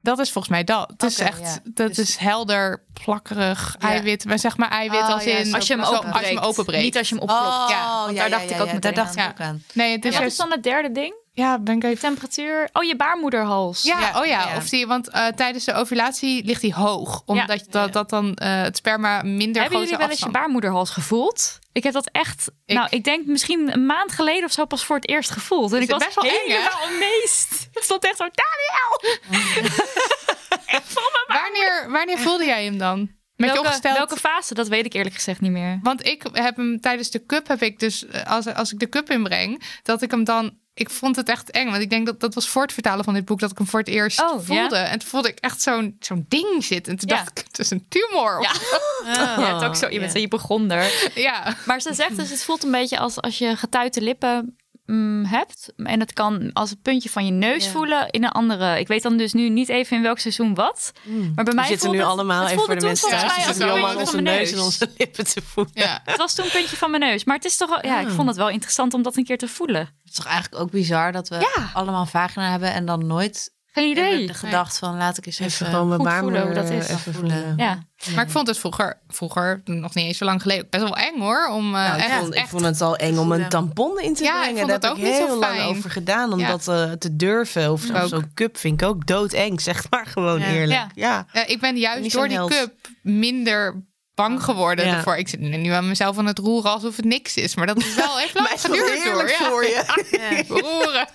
[0.00, 0.88] Dat is volgens mij dat.
[0.90, 1.58] Het is echt, ja.
[1.64, 3.88] dat Dus- is helder, plakkerig, Ja.
[3.88, 4.24] eiwit.
[4.24, 6.14] Maar zeg maar eiwit Oh, als ja, in als je hem openbreekt.
[6.16, 6.82] als je hem openbreekt.
[6.84, 7.70] Niet als je hem opklopt.
[7.70, 9.24] ja, want daar dacht ik ook meteen Daar dacht aan.
[9.24, 9.62] ik ook aan.
[9.72, 11.14] Nee, het En is wat juist- is dan het derde ding?
[11.38, 12.68] Ja, ben ik even Temperatuur.
[12.72, 13.82] Oh, je baarmoederhals.
[13.82, 14.56] Ja, Ja, oh ja, ja.
[14.56, 18.62] of die, want eh, tijdens de ovulatie ligt die hoog, omdat dat, dat dan eh,
[18.62, 21.58] het sperma minder Hebben grote jullie wel eens je baarmoederhals gevoeld?
[21.72, 24.84] Ik heb dat echt, Ik- nou, ik denk misschien een maand geleden of zo pas
[24.84, 25.72] voor het eerst gevoeld.
[25.72, 27.68] En ik was best wel eng, helemaal amazed.
[27.72, 29.18] Het stond echt zo, Daniel!
[30.76, 31.42] ik voel me maar.
[31.42, 32.98] Wanneer, wanneer voelde jij hem dan?
[32.98, 33.96] Met je Welke, opgesteld?
[33.96, 34.54] welke fase?
[34.54, 35.78] Dat weet ik eerlijk gezegd niet meer.
[35.82, 38.88] Want ik heb hem tijdens de cup heb ik dus eh, als, als ik de
[38.88, 40.56] cup inbreng, dat ik hem dan.
[40.78, 43.14] Ik vond het echt eng, want ik denk dat dat was voor het vertalen van
[43.14, 44.76] dit boek dat ik hem voor het eerst Oh, voelde.
[44.76, 46.92] En toen voelde ik echt zo'n zo'n ding zitten.
[46.92, 47.16] En toen Ja.
[47.16, 48.40] dacht ik, het is een tumor.
[48.42, 48.52] Ja.
[49.38, 51.10] je, hebt ook zo, je bent een hypochonder.
[51.14, 51.56] ja.
[51.66, 54.56] Maar ze zegt dus, het voelt een beetje als als je getuite lippen
[54.88, 55.72] mm, hebt.
[55.76, 57.70] En het kan als het puntje van je neus Ja.
[57.70, 58.78] voelen in een andere.
[58.78, 60.92] Ik weet dan dus nu niet even in welk seizoen wat.
[61.34, 63.36] Maar bij mij zitten nu het- allemaal het even voor de mensen thuis.
[63.36, 65.72] We zitten nu allemaal onze neus en onze lippen te voelen.
[65.74, 66.00] ja.
[66.04, 67.24] Het was toen een puntje van mijn neus.
[67.24, 69.48] Maar het is toch ja, ik vond het wel interessant om dat een keer te
[69.48, 69.80] voelen.
[69.80, 73.90] Het is toch eigenlijk ook bizar dat we allemaal vagina hebben en dan nooit Geen
[73.90, 74.26] idee.
[74.26, 75.66] de gedacht van laat ik eens Even even...
[75.66, 76.88] gewoon mijn voelen hoe dat is.
[76.88, 77.30] even Voelen.
[77.32, 77.54] voelen.
[77.56, 77.78] Ja.
[78.14, 81.18] Maar ik vond het vroeger, vroeger, nog niet eens zo lang geleden, best wel eng
[81.20, 81.48] hoor.
[81.52, 84.00] Om eh, Nou, ik, echt, vond, ik echt vond het al eng om een tampon
[84.00, 84.56] in te Ja, ik brengen.
[84.58, 85.68] vond Daar het heb ook ik niet zo heel lang fijn.
[85.68, 86.48] over gedaan om Ja.
[86.48, 87.72] dat eh, te durven.
[87.72, 90.46] Of, zo'n cup vind ik ook doodeng, zeg maar gewoon Ja.
[90.50, 90.70] eerlijk.
[90.80, 90.88] Ja.
[90.94, 91.26] Ja.
[91.32, 92.50] Ja, ik ben juist Niet door die held.
[92.50, 93.82] cup minder
[94.18, 94.96] bang geworden Ja.
[94.96, 95.16] ervoor.
[95.16, 97.54] Ik zit nu aan mezelf aan het roeren alsof het niks is.
[97.54, 99.28] Maar dat is wel even lang Maar het is wel geduurd hoor.
[99.28, 99.48] Ja.
[99.48, 100.44] voor je.
[100.62, 101.08] Roeren.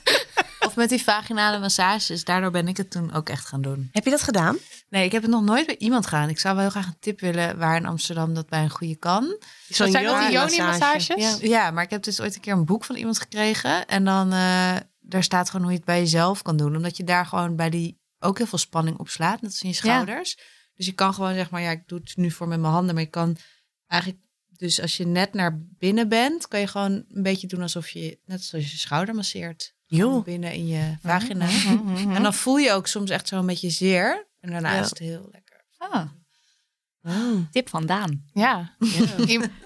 [0.59, 2.23] Of met die vaginale massages.
[2.23, 3.89] Daardoor ben ik het toen ook echt gaan doen.
[3.91, 4.57] Heb je dat gedaan?
[4.89, 6.29] Nee, ik heb het nog nooit bij iemand gedaan.
[6.29, 8.95] Ik zou wel heel graag een tip willen waar in Amsterdam dat bij een goede
[8.95, 9.37] kan.
[9.67, 11.07] Zo'n zijn dat die yoni-massages?
[11.15, 11.35] Ja.
[11.39, 13.85] Ja, maar ik heb dus ooit een keer een boek van iemand gekregen.
[13.85, 16.75] En dan eh, daar staat gewoon hoe je het bij jezelf kan doen.
[16.75, 19.41] Omdat je daar gewoon bij die ook heel veel spanning op slaat.
[19.41, 20.37] Net als in je schouders.
[20.75, 22.93] Dus je kan gewoon zeg maar, ja, ik doe het nu voor met mijn handen.
[22.95, 23.37] Maar je kan
[23.87, 27.89] eigenlijk, dus als je net naar binnen bent, kan je gewoon een beetje doen alsof
[27.89, 29.75] je, net zoals je schouder masseert.
[29.85, 30.23] Joh.
[30.23, 31.45] Binnen in je vagina.
[31.45, 32.11] Mhm.
[32.11, 34.27] En dan voel je ook soms echt zo een beetje zeer.
[34.39, 34.81] En daarna Ja.
[34.81, 35.65] is het heel lekker.
[35.77, 36.05] Ah,
[37.07, 37.37] Oh.
[37.51, 38.23] tip van Daan.
[38.33, 38.71] Ja.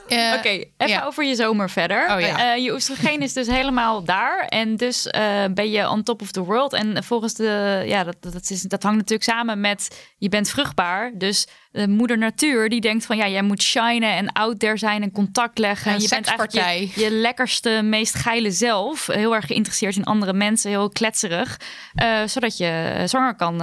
[0.08, 2.16] Eh, Oké, even over je zomer verder.
[2.16, 2.54] Oh, ja.
[2.54, 4.46] Eh, je oestrogeen is dus helemaal daar.
[4.46, 6.74] En dus eh, ben je on top of the world.
[6.74, 7.84] En volgens de...
[7.86, 10.06] Ja, dat, dat, is, dat hangt natuurlijk samen met...
[10.18, 11.12] Je bent vruchtbaar.
[11.18, 13.18] Dus de moeder natuur die denkt van...
[13.18, 15.88] Ja, jij moet shinen en out there zijn en contact leggen.
[15.92, 19.08] Een en je bent eigenlijk je, je lekkerste, meest geile zelf.
[19.08, 20.70] Heel erg geïnteresseerd in andere mensen.
[20.70, 21.60] Heel kletserig.
[21.94, 23.62] eh, zodat je zwanger kan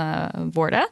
[0.52, 0.88] worden.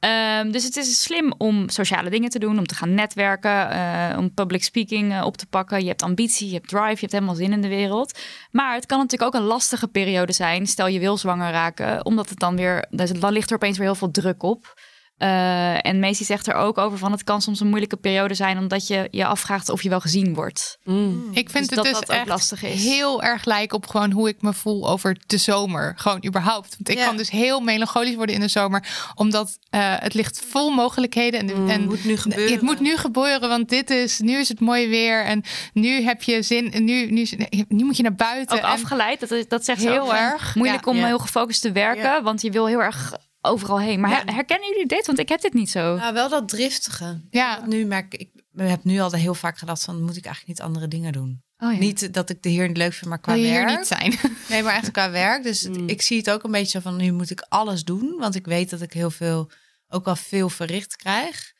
[0.00, 4.18] Ehm, dus het is slim om sociale dingen te doen, om te gaan netwerken, eh,
[4.18, 5.80] om public speaking eh, op te pakken.
[5.80, 8.18] Je hebt ambitie, je hebt drive, je hebt helemaal zin in de wereld.
[8.50, 10.66] Maar het kan natuurlijk ook een lastige periode zijn.
[10.66, 13.94] Stel je wil zwanger raken, omdat het dan weer, dan ligt er opeens weer heel
[13.94, 14.74] veel druk op.
[15.18, 18.58] Uh, en Macy zegt er ook over van het kan soms een moeilijke periode zijn
[18.58, 20.78] omdat je je afvraagt of je wel gezien wordt.
[20.84, 21.28] Mm.
[21.32, 22.84] Ik vind Dus het dat dus dat echt lastig is.
[22.84, 25.92] heel erg lijken op gewoon hoe ik me voel over de zomer.
[25.96, 26.74] Gewoon überhaupt.
[26.76, 27.04] Want ik Ja.
[27.06, 28.88] kan dus heel melancholisch worden in de zomer.
[29.14, 31.40] Omdat eh, het ligt vol mogelijkheden.
[31.40, 32.52] En, de- en moet nu gebeuren.
[32.52, 35.24] Het moet nu gebeuren, want dit is, nu is het mooi weer.
[35.24, 35.42] En
[35.72, 36.72] nu heb je zin.
[36.72, 37.26] En nu, nu,
[37.68, 38.56] nu moet je naar buiten.
[38.56, 40.90] Ook En- afgeleid, dat, dat zegt ze Heel erg, Moeilijk ja.
[40.90, 41.06] om Ja.
[41.06, 44.00] heel gefocust te werken, want je wil heel erg overal heen.
[44.00, 44.32] Maar Ja.
[44.32, 45.06] herkennen jullie dit?
[45.06, 45.96] Want ik heb dit niet zo.
[45.96, 47.20] Nou, wel dat driftige.
[47.30, 47.66] Ja.
[47.66, 50.66] Nu merk ik, ik heb nu al heel vaak gedacht van, moet ik eigenlijk niet
[50.66, 51.42] andere dingen doen?
[51.58, 51.78] Oh, ja.
[51.78, 53.78] Niet dat ik de hier niet leuk vind, maar qua wil je hier werk.
[53.78, 54.14] niet zijn.
[54.48, 55.42] Nee, maar echt qua werk.
[55.42, 55.88] Dus Mm.
[55.88, 58.16] ik zie het ook een beetje zo van, nu moet ik alles doen.
[58.18, 59.50] Want ik weet dat ik heel veel,
[59.88, 61.52] ook wel veel verricht krijg.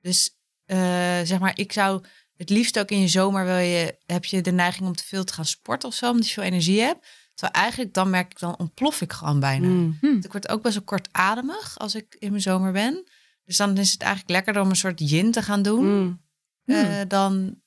[0.00, 0.78] Dus eh,
[1.24, 2.04] zeg maar, ik zou
[2.36, 5.24] het liefst ook in je zomer wil je, heb je de neiging om te veel
[5.24, 7.06] te gaan sporten of zo, omdat je veel energie hebt.
[7.40, 9.66] Terwijl eigenlijk dan merk ik, dan ontplof ik gewoon bijna.
[9.66, 9.98] Mm.
[10.00, 13.04] Want Ik word ook best wel kortademig als ik in mijn zomer ben.
[13.44, 15.84] Dus dan is het eigenlijk lekkerder om een soort yin te gaan doen.
[15.84, 16.20] Mm.
[16.64, 17.60] eh, dan,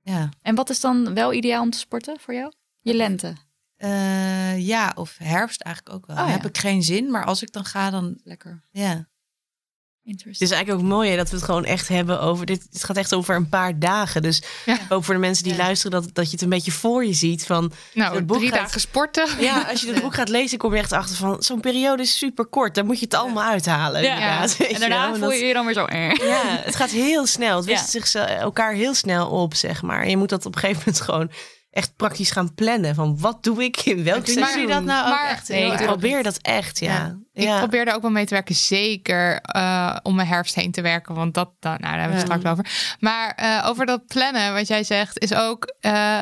[0.00, 0.28] ja.
[0.42, 2.52] En wat is dan wel ideaal om te sporten voor jou?
[2.80, 3.34] Je lente.
[3.76, 6.16] Eh, ja, of herfst eigenlijk ook wel.
[6.16, 6.30] Oh, ja.
[6.30, 8.64] Heb ik geen zin, maar als ik dan ga, dan Lekker.
[8.70, 9.08] ja.
[10.08, 12.66] Het is eigenlijk ook mooi hè, dat we het gewoon echt hebben over dit.
[12.72, 14.22] Het gaat echt over een paar dagen.
[14.22, 14.78] Dus Ja.
[14.88, 15.58] ook voor de mensen die Ja.
[15.58, 17.46] luisteren, dat, dat je het een beetje voor je ziet.
[17.46, 19.26] Van Nou, Het boek drie gaat- dagen sporten.
[19.40, 22.18] ja, als je het boek gaat lezen, kom je echt achter van zo'n periode is
[22.18, 22.74] super kort.
[22.74, 24.02] Dan moet je het allemaal uithalen.
[24.02, 24.42] Ja.
[24.58, 25.84] En daarna voel dat- je je dan weer zo.
[25.84, 26.14] eh.
[26.14, 27.56] Ja, het gaat heel snel.
[27.56, 27.70] Het Ja.
[27.72, 30.02] wist zich elkaar heel snel op, zeg maar.
[30.02, 31.30] En je moet dat op een gegeven moment gewoon
[31.70, 32.94] echt praktisch gaan plannen.
[32.94, 34.60] Van wat doe ik in welk Doen seizoen?
[34.60, 35.86] jullie dat nou ook Maar- echt Nee, heel ik erg?
[35.86, 37.18] probeer dat echt, ja.
[37.42, 37.52] Ja.
[37.52, 40.80] Ik probeer er ook wel mee te werken, zeker eh, om mijn herfst heen te
[40.80, 41.14] werken.
[41.14, 42.96] Want dat, dan, nou, daar hebben we het straks over.
[43.00, 46.20] Maar eh, over dat plannen, wat jij zegt, is ook eh,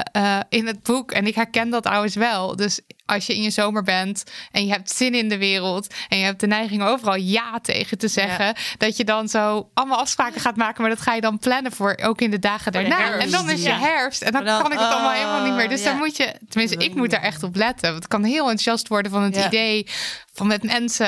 [0.49, 1.13] in het boek.
[1.13, 2.57] En ik herken dat trouwens wel.
[2.57, 5.95] Dus als je in je zomer bent en je hebt zin in de wereld.
[6.09, 8.55] En je hebt de neiging overal ja tegen te zeggen.
[8.79, 10.81] Dat je dan zo allemaal afspraken gaat maken.
[10.81, 13.13] Maar dat ga je dan plannen voor ook in de dagen daarna.
[13.19, 13.79] En dan is je Ja.
[13.79, 14.23] herfst.
[14.23, 15.69] En dan, dan- kan ik het allemaal helemaal niet meer.
[15.69, 17.91] Dus oh, dan moet je, tenminste, ik moet daar echt op letten.
[17.91, 19.87] Want het kan heel enthousiast worden van het idee
[20.33, 21.06] van met mensen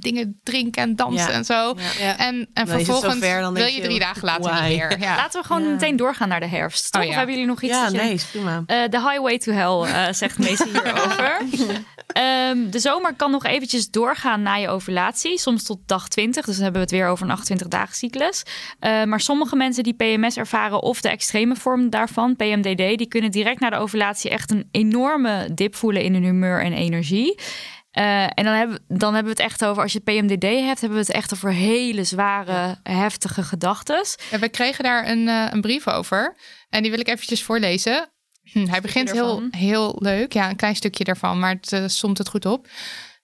[0.00, 1.34] dingen drinken en dansen Ja.
[1.34, 1.74] en zo.
[1.98, 2.18] Ja.
[2.18, 4.68] En, en vervolgens zover, dan wil je je, drie dagen later why?
[4.68, 4.98] niet meer.
[5.00, 5.16] Ja.
[5.16, 5.68] Laten we gewoon Ja.
[5.68, 6.92] meteen doorgaan naar de herfst.
[6.92, 7.02] Toch?
[7.02, 7.08] Oh.
[7.08, 7.72] Of hebben jullie nog iets?
[7.72, 8.62] Ja, nee, is prima.
[8.66, 11.40] Eh, The Highway to Hell, eh, zegt Macy hierover.
[12.06, 15.38] Ehm, de zomer kan nog eventjes doorgaan na je ovulatie.
[15.38, 16.44] Soms tot dag 20.
[16.44, 18.42] Dus dan hebben we het weer over een 28 dagen cyclus.
[18.78, 23.30] Eh, maar sommige mensen die PMS ervaren of de extreme vorm daarvan, PMDD, die kunnen
[23.30, 27.38] direct na de ovulatie echt een enorme dip voelen in hun humeur en energie.
[27.92, 30.80] Eh, en dan hebben, we- dan hebben we het echt over, als je PMDD hebt,
[30.80, 34.04] hebben we het echt over hele zware, heftige gedachten.
[34.30, 36.36] Ja, we kregen daar een, eh, een brief over.
[36.68, 38.10] En die wil ik eventjes voorlezen.
[38.42, 40.32] Hm, hij begint heel, heel leuk.
[40.32, 42.68] Ja, een klein stukje daarvan, maar het eh, somt het goed op.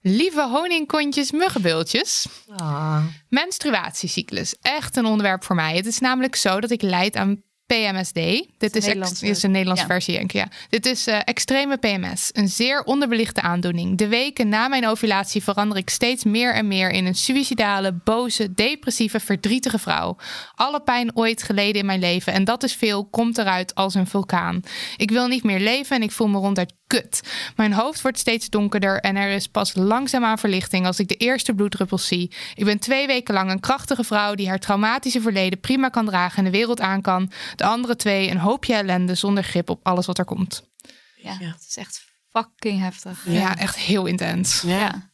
[0.01, 2.27] Lieve honingkontjes, muggenbultjes.
[2.57, 3.05] Ah.
[3.29, 4.55] Menstruatiecyclus.
[4.63, 5.77] Echt een onderwerp voor mij.
[5.77, 8.15] Het is namelijk zo dat ik leid aan PMSD.
[8.59, 9.91] Dit is, dit is een Nederlandse ja.
[9.91, 10.41] versie, denk ik.
[10.41, 10.49] Ja.
[10.69, 12.31] Dit is eh, extreme PMS.
[12.33, 13.99] Een zeer onderbelichte aandoening.
[13.99, 18.55] De weken na mijn ovulatie verander ik steeds meer en meer in een suïcidale, boze,
[18.55, 20.17] depressieve, verdrietige vrouw.
[20.55, 22.33] Alle pijn ooit geleden in mijn leven.
[22.33, 24.61] En dat is veel, komt eruit als een vulkaan.
[24.97, 27.21] Ik wil niet meer leven en ik voel me ronduit kut.
[27.57, 31.55] Mijn hoofd wordt steeds donkerder en er is pas langzaamaan verlichting als ik de eerste
[31.55, 32.33] bloeddruppels zie.
[32.55, 36.39] Ik ben twee weken lang een krachtige vrouw die haar traumatische verleden prima kan dragen
[36.39, 37.31] en de wereld aan kan.
[37.59, 40.69] De andere twee een hoopje ellende zonder grip op alles wat er komt.
[41.17, 41.47] Ja, Ja.
[41.47, 43.25] het is echt fucking heftig.
[43.27, 44.61] Ja, echt heel intens.
[44.61, 44.79] Ja.
[44.79, 45.11] Ja.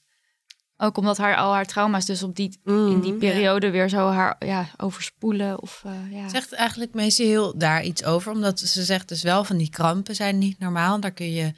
[0.77, 4.09] Ook omdat haar, al haar trauma's dus op die, Mm, in die periode weer zo
[4.09, 5.63] haar ja, overspoelen.
[5.63, 6.29] Of, eh, ja.
[6.29, 8.33] Zegt eigenlijk meestal heel daar iets over.
[8.33, 11.01] Omdat ze zegt dus wel van die krampen zijn niet normaal.
[11.01, 11.53] Daar kun je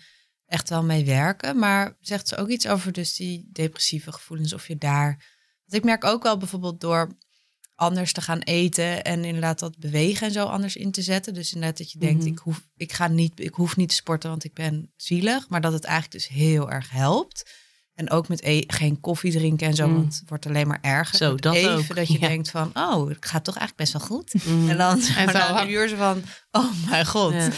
[0.47, 1.59] echt wel mee werken.
[1.59, 4.53] Maar zegt ze ook iets over dus die depressieve gevoelens.
[4.53, 5.09] Of je daar...
[5.65, 7.17] Want ik merk ook wel bijvoorbeeld door
[7.77, 9.05] anders te gaan eten.
[9.05, 11.35] En inderdaad dat bewegen en zo anders in te zetten.
[11.35, 12.33] Dus inderdaad dat je denkt, Mhm.
[12.33, 15.49] ik, hoef, ik, ga niet, ik hoef niet te sporten want ik ben zielig.
[15.49, 17.51] Maar dat het eigenlijk dus heel erg helpt.
[17.95, 19.95] En ook met e- geen koffie drinken en zo, Mm.
[19.95, 21.17] want het wordt alleen maar erger.
[21.17, 21.95] Zo, dat Even ook.
[21.95, 22.29] dat je Ja.
[22.29, 24.45] denkt van, oh, het gaat toch eigenlijk best wel goed.
[24.45, 24.69] Mm.
[24.71, 27.33] En dan En dan een uur zo van, oh mijn god.
[27.33, 27.49] Ja.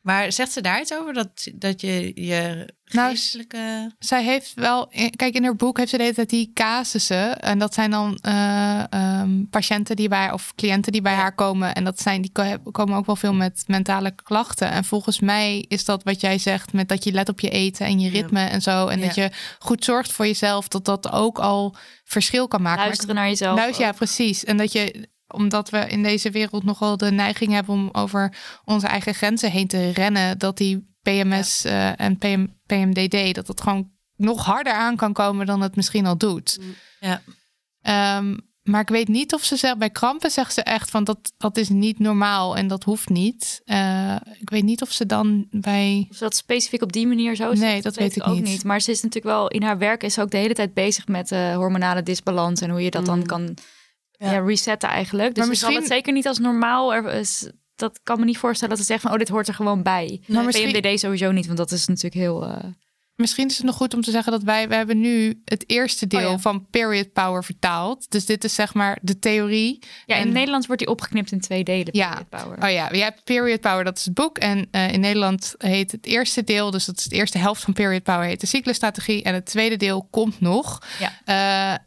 [0.00, 1.12] Maar zegt ze daar iets over?
[1.12, 3.92] Dat, dat je je Nou, geestelijke...
[3.98, 7.40] Zij heeft wel, kijk, in haar boek heeft ze de hele tijd die casussen.
[7.40, 11.74] En dat zijn dan eh, ehm, patiënten die bij of cliënten die bij haar komen.
[11.74, 14.70] En dat zijn, die ko- komen ook wel veel met mentale klachten.
[14.70, 17.86] En volgens mij is dat wat jij zegt, met dat je let op je eten
[17.86, 18.20] en je Ja.
[18.20, 18.86] ritme en zo.
[18.86, 19.06] En Ja.
[19.06, 22.84] dat je goed zorgt voor jezelf, dat dat ook al verschil kan maken.
[22.84, 23.58] Luisteren naar jezelf.
[23.58, 24.44] Luister, ja, precies.
[24.44, 28.86] En dat je, omdat we in deze wereld nogal de neiging hebben om over onze
[28.86, 33.90] eigen grenzen heen te rennen, dat die PMS eh, en PM, PMDD, dat het gewoon
[34.16, 36.58] nog harder aan kan komen dan het misschien al doet.
[37.00, 37.22] Ja.
[37.82, 41.32] Ehm, maar ik weet niet of ze zegt, bij krampen zegt ze echt van dat,
[41.36, 43.60] dat is niet normaal en dat hoeft niet.
[43.64, 46.06] Eh, ik weet niet of ze dan bij.
[46.10, 48.64] Of ze dat specifiek op die manier zo zegt, Nee, dat weet ik ook niet.
[48.64, 51.06] Maar ze is natuurlijk wel in haar werk is ze ook de hele tijd bezig
[51.08, 53.26] met eh, hormonale disbalans en hoe je dat dan Mm.
[53.26, 53.54] kan
[54.18, 54.32] Ja.
[54.32, 54.38] ja.
[54.40, 55.34] resetten eigenlijk.
[55.34, 56.94] Dus Maar ze zal het misschien- zeker niet als normaal.
[56.94, 59.54] Er, is, dat kan me niet voorstellen dat ze zegt van oh dit hoort er
[59.54, 60.20] gewoon bij.
[60.26, 62.44] Maar misschien- PMDD sowieso niet, want dat is natuurlijk heel.
[62.46, 62.64] eh,
[63.14, 66.06] Misschien is het nog goed om te zeggen dat wij, we hebben nu het eerste
[66.06, 66.38] deel Oh ja.
[66.38, 68.10] van period power vertaald.
[68.10, 69.78] Dus dit is zeg maar de theorie.
[70.06, 71.88] Ja, in het Nederlands wordt die opgeknipt in twee delen.
[71.92, 72.08] Ja.
[72.08, 72.62] Period Power.
[72.62, 74.38] Oh ja, je hebt Period Power, dat is het boek.
[74.38, 77.72] En eh, in Nederland heet het eerste deel, dus dat is de eerste helft van
[77.72, 79.22] Period Power, heet de cyclusstrategie.
[79.22, 80.82] En het tweede deel komt nog.
[80.98, 81.12] Ja.
[81.74, 81.78] Eh,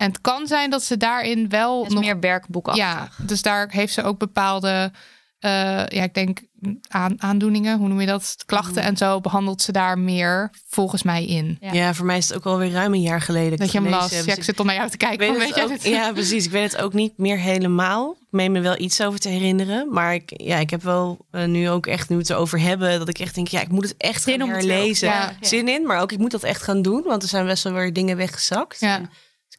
[0.00, 2.00] en het kan zijn dat ze daarin wel nog.
[2.00, 2.84] meer werkboekachtig.
[2.84, 4.92] ja, dus daar heeft ze ook bepaalde,
[5.38, 5.50] eh,
[5.86, 6.40] ja, ik denk
[6.88, 8.36] aan, aandoeningen, hoe noem je dat?
[8.46, 11.58] Klachten en zo behandelt ze daar meer volgens mij in.
[11.60, 11.72] Ja.
[11.72, 11.94] Ja.
[11.94, 13.58] voor mij is het ook alweer ruim een jaar geleden.
[13.58, 14.10] Dat je hem las.
[14.10, 15.18] Ja, Dus ik zit al naar jou te kijken.
[15.18, 15.84] weet van, weet ook, dit?
[15.84, 16.44] ja, precies.
[16.44, 18.10] Ik weet het ook niet meer helemaal.
[18.20, 19.92] Ik meen me wel iets over te herinneren.
[19.92, 23.08] Maar ik, ja, ik heb wel eh, nu ook echt, nu het erover hebben, dat
[23.08, 25.08] ik echt denk, ja, ik moet het echt Zin gaan om herlezen.
[25.08, 25.32] Ja.
[25.40, 27.02] Zin in, maar ook ik moet dat echt gaan doen.
[27.02, 28.80] Want er zijn best wel weer dingen weggezakt.
[28.80, 29.00] Ja.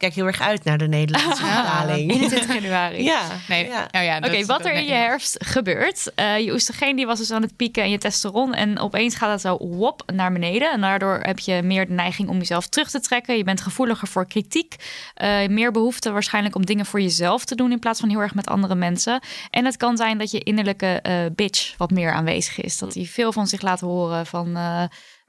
[0.02, 2.12] Kijk heel erg uit naar de Nederlandse vertaling.
[2.12, 3.04] 21 januari.
[3.12, 3.88] Ja, Nee, ja.
[3.92, 6.12] oh ja, dat Oké, wat er in je herfst gebeurt.
[6.16, 8.54] eh, je oestrogeen die was dus aan het pieken en je testosteron.
[8.54, 10.72] En opeens gaat het zo wop naar beneden.
[10.72, 13.38] En daardoor heb je meer de neiging om jezelf terug te trekken.
[13.38, 14.76] Je bent gevoeliger voor kritiek.
[15.14, 17.72] eh, meer behoefte waarschijnlijk om dingen voor jezelf te doen...
[17.72, 19.22] in plaats van heel erg met andere mensen.
[19.50, 22.78] En het kan zijn dat je innerlijke eh, bitch wat meer aanwezig is.
[22.78, 24.58] Dat hij veel van zich laat horen van...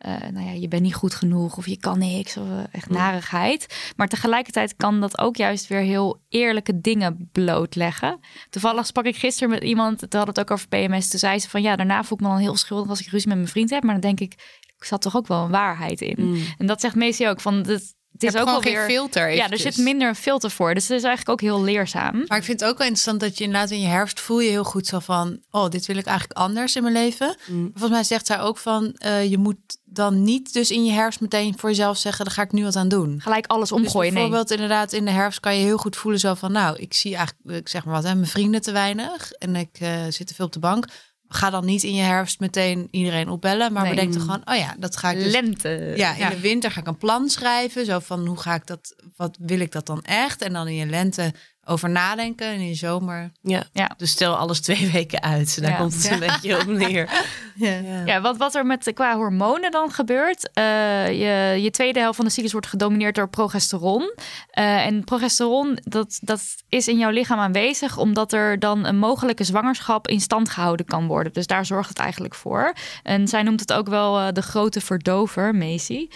[0.03, 2.89] eh, nou ja, je bent niet goed genoeg of je kan niks of eh, echt
[2.89, 3.93] narigheid.
[3.97, 8.19] Maar tegelijkertijd kan dat ook juist weer heel eerlijke dingen blootleggen.
[8.51, 11.09] Toevallig sprak ik gisteren met iemand, toen had het ook over PMS.
[11.09, 13.29] Toen zei ze van ja, daarna voel ik me dan heel schuldig als ik ruzie
[13.29, 13.83] met mijn vriend heb.
[13.83, 14.33] Maar dan denk ik,
[14.77, 16.16] ik zat toch ook wel een waarheid in.
[16.19, 16.43] Mm.
[16.59, 18.86] En dat zegt Macy ook van, het, het is ook wel gewoon geen weer...
[18.86, 19.34] filter.
[19.34, 20.74] Ja, er zit minder een filter voor.
[20.74, 22.24] Dus het is eigenlijk ook heel leerzaam.
[22.26, 24.51] Maar ik vind het ook wel interessant dat je inderdaad in je herfst voel je
[24.51, 25.40] heel goed zo van...
[25.51, 27.36] oh, dit wil ik eigenlijk anders in mijn leven.
[27.47, 27.70] Mm.
[27.70, 28.93] Volgens mij zegt zij ook van...
[28.93, 32.24] eh, je moet dan niet dus in je herfst meteen voor jezelf zeggen...
[32.24, 33.20] daar ga ik nu wat aan doen.
[33.20, 33.93] Gelijk alles omgooien.
[33.93, 34.12] Dus nee.
[34.12, 36.52] bijvoorbeeld inderdaad in de herfst kan je heel goed voelen zo van...
[36.52, 39.32] nou, ik zie eigenlijk, ik zeg maar wat, hè, mijn vrienden te weinig...
[39.32, 40.86] en ik eh, zit te veel op de bank.
[41.35, 43.73] Ga dan niet in je herfst meteen iedereen opbellen...
[43.73, 43.95] maar Nee.
[43.95, 45.33] bedenk toch gewoon, oh ja, dat ga ik dus...
[45.33, 45.93] Lente.
[45.97, 46.31] Ja, in Ja.
[46.31, 47.85] de winter ga ik een plan schrijven.
[47.87, 50.43] Zo van hoe ga ik dat, wat wil ik dat dan echt?
[50.43, 52.47] En dan in je lente over nadenken.
[52.47, 53.32] En in je zomer.
[53.40, 53.64] Ja.
[53.72, 53.90] Ja.
[53.97, 55.60] dus stel alles twee weken uit.
[55.62, 55.76] Daar Ja.
[55.76, 57.10] komt het een beetje op neer.
[57.55, 58.02] Ja.
[58.05, 60.51] Ja, wat, wat er met qua hormonen dan gebeurt.
[60.52, 64.14] eh, je, je tweede helft van de cyclus wordt gedomineerd door progesteron.
[64.51, 69.44] Eh, en progesteron, dat, dat is in jouw lichaam aanwezig, omdat er dan een mogelijke
[69.44, 71.32] zwangerschap in stand gehouden kan worden.
[71.32, 72.72] Dus daar zorgt het eigenlijk voor.
[73.02, 76.09] En zij noemt het ook wel eh, de grote verdover, Macy.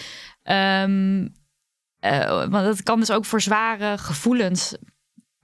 [0.43, 1.27] Ehm,
[2.01, 4.74] eh, want dat kan dus ook voor zware gevoelens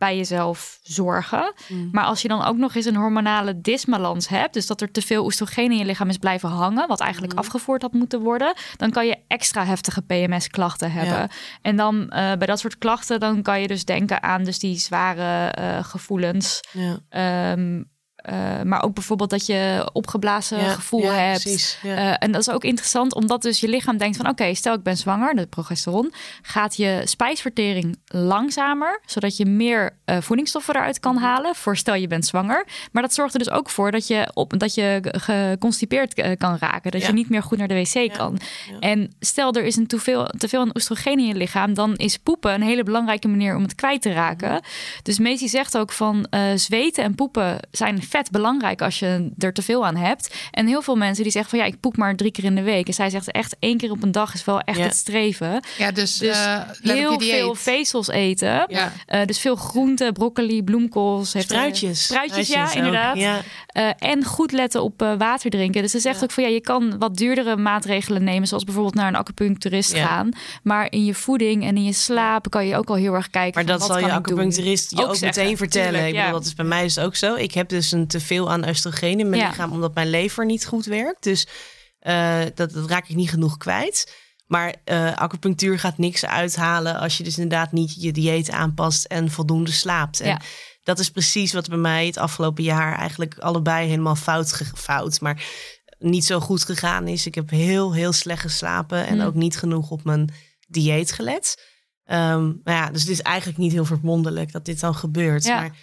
[0.03, 1.53] bij jezelf zorgen.
[1.69, 1.89] Mm.
[1.93, 5.03] Maar als je dan ook nog eens een hormonale disbalans hebt, dus dat er te
[5.03, 8.91] veel oestrogeen in je lichaam is blijven hangen, wat eigenlijk afgevoerd had moeten worden, dan
[8.91, 11.29] kan je extra heftige PMS-klachten hebben.
[11.63, 14.79] En dan eh, bij dat soort klachten, dan kan je dus denken aan dus die
[14.79, 16.61] zware eh, gevoelens.
[16.73, 16.99] Ja.
[17.09, 17.83] Ehm,
[18.23, 21.43] eh, maar ook bijvoorbeeld dat je opgeblazen Ja, gevoel ja, hebt.
[21.43, 21.79] Precies.
[21.83, 21.97] Ja.
[21.97, 24.29] Eh, en dat is ook interessant, omdat dus je lichaam denkt van...
[24.29, 26.13] oké, stel ik ben zwanger, de progesteron...
[26.43, 29.01] gaat je spijsvertering langzamer...
[29.07, 31.25] zodat je meer eh, voedingsstoffen eruit kan Mhm.
[31.25, 31.55] halen...
[31.55, 32.67] voor stel je bent zwanger.
[32.93, 36.91] Maar dat zorgt er dus ook voor dat je, op, dat je geconstipeerd kan raken.
[36.91, 38.39] Dat je niet meer goed naar de wc kan.
[38.81, 41.75] En stel er is een te veel, te veel aan oestrogeen in je lichaam...
[41.75, 44.51] dan is poepen een hele belangrijke manier om het kwijt te raken.
[44.51, 44.63] Mhm.
[45.03, 49.63] Dus Macy zegt ook van zweten en poepen zijn vet belangrijk als je er te
[49.63, 50.35] veel aan hebt.
[50.51, 52.63] En heel veel mensen die zeggen van ja, ik poep maar drie keer in de
[52.63, 52.87] week.
[52.87, 54.85] En zij zegt echt één keer op een dag is wel echt Ja.
[54.85, 55.61] het streven.
[55.79, 58.65] Ja, dus, Dus eh, Heel veel vezels eten.
[58.69, 58.93] Ja.
[59.07, 61.33] Eh, dus veel groenten, broccoli, bloemkools.
[61.33, 62.05] heeft, eh, Spruitjes.
[62.05, 62.73] Spruitjes, ja, ook.
[62.73, 63.17] inderdaad.
[63.17, 63.41] Ja.
[63.67, 65.83] Eh, en goed letten op eh, water drinken.
[65.83, 66.23] Dus ze zegt Ja.
[66.23, 70.07] ook van ja, je kan wat duurdere maatregelen nemen, zoals bijvoorbeeld naar een acupuncturist Ja.
[70.07, 70.31] gaan.
[70.63, 73.55] Maar in je voeding en in je slaap kan je ook al heel erg kijken.
[73.55, 75.89] Maar van, dat wat zal je acupuncturist je Ook meteen vertellen.
[75.89, 76.33] tuurlijk, ik bedoel, ja.
[76.33, 77.35] dat is bij mij dus ook zo.
[77.35, 79.49] Ik heb dus een een teveel aan oestrogeen in mijn Ja.
[79.49, 81.23] lichaam, omdat mijn lever niet goed werkt.
[81.23, 81.47] Dus
[81.99, 84.21] eh, dat, dat raak ik niet genoeg kwijt.
[84.47, 89.31] Maar eh, acupunctuur gaat niks uithalen als je dus inderdaad niet je dieet aanpast en
[89.31, 90.21] voldoende slaapt.
[90.21, 90.41] En Ja.
[90.83, 95.43] dat is precies wat bij mij het afgelopen jaar eigenlijk allebei helemaal fout, fout maar
[95.99, 97.27] niet zo goed gegaan is.
[97.27, 99.21] Ik heb heel, heel slecht geslapen en Mm.
[99.25, 100.35] ook niet genoeg op mijn
[100.69, 101.71] dieet gelet.
[102.05, 105.45] Ehm, ja, dus het is eigenlijk niet heel verwonderlijk dat dit dan gebeurt.
[105.45, 105.61] Ja.
[105.61, 105.77] Maar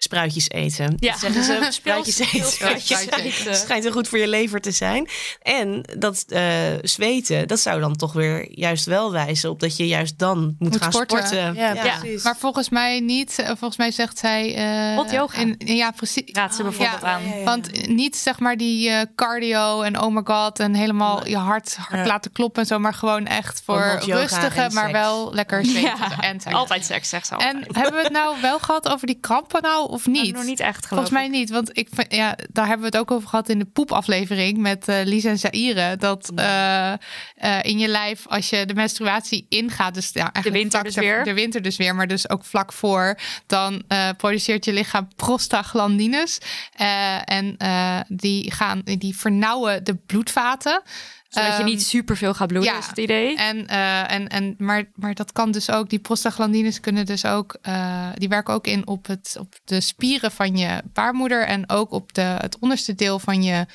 [0.00, 0.94] spruitjes eten.
[0.98, 1.10] Ja.
[1.10, 2.50] Dat zeggen ze, spruitjes eten.
[2.50, 3.54] spruitjes eten.
[3.56, 5.08] schijnt heel goed voor je lever te zijn.
[5.42, 6.42] En dat eh,
[6.82, 10.56] zweten, dat zou dan toch weer juist wel wijzen op dat je juist dan moet,
[10.58, 11.18] Moet gaan sporten.
[11.26, 11.54] sporten.
[11.54, 11.98] Ja, Ja.
[11.98, 12.22] precies.
[12.22, 13.38] Maar volgens mij niet.
[13.38, 14.54] Eh, Volgens mij zegt zij.
[14.54, 15.38] eh, Hot yoga.
[15.38, 16.22] in- ja, precies.
[16.32, 17.28] Raad ze bijvoorbeeld Ja, aan.
[17.28, 17.44] ja, ja.
[17.44, 21.76] Want niet zeg maar die eh, cardio en oh my god en helemaal je hart,
[21.76, 22.06] hard Ja.
[22.06, 24.98] laten kloppen en zo, maar gewoon echt voor yoga rustige, en maar seks.
[24.98, 26.54] wel lekker zweten Ja, en seks.
[26.54, 27.74] altijd seks, zegt ze En altijd.
[27.76, 30.22] hebben we het nou wel gehad over die krampen nou of niet?
[30.22, 33.06] Nou, nog niet echt, geloof Volgens mij niet, want ik ja, daar hebben we het
[33.06, 35.96] ook over gehad in de poepaflevering met eh Lisa en Zaire.
[35.96, 36.98] Dat eh, eh,
[37.62, 41.24] in je lijf, als je de menstruatie ingaat, dus ja, eigenlijk winter dus weer.
[41.24, 43.82] de winter dus weer, maar dus ook vlak voor, dan
[44.16, 46.38] produceert je lichaam prostaglandines.
[47.24, 47.56] En
[48.08, 50.82] die gaan, die vernauwen de bloedvaten.
[51.28, 52.78] Zodat je Ehm, niet superveel gaat bloeden, ja.
[52.78, 53.36] is het idee.
[53.36, 57.56] en, eh, en, en, maar, maar dat kan dus ook, die prostaglandines kunnen dus ook,
[57.62, 61.90] eh, die werken ook in op, het, op de spieren van je baarmoeder en ook
[61.90, 63.66] op de, het onderste deel van je,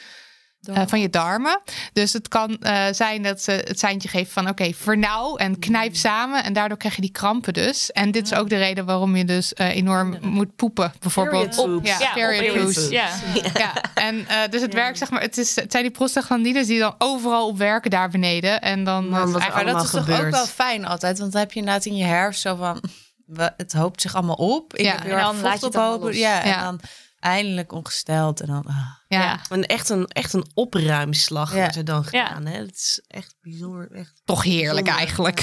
[0.63, 1.61] eh, van je darmen.
[1.93, 5.95] Dus het kan eh, zijn dat ze het seintje geven van oké, vernauw en knijp
[5.95, 7.91] samen en daardoor krijg je die krampen dus.
[7.91, 11.49] En dit is ook de reden waarom je dus eh, enorm moet poepen, bijvoorbeeld.
[11.49, 11.89] Period poops.
[11.89, 12.87] Ja, ja, period.
[12.89, 13.07] Ja.
[13.53, 16.79] Ja, en eh, dus het werkt zeg maar, het, is, het zijn die prostaglandines die
[16.79, 18.61] dan overal op werken daar beneden.
[18.61, 20.23] En dan Maar dat is toch gebeurt.
[20.25, 21.19] ook wel fijn altijd.
[21.19, 22.83] Want dan heb je inderdaad in je herfst zo van...
[23.57, 24.73] Het hoopt zich allemaal op.
[24.75, 25.81] Ik Ja, heb heel en dan laat je het ophopen.
[25.81, 26.17] allemaal los.
[26.17, 26.63] Ja, en Ja.
[26.63, 26.79] dan
[27.23, 28.41] eindelijk ongesteld.
[28.41, 28.65] En dan...
[28.67, 28.75] ah.
[29.07, 29.21] ja.
[29.21, 29.39] Ja.
[29.49, 31.59] En echt een, echt een opruimslag Ja.
[31.59, 32.25] wordt er dan Ja.
[32.27, 32.45] gedaan.
[32.45, 32.57] Hè?
[32.57, 33.91] Het is echt bijzonder.
[33.91, 34.21] Echt.
[34.25, 35.39] toch heerlijk eigenlijk.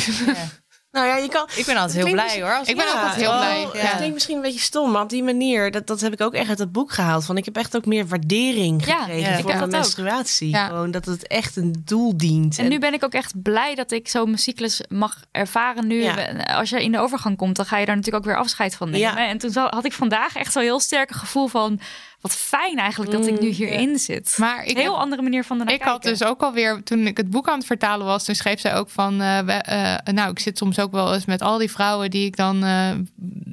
[0.92, 1.00] Ja.
[1.00, 1.48] Nou ja, je kan...
[1.56, 2.54] Ik ben altijd heel blij hoor.
[2.56, 3.62] Als Ik ben Ja, altijd heel wel, blij.
[3.62, 3.94] Het Ja.
[3.96, 6.48] klinkt misschien een beetje stom, maar op die manier, dat, dat heb ik ook echt
[6.48, 7.24] uit het boek gehaald.
[7.24, 10.48] Van ik heb echt ook meer waardering Ja, gekregen ja, voor mijn menstruatie.
[10.50, 10.66] Ja.
[10.66, 12.58] Gewoon dat het echt een doel dient.
[12.58, 16.02] En nu ben ik ook echt blij dat ik zo mijn cyclus mag ervaren nu.
[16.02, 16.14] Ja.
[16.56, 18.90] Als je in de overgang komt, dan ga je daar natuurlijk ook weer afscheid van
[18.90, 19.08] nemen.
[19.08, 19.28] Ja.
[19.28, 21.80] En toen had ik vandaag echt zo'n heel sterk gevoel van...
[22.20, 24.36] wat fijn eigenlijk dat ik nu hierin zit.
[24.38, 27.16] Maar ik, heel heb- andere manier van ernaar ik had dus ook alweer, toen ik
[27.16, 30.30] het boek aan het vertalen was, toen schreef zij ook van, eh, we- eh, nou,
[30.30, 32.90] ik zit soms ook wel eens met al die vrouwen die ik dan eh,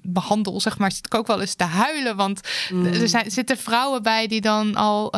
[0.04, 2.16] behandel, zeg maar, zit ik ook wel eens te huilen.
[2.16, 2.40] Want
[2.94, 5.12] er zijn, zitten vrouwen bij die dan al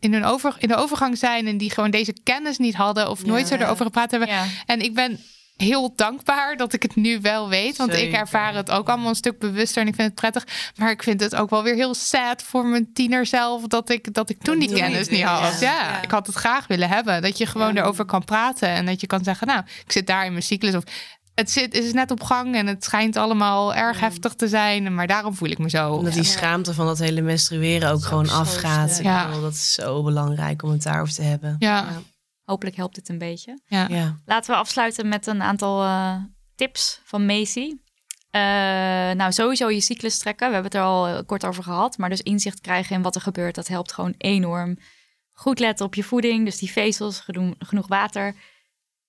[0.00, 3.24] in, hun over, in de overgang zijn en die gewoon deze kennis niet hadden of
[3.24, 4.28] nooit zo erover gepraat hebben.
[4.28, 4.44] Ja.
[4.66, 5.20] En ik ben
[5.56, 7.76] heel dankbaar dat ik het nu wel weet.
[7.76, 10.46] Want ik ervaar het ook allemaal een stuk bewuster en ik vind het prettig.
[10.76, 14.14] Maar ik vind het ook wel weer heel sad voor mijn tiener zelf dat ik,
[14.14, 15.60] dat ik toen die kennis niet had.
[15.60, 15.66] Ja.
[15.72, 15.88] ja.
[15.90, 16.02] Ja.
[16.02, 17.22] ik had het graag willen hebben.
[17.22, 20.24] Dat je gewoon erover kan praten en dat je kan zeggen, nou, ik zit daar
[20.24, 20.82] in mijn cyclus of
[21.34, 25.06] het zit, is net op gang en het schijnt allemaal erg heftig te zijn, maar
[25.06, 25.92] daarom voel ik me zo.
[25.92, 28.90] Omdat die schaamte van dat hele menstrueren ook gewoon afgaat.
[28.90, 28.98] sterk.
[29.06, 29.26] Ik Ja.
[29.26, 31.56] bedoel, Dat is zo belangrijk om het daarover te hebben.
[31.58, 31.86] Ja,
[32.44, 33.58] Hopelijk helpt dit een beetje.
[33.66, 33.88] ja.
[33.88, 34.18] Ja.
[34.24, 36.16] Laten we afsluiten met een aantal eh,
[36.54, 37.76] tips van Macy.
[38.30, 38.40] Eh,
[39.10, 40.46] nou, sowieso je cyclus trekken.
[40.46, 41.98] We hebben het er al eh, kort over gehad.
[41.98, 44.78] Maar dus inzicht krijgen in wat er gebeurt, dat helpt gewoon enorm.
[45.32, 47.24] Goed letten op je voeding, dus die vezels,
[47.58, 48.34] genoeg water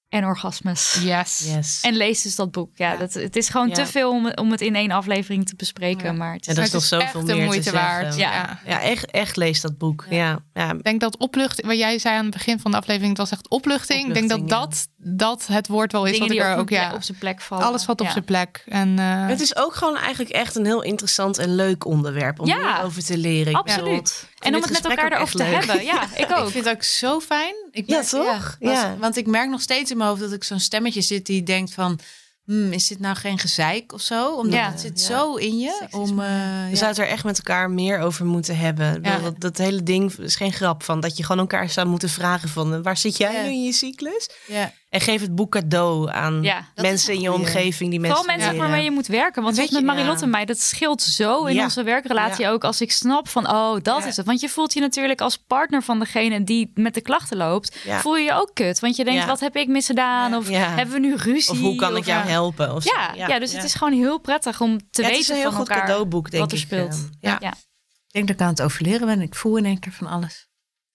[0.10, 0.98] en orgasmes.
[1.02, 1.52] Yes.
[1.56, 1.82] Yes.
[1.82, 2.70] En lees dus dat boek.
[2.76, 3.74] Ja, Dat, het is gewoon Ja.
[3.74, 6.18] te veel om, om het in één aflevering te bespreken.
[6.18, 7.82] Maar het Ja, is, er Maar is is zoveel echt de meer te moeite zeggen.
[7.82, 8.16] waard.
[8.16, 8.34] Ja.
[8.34, 8.60] ja.
[8.66, 10.06] Ja, echt, echt lees dat boek.
[10.10, 10.40] Ja.
[10.54, 10.72] Ja.
[10.74, 13.32] Ik denk dat opluchting, wat jij zei aan het begin van de aflevering, het was
[13.32, 14.08] echt opluchting.
[14.08, 16.66] Ik denk dat dat, dat het woord wel is dingen wat ik er op, ook,
[16.66, 17.66] plek- ja, op zijn plek vallen.
[17.66, 18.12] alles wat op Ja.
[18.12, 18.64] zijn plek.
[18.68, 22.48] En eh, Het is ook gewoon eigenlijk echt een heel interessant en leuk onderwerp om
[22.48, 23.54] Ja, meer over te leren.
[23.54, 24.30] Absoluut.
[24.46, 25.54] En om het met elkaar erover te leuk.
[25.66, 25.86] hebben.
[25.86, 26.46] Ja, ik ook.
[26.46, 27.56] Ik vind het ook zo fijn.
[27.72, 28.56] Ik Ja, merk- toch?
[28.60, 28.96] Ja.
[29.00, 31.74] Want ik merk nog steeds in mijn hoofd dat ik zo'n stemmetje zit die denkt
[31.74, 32.00] van...
[32.46, 34.36] hmm, is dit nou geen gezeik of zo?
[34.36, 34.72] Omdat Ja.
[34.72, 35.06] het zit Ja.
[35.08, 35.88] zo in je.
[35.92, 36.28] Om, eh,
[36.64, 36.76] We ja.
[36.76, 39.04] zouden er echt met elkaar meer over moeten hebben.
[39.04, 42.50] Dat, dat hele ding is geen grap van dat je gewoon elkaar zou moeten vragen
[42.50, 43.42] van eh, waar zit jij Ja.
[43.42, 44.30] nu in je cyclus?
[44.48, 44.72] Ja.
[44.90, 47.44] En geef het boek cadeau aan Ja, mensen in je goeie.
[47.46, 49.44] omgeving die Vooral mensen mensen waarmee je moet werken.
[49.44, 50.24] Want Weet met je, Marilotte ja.
[50.26, 51.64] en mij, dat scheelt zo in Ja.
[51.64, 52.64] onze werkrelatie ook.
[52.64, 54.06] Als ik snap van, oh, dat Ja.
[54.06, 54.26] is het.
[54.26, 57.78] Want je voelt je natuurlijk als partner van degene die met de klachten loopt.
[57.84, 58.00] Ja.
[58.00, 58.80] Voel je je ook kut.
[58.80, 59.28] Want je denkt, Ja.
[59.28, 60.32] wat heb ik misgedaan?
[60.32, 60.38] Ja.
[60.38, 60.70] Of Ja.
[60.70, 61.52] hebben we nu ruzie?
[61.52, 62.74] Of hoe kan ik jou helpen?
[62.74, 62.96] Of zo.
[63.16, 65.36] Ja, ja, dus het is gewoon heel prettig om te Ja, weten het is een
[65.36, 66.64] heel van goed elkaar cadeauboek, denk wat er ik.
[66.64, 66.94] speelt.
[66.94, 67.38] eh, ja.
[67.40, 67.50] ja.
[67.52, 69.22] Ik denk dat ik aan het overleren ben.
[69.22, 70.48] Ik voel in één keer van alles.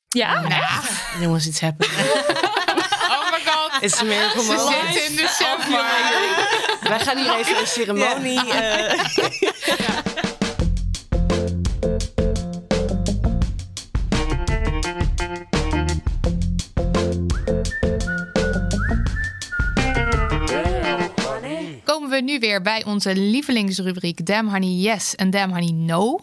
[0.08, 0.42] Ja?
[1.20, 1.98] Jongens, iets happening.
[3.80, 4.42] Het is merken
[5.08, 5.68] in de chef,
[6.88, 8.50] Wij gaan hier even een ceremonie...
[8.50, 8.98] Eh.
[21.84, 26.20] Komen we nu weer bij onze lievelingsrubriek Damn Honey Yes en Damn Honey No.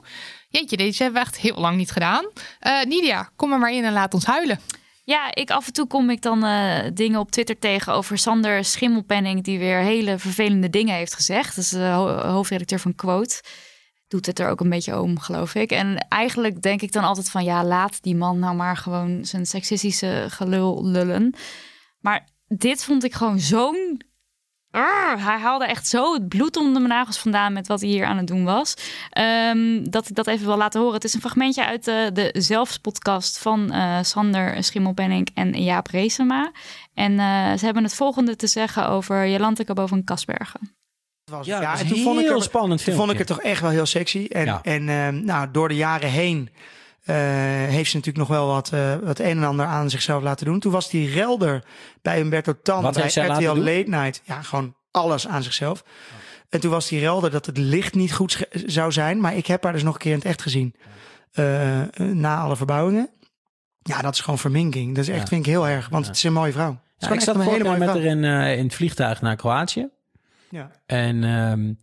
[0.49, 2.29] Jeetje, deze hebben we echt heel lang niet gedaan.
[2.59, 4.59] Eh, Nidia, kom er maar in en laat ons huilen.
[5.07, 8.63] Ja, ik af en toe kom ik dan uh, dingen op Twitter tegen over Sander
[8.63, 11.55] Schimmelpenning, die weer hele vervelende dingen heeft gezegd.
[11.55, 11.85] Dat is de
[12.25, 13.43] hoofdredacteur van Quote.
[14.07, 15.71] Doet het er ook een beetje om, geloof ik.
[15.71, 19.45] En eigenlijk denk ik dan altijd van ja, laat die man nou maar gewoon zijn
[19.45, 21.33] seksistische gelul lullen.
[21.99, 24.01] Maar dit vond ik gewoon zo'n
[24.71, 28.17] hij haalde echt zo het bloed onder mijn nagels vandaan met wat hij hier aan
[28.17, 28.73] het doen was.
[29.51, 30.95] Um, dat ik dat even wil laten horen.
[30.95, 36.51] Het is een fragmentje uit de, de Zelfspodcast van uh, Sander Schimmelpenning en Jaap Reesema.
[36.93, 40.75] En uh, ze hebben het volgende te zeggen over Jolante boven Kasbergen.
[41.31, 42.83] Was, ja, ja en toen vond ik het spannend.
[42.83, 44.27] Toen vond ik het toch echt wel heel sexy.
[44.29, 44.59] En, ja.
[44.61, 46.49] en uh, nou, door de jaren heen
[47.13, 50.59] heeft ze natuurlijk nog wel wat, uh, wat een en ander aan zichzelf laten doen.
[50.59, 51.63] Toen was die relder
[52.01, 54.21] bij Humberto Tan bij RTL Late Night.
[54.23, 55.83] Ja, gewoon alles aan zichzelf.
[56.49, 59.19] En toen was die relder dat het licht niet goed zou zijn.
[59.19, 60.75] Maar ik heb haar dus nog een keer in het echt gezien.
[61.33, 63.09] Uh, na alle verbouwingen.
[63.81, 64.95] Ja, dat is gewoon verminking.
[64.95, 65.27] Dat is echt, ja.
[65.27, 65.89] vind ik heel erg.
[65.89, 66.79] Want het is een mooie vrouw.
[66.97, 68.23] Ja, ik zat een hele mooie met haar in,
[68.57, 69.89] in het vliegtuig naar Kroatië.
[70.49, 70.71] Ja.
[70.85, 71.79] En um,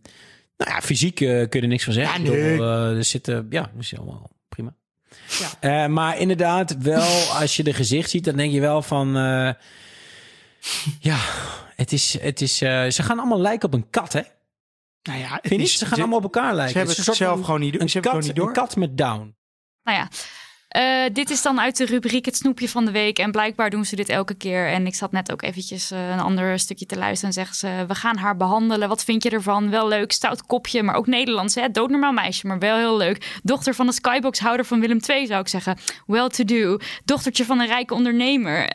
[0.57, 2.23] nou ja, fysiek kun je er niks van zeggen.
[2.23, 2.61] Ja, nee.
[2.61, 4.34] er zitten, ja, is allemaal.
[5.27, 5.85] Ja.
[5.85, 9.17] Uh, maar inderdaad, wel als je de gezicht ziet, dan denk je wel van.
[9.17, 9.51] Uh,
[10.99, 11.17] ja,
[11.75, 12.19] het is.
[12.21, 14.21] Het is uh, ze gaan allemaal lijken op een kat, hè?
[15.03, 15.77] Nou ja, Vind je?
[15.77, 16.71] Ze gaan allemaal op elkaar lijken.
[16.71, 18.47] Ze hebben het zelf gewoon niet, een ze kat, gewoon niet door.
[18.47, 19.35] Een kat met down.
[19.83, 20.09] Nou ja.
[20.75, 23.19] Uh, dit is dan uit de rubriek Het Snoepje van de Week.
[23.19, 24.67] En blijkbaar doen ze dit elke keer.
[24.67, 27.27] En ik zat net ook eventjes uh, een ander stukje te luisteren.
[27.27, 28.87] En zeggen ze, we gaan haar behandelen.
[28.87, 29.69] Wat vind je ervan?
[29.69, 31.55] Wel leuk, stout kopje, maar ook Nederlands.
[31.55, 31.71] Hè?
[31.71, 33.39] Doodnormaal meisje, maar wel heel leuk.
[33.43, 35.77] Dochter van de Skybox-houder van Willem II, zou ik zeggen.
[36.05, 36.77] Well to do.
[37.05, 38.69] Dochtertje van een rijke ondernemer.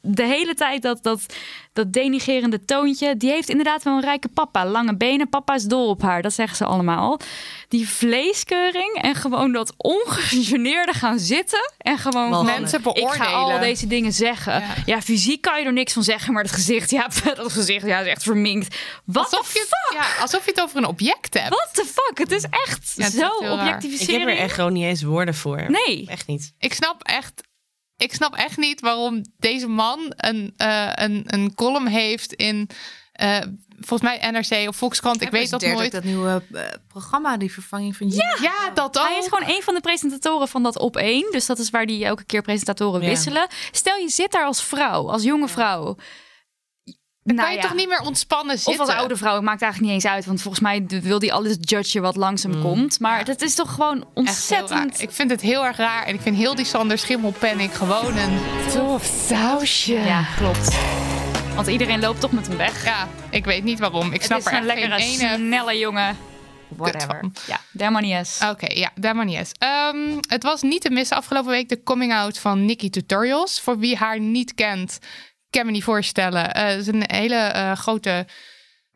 [0.00, 1.34] De hele tijd dat, dat,
[1.78, 3.16] dat denigerende toontje.
[3.16, 4.66] Die heeft inderdaad wel een rijke papa.
[4.66, 6.22] Lange benen, papa is dol op haar.
[6.22, 7.20] Dat zeggen ze allemaal.
[7.68, 11.72] Die vleeskeuring en gewoon dat ongegeneerde gaan zitten.
[11.78, 13.12] En gewoon mensen beoordelen.
[13.12, 14.52] Ik ga al deze dingen zeggen.
[14.52, 14.74] Ja.
[14.86, 15.02] ja.
[15.02, 16.32] fysiek kan je er niks van zeggen.
[16.32, 18.76] Maar het gezicht, ja, dat gezicht ja, is echt verminkt.
[19.04, 20.02] Wat alsof je, fuck?
[20.02, 21.48] Ja, alsof je het over een object hebt.
[21.48, 22.18] What the fuck?
[22.18, 24.22] Het is echt ja, het is zo objectificering.
[24.22, 25.64] Ik heb er echt gewoon niet eens woorden voor.
[25.68, 26.06] Nee.
[26.08, 26.52] Echt niet.
[26.58, 27.47] Ik snap echt
[27.98, 32.68] ik snap echt niet waarom deze man een, uh, een, een column heeft in.
[33.22, 33.38] Uh,
[33.80, 35.22] volgens mij NRC of Volkskrant.
[35.22, 35.92] Ik weet dat nooit.
[35.92, 38.08] Dat nieuwe uh, programma, die vervanging van.
[38.10, 39.08] Ja, ja, dat ook.
[39.08, 41.32] Hij is gewoon een van de presentatoren van dat op één.
[41.32, 43.08] Dus dat is waar die elke keer presentatoren ja.
[43.08, 43.46] wisselen.
[43.70, 45.96] Stel je zit daar als vrouw, als jonge vrouw.
[47.28, 47.68] Dan nou kan je ja.
[47.68, 48.82] toch niet meer ontspannen zitten?
[48.82, 50.26] Of als oude vrouw, maakt eigenlijk niet eens uit.
[50.26, 52.62] Want volgens mij wil die alles judgen wat langzaam mm.
[52.62, 53.00] komt.
[53.00, 55.02] Maar dat is toch gewoon ontzettend...
[55.02, 56.04] Ik vind het heel erg raar.
[56.04, 58.38] En ik vind heel die Sander Schimmelpenning gewoon een...
[58.72, 59.92] Tof sausje.
[59.92, 60.76] Ja, klopt.
[61.54, 62.84] Want iedereen loopt toch met hem weg.
[62.84, 64.12] Ja, ik weet niet waarom.
[64.12, 65.34] Ik snap het er een lekkere, ene...
[65.36, 66.16] snelle jongen.
[66.68, 67.30] Whatever.
[67.46, 67.60] Ja.
[67.88, 69.52] Oké, okay, ja, Dermanies.
[69.94, 73.60] Um, het was niet te missen afgelopen week de coming out van Nikki Tutorials.
[73.60, 74.98] Voor wie haar niet kent,
[75.50, 76.44] kan me niet voorstellen.
[76.56, 78.26] Uh, het is een hele uh, grote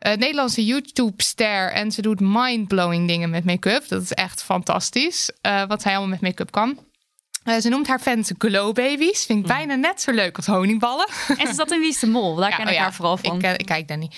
[0.07, 1.73] uh, Nederlandse YouTube-ster.
[1.73, 3.89] En ze doet mind-blowing dingen met make-up.
[3.89, 5.31] Dat is echt fantastisch.
[5.69, 6.79] wat zij allemaal met make-up kan.
[7.61, 9.25] ze noemt haar fans glow babies.
[9.25, 9.57] Vind ik mm.
[9.57, 11.09] bijna net zo leuk als honingballen.
[11.39, 12.35] En ze zat in Wie is de Mol?
[12.35, 13.45] Daar ja, ken ik oh ja, haar vooral van.
[13.45, 14.17] Ik, ik kijk daar niet.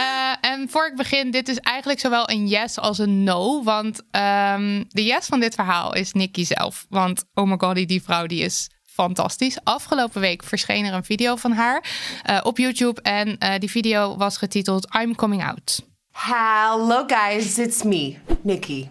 [0.40, 3.62] en voor ik begin, dit is eigenlijk zowel een yes als een no.
[3.62, 6.86] Want um, de yes van dit verhaal is Nikki zelf.
[6.88, 9.56] Want oh my god, die vrouw die is fantastisch.
[9.64, 11.84] Afgelopen week verscheen er een video van haar
[12.30, 13.02] uh, op YouTube.
[13.02, 15.82] En uh, die video was getiteld I'm Coming Out.
[16.12, 18.90] Hello guys, it's me, Nikki.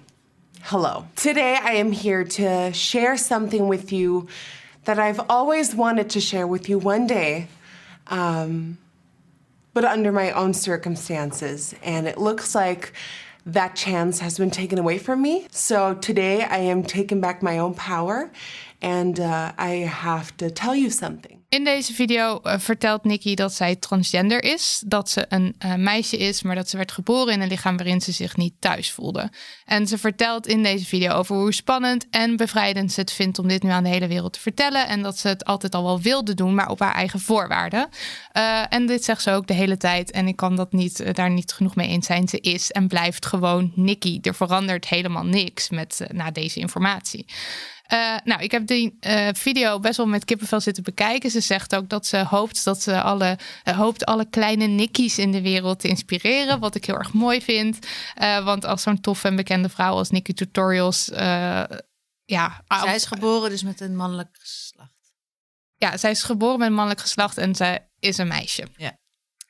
[0.62, 1.06] Hello.
[1.14, 4.28] Today I am here to share something with you
[4.84, 7.48] that I've always wanted to share with you one day.
[8.08, 8.78] Um,
[9.74, 11.74] but under my own circumstances.
[11.84, 12.94] And it looks like
[13.46, 15.48] that chance has been taken away from me.
[15.52, 18.30] So today I am taking back my own power
[18.82, 21.40] and uh, I have to tell you something.
[21.50, 26.18] In deze video uh, vertelt Nikki dat zij transgender is, dat ze een uh, meisje
[26.18, 29.30] is, maar dat ze werd geboren in een lichaam waarin ze zich niet thuis voelde.
[29.66, 33.48] En ze vertelt in deze video over hoe spannend en bevrijdend ze het vindt om
[33.48, 36.02] dit nu aan de hele wereld te vertellen en dat ze het altijd al wel
[36.02, 37.90] wilde doen, maar op haar eigen voorwaarden.
[38.70, 41.52] En dit zegt ze ook de hele tijd en ik kan dat niet, daar niet
[41.52, 42.28] genoeg mee eens zijn.
[42.28, 44.20] Ze is en blijft gewoon Nikki.
[44.22, 47.26] Er verandert helemaal niks met na deze informatie.
[47.94, 51.32] Uh, nou, ik heb die uh, video best wel met kippenvel zitten bekijken.
[51.32, 53.38] Ze zegt ook dat ze hoopt dat ze alle,
[53.68, 56.60] uh, hoopt alle kleine Nikki's in de wereld te inspireren.
[56.60, 57.88] Wat ik heel erg mooi vind.
[58.44, 61.06] want als zo'n toffe en bekende vrouw als Nikki Tutorials.
[62.26, 65.14] ja, zij is geboren dus met een mannelijk geslacht.
[65.76, 68.68] Ja, zij is geboren met een mannelijk geslacht en zij is een meisje.
[68.76, 69.00] Ja.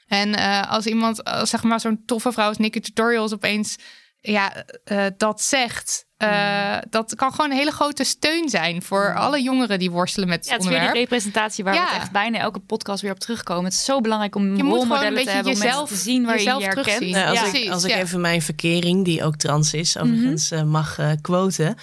[0.07, 0.35] En
[0.67, 3.77] als iemand, zeg maar zo'n toffe vrouw als Nicky Tutorials opeens
[4.21, 9.41] ja, uh, dat zegt, uh, dat kan gewoon een hele grote steun zijn voor alle
[9.41, 10.87] jongeren die worstelen met het, ja, het onderwerp.
[10.87, 11.89] is weer die representatie waar ja.
[11.89, 13.63] we echt bijna elke podcast weer op terugkomen.
[13.63, 16.43] Het is zo belangrijk om je rolmodellen te hebben, jezelf, om te zien waar je
[16.43, 17.09] je herkent.
[17.09, 17.59] Nou, als, ja.
[17.59, 20.67] ik, als ik even mijn verkering, die ook trans is, overigens mm -hmm.
[20.67, 21.75] mag uh, quoten...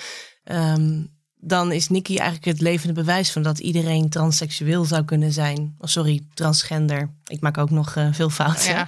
[0.45, 5.75] Um, dan is Nikki eigenlijk het levende bewijs van dat iedereen transseksueel zou kunnen zijn.
[5.79, 7.15] Oh, sorry, transgender.
[7.27, 8.87] Ik maak ook nog uh, veel fouten.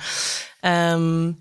[0.60, 0.92] Ja.
[0.92, 1.40] Um,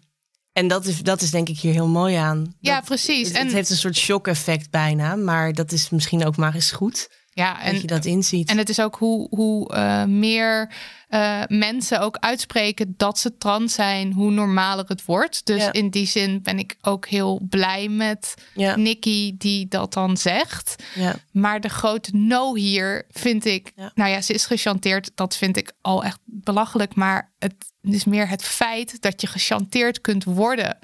[0.60, 2.56] en dat is, dat is denk ik hier heel mooi aan.
[2.60, 3.28] Ja, precies.
[3.28, 6.72] Het, en het heeft een soort shock-effect bijna, maar dat is misschien ook maar eens
[6.72, 7.10] goed.
[7.40, 8.50] Ja, en dat je dat inziet.
[8.50, 10.72] En het is ook hoe, hoe uh, meer
[11.10, 15.46] uh, mensen ook uitspreken dat ze trans zijn, hoe normaler het wordt.
[15.46, 15.72] Dus ja.
[15.72, 18.76] in die zin ben ik ook heel blij met ja.
[18.76, 20.84] Nikki die dat dan zegt.
[20.96, 21.16] Ja.
[21.32, 25.12] Maar de grote no hier vind ik, nou ja, ze is gechanteerd.
[25.16, 26.96] Dat vind ik al echt belachelijk.
[26.96, 30.78] Maar het is meer het feit dat je gechanteerd kunt worden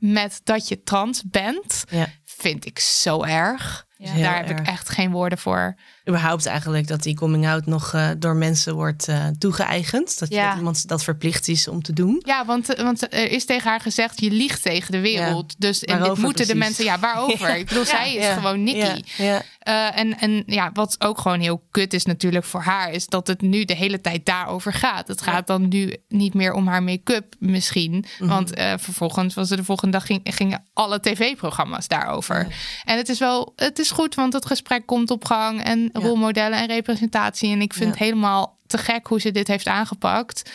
[0.00, 1.84] met dat je trans bent,
[2.24, 3.85] vind ik zo erg.
[3.98, 4.58] Daar heb erg.
[4.60, 5.74] ik echt geen woorden voor.
[6.08, 10.18] Überhaupt eigenlijk dat die coming out nog uh, door mensen wordt uh, toegeëigend.
[10.18, 10.48] Dat, Ja.
[10.48, 12.22] dat iemand dat verplicht is om te doen.
[12.26, 15.54] Ja, want, want er is tegen haar gezegd: je liegt tegen de wereld.
[15.58, 16.84] Dus en dit moeten de mensen.
[16.84, 17.34] Ja, waarover?
[17.48, 17.54] Ja.
[17.54, 17.88] Ik bedoel, Ja.
[17.88, 18.34] zij is Ja.
[18.34, 19.04] gewoon Nikki.
[19.16, 19.24] Ja.
[19.24, 19.42] Ja.
[19.58, 23.26] Eh, en, en ja, wat ook gewoon heel kut is natuurlijk voor haar, is dat
[23.26, 25.08] het nu de hele tijd daarover gaat.
[25.08, 28.04] Het gaat dan nu niet meer om haar make-up misschien.
[28.18, 28.28] Mhm.
[28.28, 32.46] Want eh, vervolgens was er de volgende dag ging, gingen alle tv-programma's daarover.
[32.84, 36.58] En het is wel, het is goed, want het gesprek komt op gang en rolmodellen
[36.58, 37.50] en representatie.
[37.52, 37.90] En ik vind Ja.
[37.90, 40.50] het helemaal te gek hoe ze dit heeft aangepakt.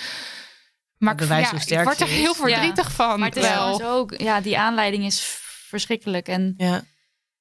[0.98, 2.14] Maar ik, ja, hoe ik word er is.
[2.14, 3.20] heel verdrietig van.
[3.20, 3.82] Maar het is wel.
[3.84, 5.22] ook, ja, die aanleiding is
[5.68, 6.28] verschrikkelijk.
[6.28, 6.84] En ja,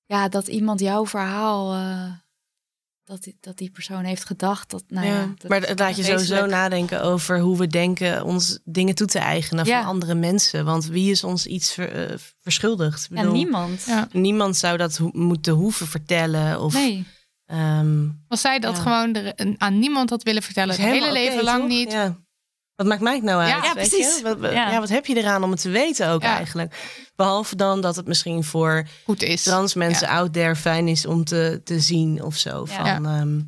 [0.07, 2.13] ja dat iemand jouw verhaal, eh,
[3.11, 4.71] dat, die, dat die persoon heeft gedacht.
[4.71, 5.27] Dat, nou ja, ja.
[5.39, 9.19] dat maar het laat je sowieso nadenken over hoe we denken ons dingen toe te
[9.19, 9.79] eigenen Ja.
[9.81, 10.65] van andere mensen.
[10.65, 13.05] Want wie is ons iets ver- eh, verschuldigd?
[13.05, 13.85] Ik Ja, bedoel, niemand.
[13.87, 14.09] Ja.
[14.13, 16.61] Niemand zou dat ho- moeten hoeven vertellen.
[16.61, 17.07] Of, Nee.
[17.47, 18.83] ehm, Als zij dat Ja.
[18.83, 21.69] gewoon er, aan niemand had willen vertellen, het hele leven lang toch?
[21.69, 21.93] niet.
[22.81, 23.49] Wat maakt mij het nou uit?
[23.51, 24.17] Ja, ja, weet precies.
[24.17, 24.23] je?
[24.23, 24.71] Wat, wat- Ja.
[24.71, 24.81] ja.
[24.81, 26.37] wat heb je eraan om het te weten ook Ja.
[26.37, 26.75] eigenlijk?
[27.17, 29.43] Behalve dan dat het misschien voor Goed is.
[29.43, 32.67] trans mensen out there fijn is om te, te zien of zo.
[32.69, 32.75] Ja.
[32.77, 33.19] Van, Ja.
[33.19, 33.41] ehm,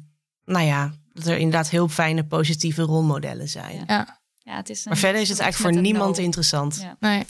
[0.44, 3.84] nou ja, dat er inderdaad heel fijne positieve rolmodellen zijn.
[3.86, 4.20] Ja.
[4.38, 6.22] Ja, het is een- Maar verder is het eigenlijk voor niemand no.
[6.22, 6.78] interessant.
[6.82, 6.96] Ja.
[7.00, 7.26] nee.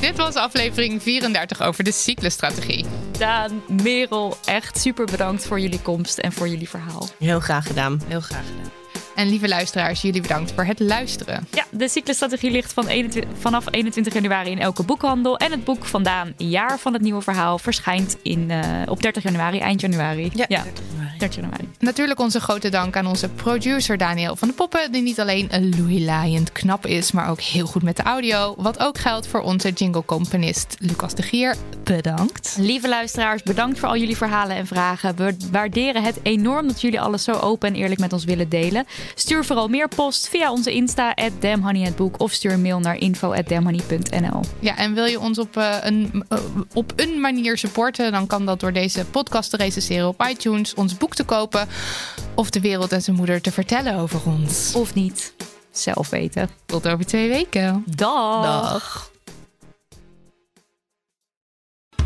[0.00, 2.84] Dit was aflevering 34 over de cyclusstrategie.
[3.18, 7.08] Daan, Merel, echt super bedankt voor jullie komst en voor jullie verhaal.
[7.18, 8.02] Heel graag gedaan.
[8.06, 8.70] Heel graag gedaan.
[9.14, 11.46] En lieve luisteraars, jullie bedankt voor het luisteren.
[11.50, 15.36] Ja, de cyclusstrategie ligt van 21 vanaf 21 januari in elke boekhandel.
[15.36, 19.22] En het boek van Daan, Jaar van het Nieuwe Verhaal, verschijnt in, eh, op 30
[19.22, 20.30] januari, eind januari.
[20.34, 20.64] Ja,
[21.18, 21.68] 30 januari.
[21.78, 25.78] Natuurlijk onze grote dank aan onze producer Daniel van de Poppen, die niet alleen een
[25.78, 28.54] loeilaaiend knap is, maar ook heel goed met de audio.
[28.58, 31.56] Wat ook geldt voor onze jingle-componist Lucas de Gier.
[31.84, 32.56] Bedankt.
[32.58, 35.16] Lieve luisteraars, bedankt voor al jullie verhalen en vragen.
[35.16, 38.86] We waarderen het enorm dat jullie alles zo open en eerlijk met ons willen delen.
[39.14, 44.40] Stuur vooral meer post via onze Insta, @damhoneyhetboek of stuur een mail naar info@damhoney.nl.
[44.58, 46.38] Ja, en wil je ons op, eh, een, eh,
[46.72, 50.96] op een manier supporten, dan kan dat door deze podcast te recenseren op iTunes, ons
[50.96, 51.68] boek te kopen
[52.34, 54.72] of de wereld en zijn moeder te vertellen over ons.
[54.74, 55.34] Of niet.
[55.70, 56.50] Zelf weten.
[56.66, 57.84] Tot over twee weken.
[57.86, 58.42] Dag.
[58.42, 59.11] Dag.